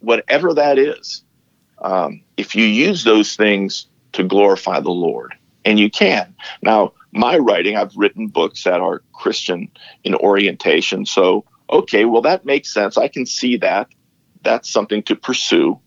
whatever 0.00 0.54
that 0.54 0.78
is, 0.78 1.22
um, 1.78 2.22
if 2.36 2.54
you 2.54 2.64
use 2.64 3.04
those 3.04 3.36
things 3.36 3.86
to 4.12 4.24
glorify 4.24 4.80
the 4.80 4.90
Lord. 4.90 5.34
And 5.64 5.78
you 5.78 5.90
can. 5.90 6.34
Now, 6.62 6.92
my 7.12 7.38
writing, 7.38 7.76
I've 7.76 7.96
written 7.96 8.28
books 8.28 8.64
that 8.64 8.80
are 8.80 9.02
Christian 9.12 9.70
in 10.02 10.14
orientation. 10.14 11.06
So, 11.06 11.44
okay, 11.70 12.04
well, 12.04 12.22
that 12.22 12.44
makes 12.44 12.72
sense. 12.72 12.96
I 12.96 13.08
can 13.08 13.26
see 13.26 13.58
that. 13.58 13.88
That's 14.42 14.68
something 14.68 15.02
to 15.04 15.14
pursue. 15.14 15.78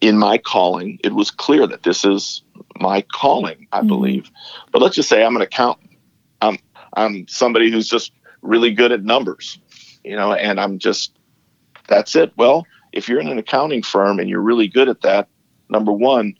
In 0.00 0.18
my 0.18 0.38
calling, 0.38 0.98
it 1.02 1.14
was 1.14 1.30
clear 1.30 1.66
that 1.66 1.82
this 1.82 2.04
is 2.04 2.42
my 2.78 3.02
calling, 3.12 3.66
I 3.72 3.78
mm-hmm. 3.78 3.88
believe. 3.88 4.30
But 4.70 4.82
let's 4.82 4.94
just 4.94 5.08
say 5.08 5.24
I'm 5.24 5.36
an 5.36 5.42
accountant. 5.42 5.90
I'm 6.40 6.58
I'm 6.94 7.26
somebody 7.26 7.70
who's 7.70 7.88
just 7.88 8.12
really 8.42 8.72
good 8.72 8.92
at 8.92 9.02
numbers, 9.02 9.58
you 10.04 10.14
know, 10.14 10.32
and 10.32 10.60
I'm 10.60 10.78
just 10.78 11.18
that's 11.88 12.14
it. 12.14 12.32
Well, 12.36 12.64
if 12.92 13.08
you're 13.08 13.20
in 13.20 13.28
an 13.28 13.38
accounting 13.38 13.82
firm 13.82 14.20
and 14.20 14.28
you're 14.28 14.40
really 14.40 14.68
good 14.68 14.88
at 14.88 15.00
that, 15.00 15.28
number 15.68 15.92
one, 15.92 16.34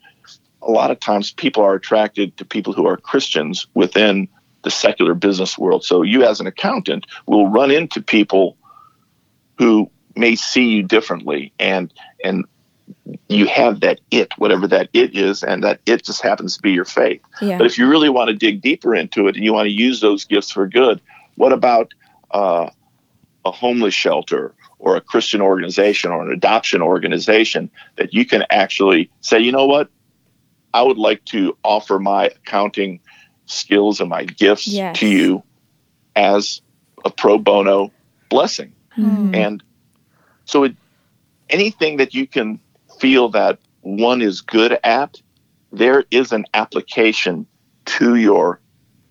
a 0.63 0.71
lot 0.71 0.91
of 0.91 1.01
times 1.01 1.33
people 1.33 1.63
are 1.63 1.75
attracted 1.75 2.37
to 2.37 2.45
people 2.45 2.73
who 2.73 2.87
are 2.87 2.97
Christians 2.97 3.67
within 3.75 4.29
the 4.65 4.71
secular 4.71 5.15
business 5.15 5.57
world. 5.57 5.85
So 5.85 6.03
you 6.03 6.25
as 6.25 6.41
an 6.41 6.47
accountant 6.47 7.07
will 7.27 7.49
run 7.49 7.71
into 7.71 8.03
people 8.03 8.57
who 9.57 9.91
may 10.17 10.35
see 10.35 10.69
you 10.69 10.83
differently 10.83 11.53
and 11.59 11.93
and 12.25 12.45
you 13.29 13.47
have 13.47 13.81
that 13.81 14.01
it, 14.11 14.33
whatever 14.39 14.67
that 14.69 14.89
it 14.93 15.15
is, 15.17 15.43
and 15.43 15.63
that 15.63 15.81
it 15.87 16.05
just 16.05 16.23
happens 16.23 16.57
to 16.57 16.63
be 16.63 16.73
your 16.73 16.85
faith. 16.85 17.21
Yeah. 17.41 17.59
But 17.59 17.67
if 17.67 17.79
you 17.79 17.89
really 17.89 18.09
want 18.09 18.29
to 18.29 18.35
dig 18.35 18.63
deeper 18.63 18.95
into 18.95 19.29
it 19.29 19.37
and 19.37 19.45
you 19.45 19.53
want 19.53 19.67
to 19.67 19.73
use 19.73 20.01
those 20.01 20.25
gifts 20.25 20.51
for 20.51 20.67
good, 20.67 21.01
what 21.35 21.53
about 21.53 21.93
uh, 22.31 22.71
a 23.45 23.51
homeless 23.51 23.95
shelter 23.95 24.55
or 24.79 24.97
a 24.97 25.01
Christian 25.01 25.41
organization 25.41 26.11
or 26.11 26.25
an 26.25 26.33
adoption 26.33 26.83
organization 26.83 27.71
that 27.97 28.15
you 28.15 28.25
can 28.25 28.45
actually 28.51 29.11
say, 29.21 29.39
you 29.39 29.53
know 29.53 29.67
what, 29.67 29.91
I 30.75 30.83
would 30.83 30.99
like 30.99 31.25
to 31.27 31.57
offer 31.65 31.99
my 31.99 32.27
accounting 32.27 33.01
skills 33.47 34.01
and 34.01 34.09
my 34.09 34.25
gifts 34.25 34.67
Yes. 34.67 34.99
to 34.99 35.07
you 35.07 35.43
as 36.15 36.61
a 37.05 37.11
pro 37.11 37.39
bono 37.39 37.91
blessing. 38.29 38.73
Mm-hmm. 38.97 39.35
And 39.35 39.63
so 40.45 40.65
it, 40.65 40.77
anything 41.49 41.97
that 41.97 42.15
you 42.15 42.27
can 42.27 42.61
feel 42.99 43.29
that 43.31 43.59
one 43.81 44.21
is 44.21 44.41
good 44.41 44.79
at, 44.85 45.21
there 45.73 46.05
is 46.11 46.33
an 46.33 46.45
application 46.55 47.47
to 47.87 48.17
your 48.17 48.61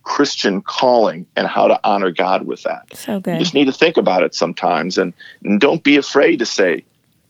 Christian 0.04 0.62
calling 0.62 1.26
and 1.36 1.48
how 1.48 1.68
to 1.68 1.80
honor 1.84 2.12
God 2.12 2.46
with 2.46 2.64
that. 2.64 2.96
So 2.96 3.20
good. 3.20 3.34
You 3.34 3.40
just 3.40 3.54
need 3.54 3.66
to 3.66 3.74
think 3.74 3.98
about 3.98 4.24
it 4.24 4.34
sometimes 4.36 4.98
and, 4.98 5.14
and 5.44 5.60
don't 5.60 5.84
be 5.84 5.98
afraid 5.98 6.40
to 6.40 6.46
say, 6.46 6.86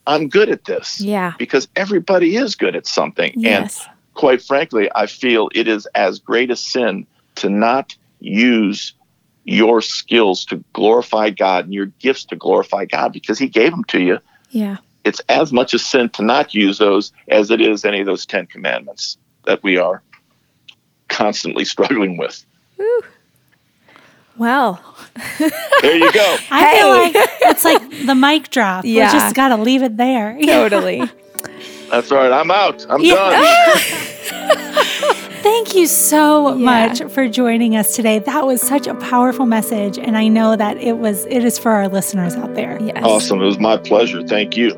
I'm 0.05 0.29
good 0.29 0.49
at 0.49 0.65
this. 0.65 1.01
Yeah. 1.01 1.33
Because 1.37 1.67
everybody 1.75 2.35
is 2.35 2.55
good 2.55 2.75
at 2.75 2.85
something. 2.87 3.33
Yes. 3.35 3.85
And 3.85 3.96
quite 4.17 4.41
frankly, 4.41 4.89
I 4.93 5.05
feel 5.05 5.49
it 5.53 5.67
is 5.67 5.85
as 5.95 6.19
great 6.19 6.51
a 6.51 6.55
sin 6.55 7.05
to 7.35 7.49
not 7.49 7.95
use 8.19 8.93
your 9.45 9.81
skills 9.81 10.43
to 10.45 10.61
glorify 10.73 11.29
God 11.29 11.65
and 11.65 11.73
your 11.73 11.85
gifts 11.85 12.25
to 12.25 12.35
glorify 12.35 12.85
God 12.85 13.13
because 13.13 13.39
He 13.39 13.47
gave 13.47 13.71
them 13.71 13.85
to 13.85 14.01
you. 14.01 14.19
Yeah. 14.49 14.77
It's 15.05 15.21
as 15.29 15.53
much 15.53 15.73
a 15.73 15.79
sin 15.79 16.09
to 16.09 16.23
not 16.23 16.53
use 16.53 16.79
those 16.79 17.13
as 17.29 17.49
it 17.51 17.61
is 17.61 17.85
any 17.85 18.01
of 18.01 18.07
those 18.07 18.25
Ten 18.25 18.47
Commandments 18.47 19.17
that 19.45 19.63
we 19.63 19.77
are 19.77 20.01
constantly 21.07 21.63
struggling 21.73 22.17
with. 22.17 22.43
Well, 24.35 24.83
There 25.81 25.95
you 25.95 26.11
go. 26.11 26.37
I 26.51 26.77
feel 26.77 26.89
like 26.89 27.29
it's 27.41 27.63
like 27.63 28.05
the 28.05 28.15
mic 28.15 28.49
drop. 28.49 28.83
Yeah. 28.83 29.13
We 29.13 29.19
just 29.19 29.35
got 29.35 29.49
to 29.49 29.57
leave 29.57 29.83
it 29.83 29.97
there. 29.97 30.37
totally. 30.45 31.03
That's 31.89 32.11
all 32.11 32.17
right. 32.19 32.31
I'm 32.31 32.51
out. 32.51 32.85
I'm 32.89 33.01
Yeah. 33.01 33.15
done. 33.15 33.45
Thank 35.41 35.75
you 35.75 35.87
so 35.87 36.53
Yeah. 36.55 36.65
much 36.65 37.01
for 37.13 37.27
joining 37.27 37.75
us 37.77 37.95
today. 37.95 38.19
That 38.19 38.45
was 38.45 38.61
such 38.61 38.87
a 38.87 38.95
powerful 38.95 39.45
message, 39.45 39.97
and 39.97 40.17
I 40.17 40.27
know 40.27 40.55
that 40.55 40.77
it 40.77 40.97
was. 40.97 41.25
It 41.27 41.43
is 41.45 41.57
for 41.57 41.71
our 41.71 41.87
listeners 41.87 42.35
out 42.35 42.55
there. 42.55 42.77
yes. 42.81 43.01
Awesome. 43.03 43.41
It 43.41 43.45
was 43.45 43.59
my 43.59 43.77
pleasure. 43.77 44.21
Thank 44.23 44.57
you. 44.57 44.75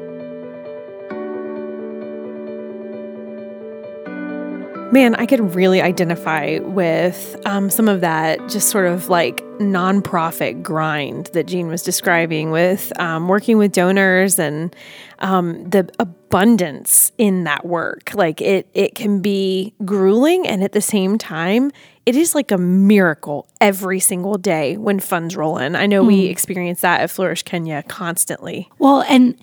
Man, 4.91 5.13
I 5.15 5.25
could 5.27 5.53
really 5.53 5.81
identify 5.81 6.57
with 6.63 7.35
um, 7.45 7.69
some 7.69 7.87
of 7.87 8.01
that 8.01 8.39
just 8.49 8.69
sort 8.69 8.87
of 8.87 9.07
like 9.07 9.43
nonprofit 9.59 10.63
grind 10.63 11.27
that 11.33 11.45
Gene 11.45 11.67
was 11.67 11.83
describing 11.83 12.51
with 12.51 12.97
um, 12.99 13.27
working 13.27 13.57
with 13.57 13.71
donors 13.71 14.39
and 14.39 14.75
um, 15.19 15.69
the 15.69 15.89
abundance 15.99 17.11
in 17.17 17.43
that 17.43 17.65
work. 17.65 18.13
Like 18.13 18.41
it, 18.41 18.67
it 18.73 18.95
can 18.95 19.21
be 19.21 19.73
grueling, 19.85 20.47
and 20.47 20.63
at 20.63 20.71
the 20.71 20.81
same 20.81 21.17
time, 21.17 21.71
it 22.05 22.15
is 22.15 22.33
like 22.33 22.51
a 22.51 22.57
miracle 22.57 23.47
every 23.61 23.99
single 23.99 24.39
day 24.39 24.77
when 24.77 24.99
funds 24.99 25.35
roll 25.35 25.59
in. 25.59 25.75
I 25.75 25.85
know 25.85 26.01
we 26.01 26.25
experience 26.25 26.81
that 26.81 27.01
at 27.01 27.11
Flourish 27.11 27.43
Kenya 27.43 27.83
constantly. 27.83 28.67
Well, 28.79 29.03
and 29.03 29.37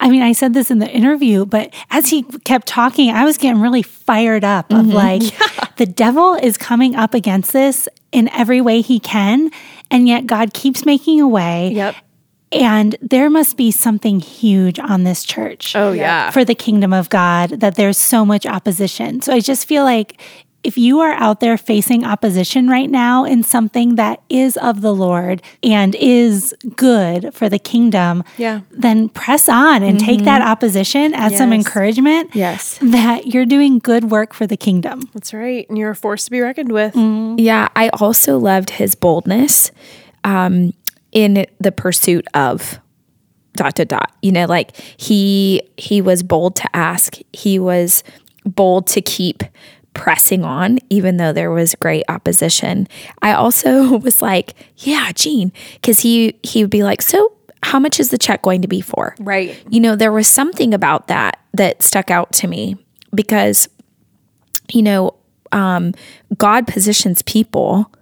I 0.00 0.10
mean, 0.10 0.22
I 0.22 0.32
said 0.32 0.52
this 0.52 0.72
in 0.72 0.80
the 0.80 0.90
interview, 0.90 1.46
but 1.46 1.72
as 1.88 2.08
he 2.08 2.22
kept 2.22 2.66
talking, 2.66 3.10
I 3.10 3.24
was 3.24 3.38
getting 3.38 3.60
really 3.60 3.82
fired 3.82 4.42
up 4.42 4.72
of 4.72 4.86
like, 4.86 5.22
the 5.76 5.86
devil 5.86 6.34
is 6.34 6.58
coming 6.58 6.96
up 6.96 7.14
against 7.14 7.52
this 7.52 7.88
in 8.12 8.28
every 8.30 8.60
way 8.60 8.80
he 8.80 9.00
can. 9.00 9.50
And 9.90 10.08
yet 10.08 10.26
God 10.26 10.54
keeps 10.54 10.84
making 10.84 11.20
a 11.20 11.28
way. 11.28 11.70
Yep. 11.72 11.96
And 12.52 12.96
there 13.00 13.30
must 13.30 13.56
be 13.56 13.70
something 13.70 14.18
huge 14.18 14.80
on 14.80 15.04
this 15.04 15.24
church. 15.24 15.76
Oh, 15.76 15.92
yeah. 15.92 16.30
For 16.32 16.44
the 16.44 16.54
kingdom 16.54 16.92
of 16.92 17.08
God, 17.08 17.60
that 17.60 17.76
there's 17.76 17.98
so 17.98 18.24
much 18.24 18.44
opposition. 18.44 19.22
So 19.22 19.32
I 19.32 19.40
just 19.40 19.66
feel 19.66 19.84
like 19.84 20.20
if 20.62 20.76
you 20.76 21.00
are 21.00 21.12
out 21.12 21.40
there 21.40 21.56
facing 21.56 22.04
opposition 22.04 22.68
right 22.68 22.90
now 22.90 23.24
in 23.24 23.42
something 23.42 23.94
that 23.94 24.20
is 24.28 24.56
of 24.58 24.82
the 24.82 24.94
Lord 24.94 25.40
and 25.62 25.94
is 25.94 26.54
good 26.76 27.32
for 27.32 27.48
the 27.48 27.58
kingdom, 27.58 28.22
Yeah. 28.36 28.60
then 28.70 29.08
press 29.08 29.48
on 29.48 29.82
and 29.82 29.98
take 29.98 30.24
that 30.24 30.42
opposition 30.42 31.14
as 31.14 31.36
some 31.36 31.52
encouragement 31.54 32.30
Yes. 32.34 32.78
that 32.82 33.26
you're 33.28 33.46
doing 33.46 33.78
good 33.78 34.10
work 34.10 34.34
for 34.34 34.46
the 34.46 34.56
kingdom. 34.56 35.08
That's 35.14 35.32
right. 35.32 35.66
And 35.70 35.78
you're 35.78 35.90
a 35.92 35.96
force 35.96 36.26
to 36.26 36.30
be 36.30 36.40
reckoned 36.40 36.72
with. 36.72 36.94
Yeah, 37.38 37.68
I 37.74 37.88
also 37.94 38.38
loved 38.38 38.70
his 38.70 38.94
boldness 38.94 39.70
um, 40.24 40.74
in 41.12 41.46
the 41.58 41.72
pursuit 41.72 42.26
of 42.34 42.78
dot 43.56 43.74
dot 43.76 43.88
dot. 43.88 44.12
You 44.20 44.32
know, 44.32 44.44
like 44.46 44.76
he 44.98 45.62
he 45.78 46.02
was 46.02 46.22
bold 46.22 46.56
to 46.56 46.76
ask. 46.76 47.16
He 47.32 47.58
was 47.58 48.04
bold 48.44 48.86
to 48.88 49.00
keep 49.00 49.42
pressing 49.94 50.44
on, 50.44 50.78
even 50.88 51.16
though 51.16 51.32
there 51.32 51.50
was 51.50 51.74
great 51.74 52.04
opposition. 52.08 52.88
I 53.22 53.32
also 53.32 53.98
was 53.98 54.22
like, 54.22 54.54
yeah, 54.78 55.12
Gene, 55.12 55.52
because 55.74 56.00
he 56.00 56.38
he 56.42 56.62
would 56.62 56.70
be 56.70 56.82
like, 56.82 57.02
so 57.02 57.32
how 57.62 57.78
much 57.78 58.00
is 58.00 58.10
the 58.10 58.18
check 58.18 58.42
going 58.42 58.62
to 58.62 58.68
be 58.68 58.80
for? 58.80 59.14
Right. 59.20 59.62
You 59.68 59.80
know, 59.80 59.96
there 59.96 60.12
was 60.12 60.26
something 60.26 60.72
about 60.72 61.08
that 61.08 61.38
that 61.54 61.82
stuck 61.82 62.10
out 62.10 62.32
to 62.34 62.48
me 62.48 62.76
because, 63.14 63.68
you 64.72 64.82
know, 64.82 65.14
um, 65.52 65.92
God 66.36 66.66
positions 66.66 67.22
people 67.22 67.92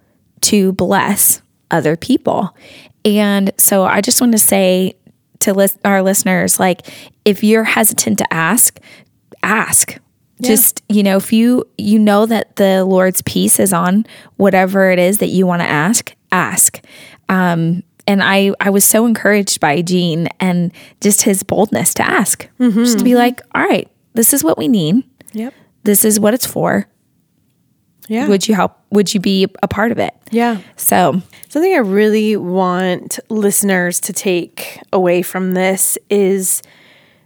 to 0.42 0.72
bless 0.72 1.42
other 1.70 1.96
people. 1.96 2.56
And 3.04 3.52
so 3.56 3.84
I 3.84 4.00
just 4.00 4.20
want 4.20 4.32
to 4.32 4.38
say 4.38 4.94
to 5.40 5.54
lis- 5.54 5.78
our 5.84 6.02
listeners 6.02 6.60
like, 6.60 6.86
if 7.24 7.42
you're 7.42 7.64
hesitant 7.64 8.18
to 8.18 8.32
ask, 8.32 8.78
ask. 9.42 9.98
Just, 10.42 10.82
you 10.88 11.02
know, 11.02 11.16
if 11.16 11.32
you 11.32 11.64
you 11.76 11.98
know 11.98 12.26
that 12.26 12.56
the 12.56 12.84
Lord's 12.84 13.22
peace 13.22 13.58
is 13.58 13.72
on 13.72 14.06
whatever 14.36 14.90
it 14.90 14.98
is 14.98 15.18
that 15.18 15.28
you 15.28 15.46
want 15.46 15.62
to 15.62 15.68
ask, 15.68 16.14
ask. 16.30 16.80
Um, 17.28 17.82
and 18.06 18.22
I 18.22 18.52
I 18.60 18.70
was 18.70 18.84
so 18.84 19.06
encouraged 19.06 19.60
by 19.60 19.82
Gene 19.82 20.28
and 20.40 20.72
just 21.00 21.22
his 21.22 21.42
boldness 21.42 21.94
to 21.94 22.02
ask. 22.02 22.48
mm-hmm. 22.58 22.84
Just 22.84 22.98
to 22.98 23.04
be 23.04 23.14
like, 23.14 23.40
all 23.54 23.62
right, 23.62 23.90
this 24.14 24.32
is 24.32 24.44
what 24.44 24.58
we 24.58 24.68
need. 24.68 25.02
Yep. 25.32 25.54
This 25.84 26.04
is 26.04 26.20
what 26.20 26.34
it's 26.34 26.46
for. 26.46 26.86
Yeah. 28.08 28.26
Would 28.28 28.48
you 28.48 28.54
help? 28.54 28.78
Would 28.90 29.12
you 29.12 29.20
be 29.20 29.46
a 29.62 29.68
part 29.68 29.92
of 29.92 29.98
it? 29.98 30.14
yeah. 30.30 30.60
So 30.76 31.20
Something 31.48 31.72
I 31.72 31.78
really 31.78 32.36
want 32.36 33.18
listeners 33.30 34.00
to 34.00 34.12
take 34.12 34.80
away 34.92 35.22
from 35.22 35.52
this 35.52 35.96
is 36.10 36.62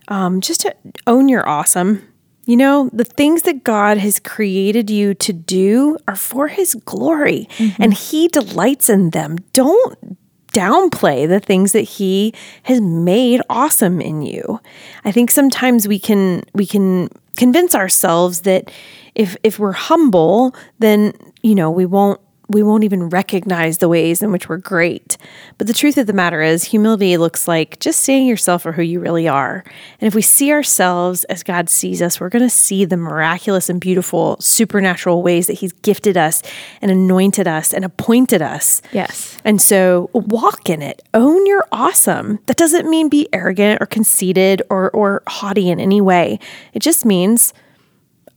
um, 0.06 0.40
just 0.40 0.60
to 0.60 0.74
own 1.08 1.28
your 1.28 1.48
awesome. 1.48 2.06
You 2.45 2.57
know, 2.57 2.90
the 2.93 3.05
things 3.05 3.43
that 3.43 3.62
God 3.62 3.99
has 3.99 4.18
created 4.18 4.90
you 4.90 5.14
to 5.14 5.32
do 5.32 5.97
are 6.09 6.16
for 6.16 6.49
His 6.49 6.74
glory, 6.74 7.49
mm-hmm. 7.57 7.82
and 7.82 7.95
He 7.95 8.28
delights 8.28 8.90
in 8.90 9.11
them. 9.11 9.36
Don't 9.53 10.18
downplay 10.53 11.28
the 11.28 11.40
things 11.40 11.72
that 11.72 11.82
He 11.82 12.34
has 12.64 12.80
made 12.80 13.40
awesome 13.49 14.01
in 14.01 14.22
you. 14.22 14.61
I 15.05 15.12
think 15.12 15.30
sometimes 15.30 15.86
we 15.86 15.99
can 15.99 16.43
we 16.53 16.66
can 16.66 17.09
convince 17.36 17.74
ourselves 17.74 18.40
that 18.40 18.70
if 19.14 19.36
if 19.43 19.59
we're 19.59 19.72
humble, 19.72 20.55
then 20.78 21.12
you 21.43 21.55
know 21.55 21.70
we 21.70 21.86
won't 21.86 22.20
we 22.53 22.62
won't 22.62 22.84
even 22.84 23.09
recognize 23.09 23.78
the 23.78 23.88
ways 23.88 24.22
in 24.22 24.32
which 24.32 24.48
we're 24.48 24.57
great. 24.59 25.16
But 25.59 25.66
the 25.66 25.72
truth 25.72 25.98
of 25.98 26.07
the 26.07 26.12
matter 26.12 26.42
is, 26.42 26.64
humility 26.64 27.16
looks 27.16 27.48
like 27.48 27.80
just 27.80 28.00
seeing 28.00 28.26
yourself 28.26 28.62
for 28.62 28.72
who 28.72 28.82
you 28.82 29.00
really 29.00 29.28
are. 29.28 29.64
And 30.00 30.09
if 30.09 30.14
we 30.14 30.22
see 30.22 30.53
ourselves 30.53 31.24
as 31.24 31.42
God 31.42 31.68
sees 31.68 32.00
us, 32.00 32.20
we're 32.20 32.28
going 32.28 32.42
to 32.42 32.50
see 32.50 32.84
the 32.84 32.96
miraculous 32.96 33.68
and 33.68 33.80
beautiful 33.80 34.36
supernatural 34.40 35.22
ways 35.22 35.46
that 35.46 35.55
He's 35.55 35.72
gifted 35.72 36.16
us 36.16 36.42
and 36.80 36.90
anointed 36.90 37.48
us 37.48 37.72
and 37.72 37.84
appointed 37.84 38.42
us. 38.42 38.82
Yes. 38.92 39.36
And 39.44 39.61
so 39.61 40.11
walk 40.12 40.70
in 40.70 40.82
it. 40.82 41.03
Own 41.14 41.46
your 41.46 41.66
awesome. 41.72 42.38
That 42.46 42.57
doesn't 42.57 42.88
mean 42.88 43.09
be 43.09 43.28
arrogant 43.32 43.80
or 43.80 43.86
conceited 43.86 44.62
or, 44.70 44.90
or 44.90 45.22
haughty 45.26 45.70
in 45.70 45.80
any 45.80 46.00
way. 46.00 46.38
It 46.72 46.80
just 46.80 47.05
means 47.05 47.53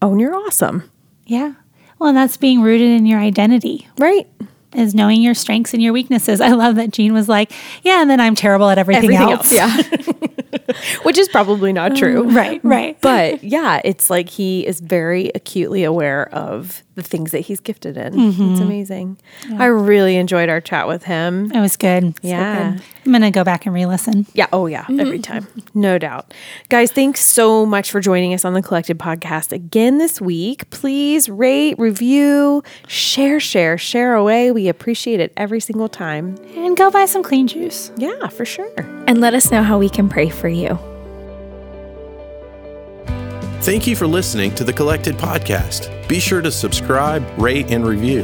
own 0.02 0.20
your 0.20 0.36
awesome. 0.36 0.90
Yeah. 1.26 1.54
Well, 2.00 2.10
and 2.10 2.18
that's 2.18 2.38
being 2.38 2.62
rooted 2.62 2.90
in 2.92 3.06
your 3.06 3.20
identity. 3.20 3.88
Right. 3.98 4.28
Is 4.74 4.94
knowing 4.94 5.22
your 5.22 5.34
strengths 5.34 5.74
and 5.74 5.82
your 5.82 5.94
weaknesses. 5.94 6.42
I 6.42 6.50
love 6.50 6.76
that 6.76 6.92
Gene 6.92 7.14
was 7.14 7.30
like, 7.30 7.52
yeah, 7.84 8.02
and 8.02 8.10
then 8.10 8.20
I'm 8.20 8.36
terrible 8.36 8.70
at 8.70 8.78
everything, 8.78 9.06
Everything 9.16 9.32
else. 9.32 9.54
else, 9.54 9.92
yeah. 10.08 10.28
Which 11.04 11.18
is 11.18 11.28
probably 11.30 11.72
not 11.74 11.96
true. 11.96 12.24
Right, 12.30 12.60
right. 12.64 12.98
But 13.06 13.44
yeah, 13.44 13.82
it's 13.84 14.10
like 14.10 14.30
he 14.30 14.66
is 14.66 14.80
very 14.80 15.32
acutely 15.36 15.84
aware 15.84 16.28
of 16.34 16.82
the 16.96 17.04
things 17.04 17.32
that 17.32 17.40
he's 17.42 17.60
gifted 17.60 17.98
in. 17.98 18.14
Mm-hmm. 18.14 18.52
It's 18.54 18.62
amazing. 18.62 19.18
I 19.58 19.66
really 19.66 20.16
enjoyed 20.16 20.48
our 20.50 20.62
chat 20.62 20.88
with 20.88 21.04
him. 21.04 21.52
It 21.52 21.60
was 21.60 21.76
good. 21.76 22.16
So 22.22 22.28
Yeah. 22.28 22.72
good. 22.72 22.82
I'm 23.06 23.12
going 23.12 23.22
to 23.22 23.32
go 23.32 23.44
back 23.44 23.66
and 23.66 23.76
re 23.76 23.86
listen. 23.86 24.26
Yeah. 24.34 24.48
Oh, 24.54 24.66
yeah. 24.68 24.86
Every 24.90 25.20
time. 25.20 25.46
No 25.74 25.98
doubt. 25.98 26.34
Guys, 26.70 26.92
thanks 26.92 27.24
so 27.24 27.66
much 27.66 27.92
for 27.92 28.00
joining 28.00 28.34
us 28.34 28.46
on 28.46 28.54
the 28.54 28.62
Collected 28.62 28.98
Podcast 28.98 29.52
again 29.52 29.98
this 29.98 30.22
week. 30.22 30.70
Please 30.70 31.28
rate, 31.30 31.78
review, 31.78 32.64
share, 32.88 33.40
share, 33.42 33.78
share 33.78 34.16
away. 34.16 34.52
We 34.52 34.68
appreciate 34.70 35.20
it 35.20 35.34
every 35.36 35.60
single 35.60 35.90
time. 35.90 36.38
And 36.56 36.78
go 36.78 36.90
buy 36.90 37.06
some 37.06 37.24
clean 37.24 37.48
juice. 37.48 37.92
Yeah, 37.98 38.28
for 38.30 38.46
sure. 38.46 38.95
And 39.08 39.22
let 39.22 39.34
us 39.34 39.52
know 39.52 39.64
how 39.64 39.78
we 39.78 39.90
can 39.90 40.10
pray 40.10 40.30
for 40.30 40.48
you. 40.48 40.78
Thank 43.62 43.88
you 43.88 43.96
for 43.96 44.06
listening 44.06 44.54
to 44.56 44.64
the 44.64 44.74
Collected 44.74 45.16
Podcast. 45.16 46.08
Be 46.08 46.20
sure 46.20 46.42
to 46.42 46.52
subscribe, 46.52 47.26
rate, 47.38 47.72
and 47.72 47.86
review. 47.86 48.22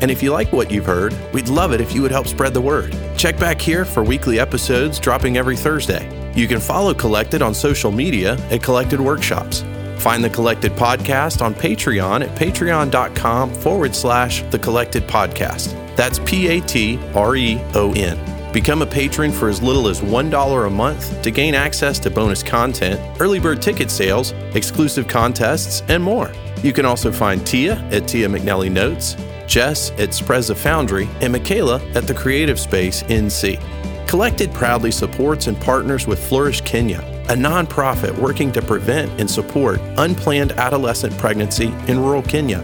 And 0.00 0.10
if 0.10 0.22
you 0.22 0.30
like 0.30 0.52
what 0.52 0.70
you've 0.70 0.86
heard, 0.86 1.16
we'd 1.32 1.48
love 1.48 1.72
it 1.72 1.80
if 1.80 1.92
you 1.92 2.02
would 2.02 2.10
help 2.10 2.26
spread 2.26 2.54
the 2.54 2.60
word. 2.60 2.96
Check 3.16 3.38
back 3.38 3.60
here 3.60 3.84
for 3.84 4.04
weekly 4.04 4.38
episodes 4.38 5.00
dropping 5.00 5.38
every 5.38 5.56
Thursday. 5.56 6.32
You 6.36 6.46
can 6.46 6.60
follow 6.60 6.92
Collected 6.92 7.42
on 7.42 7.54
social 7.54 7.90
media 7.90 8.34
at 8.50 8.62
Collected 8.62 9.00
Workshops. 9.00 9.64
Find 9.98 10.22
the 10.22 10.30
Collected 10.30 10.72
Podcast 10.72 11.40
on 11.42 11.54
Patreon 11.54 12.24
at 12.24 12.38
patreon.com 12.38 13.54
forward 13.54 13.94
slash 13.94 14.42
the 14.50 14.58
Collected 14.58 15.04
Podcast. 15.04 15.74
That's 15.96 16.18
P 16.20 16.46
A 16.48 16.60
T 16.60 17.00
R 17.14 17.34
E 17.34 17.58
O 17.74 17.92
N. 17.94 18.35
Become 18.52 18.82
a 18.82 18.86
patron 18.86 19.32
for 19.32 19.48
as 19.48 19.62
little 19.62 19.88
as 19.88 20.00
$1 20.00 20.66
a 20.66 20.70
month 20.70 21.22
to 21.22 21.30
gain 21.30 21.54
access 21.54 21.98
to 21.98 22.10
bonus 22.10 22.42
content, 22.42 23.00
early 23.20 23.38
bird 23.38 23.60
ticket 23.60 23.90
sales, 23.90 24.32
exclusive 24.54 25.08
contests, 25.08 25.82
and 25.88 26.02
more. 26.02 26.32
You 26.62 26.72
can 26.72 26.86
also 26.86 27.12
find 27.12 27.46
Tia 27.46 27.74
at 27.90 28.08
Tia 28.08 28.28
McNelly 28.28 28.70
Notes, 28.70 29.16
Jess 29.46 29.90
at 29.92 30.10
Spreza 30.10 30.56
Foundry, 30.56 31.08
and 31.20 31.32
Michaela 31.32 31.80
at 31.94 32.06
the 32.06 32.14
Creative 32.14 32.58
Space 32.58 33.02
NC. 33.04 33.60
Collected 34.08 34.52
proudly 34.52 34.90
supports 34.90 35.48
and 35.48 35.60
partners 35.60 36.06
with 36.06 36.24
Flourish 36.26 36.60
Kenya, 36.62 37.00
a 37.28 37.34
nonprofit 37.34 38.16
working 38.16 38.52
to 38.52 38.62
prevent 38.62 39.20
and 39.20 39.28
support 39.28 39.80
unplanned 39.98 40.52
adolescent 40.52 41.16
pregnancy 41.18 41.74
in 41.88 41.98
rural 41.98 42.22
Kenya. 42.22 42.60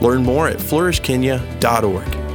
Learn 0.00 0.22
more 0.22 0.48
at 0.48 0.58
flourishkenya.org. 0.58 2.31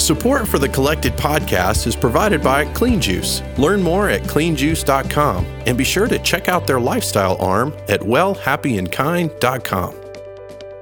Support 0.00 0.48
for 0.48 0.58
the 0.58 0.68
Collected 0.68 1.12
podcast 1.12 1.86
is 1.86 1.94
provided 1.94 2.42
by 2.42 2.64
Clean 2.72 2.98
Juice. 3.00 3.42
Learn 3.58 3.82
more 3.82 4.08
at 4.08 4.22
cleanjuice.com 4.22 5.44
and 5.66 5.76
be 5.76 5.84
sure 5.84 6.08
to 6.08 6.18
check 6.20 6.48
out 6.48 6.66
their 6.66 6.80
lifestyle 6.80 7.36
arm 7.36 7.76
at 7.86 8.00
wellhappyandkind.com. 8.00 9.94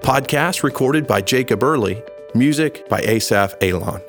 Podcast 0.01 0.63
recorded 0.63 1.09
by 1.09 1.21
Jacob 1.21 1.65
Early, 1.65 2.01
music 2.33 2.89
by 2.89 3.01
Asaf 3.01 3.55
Alon. 3.61 4.01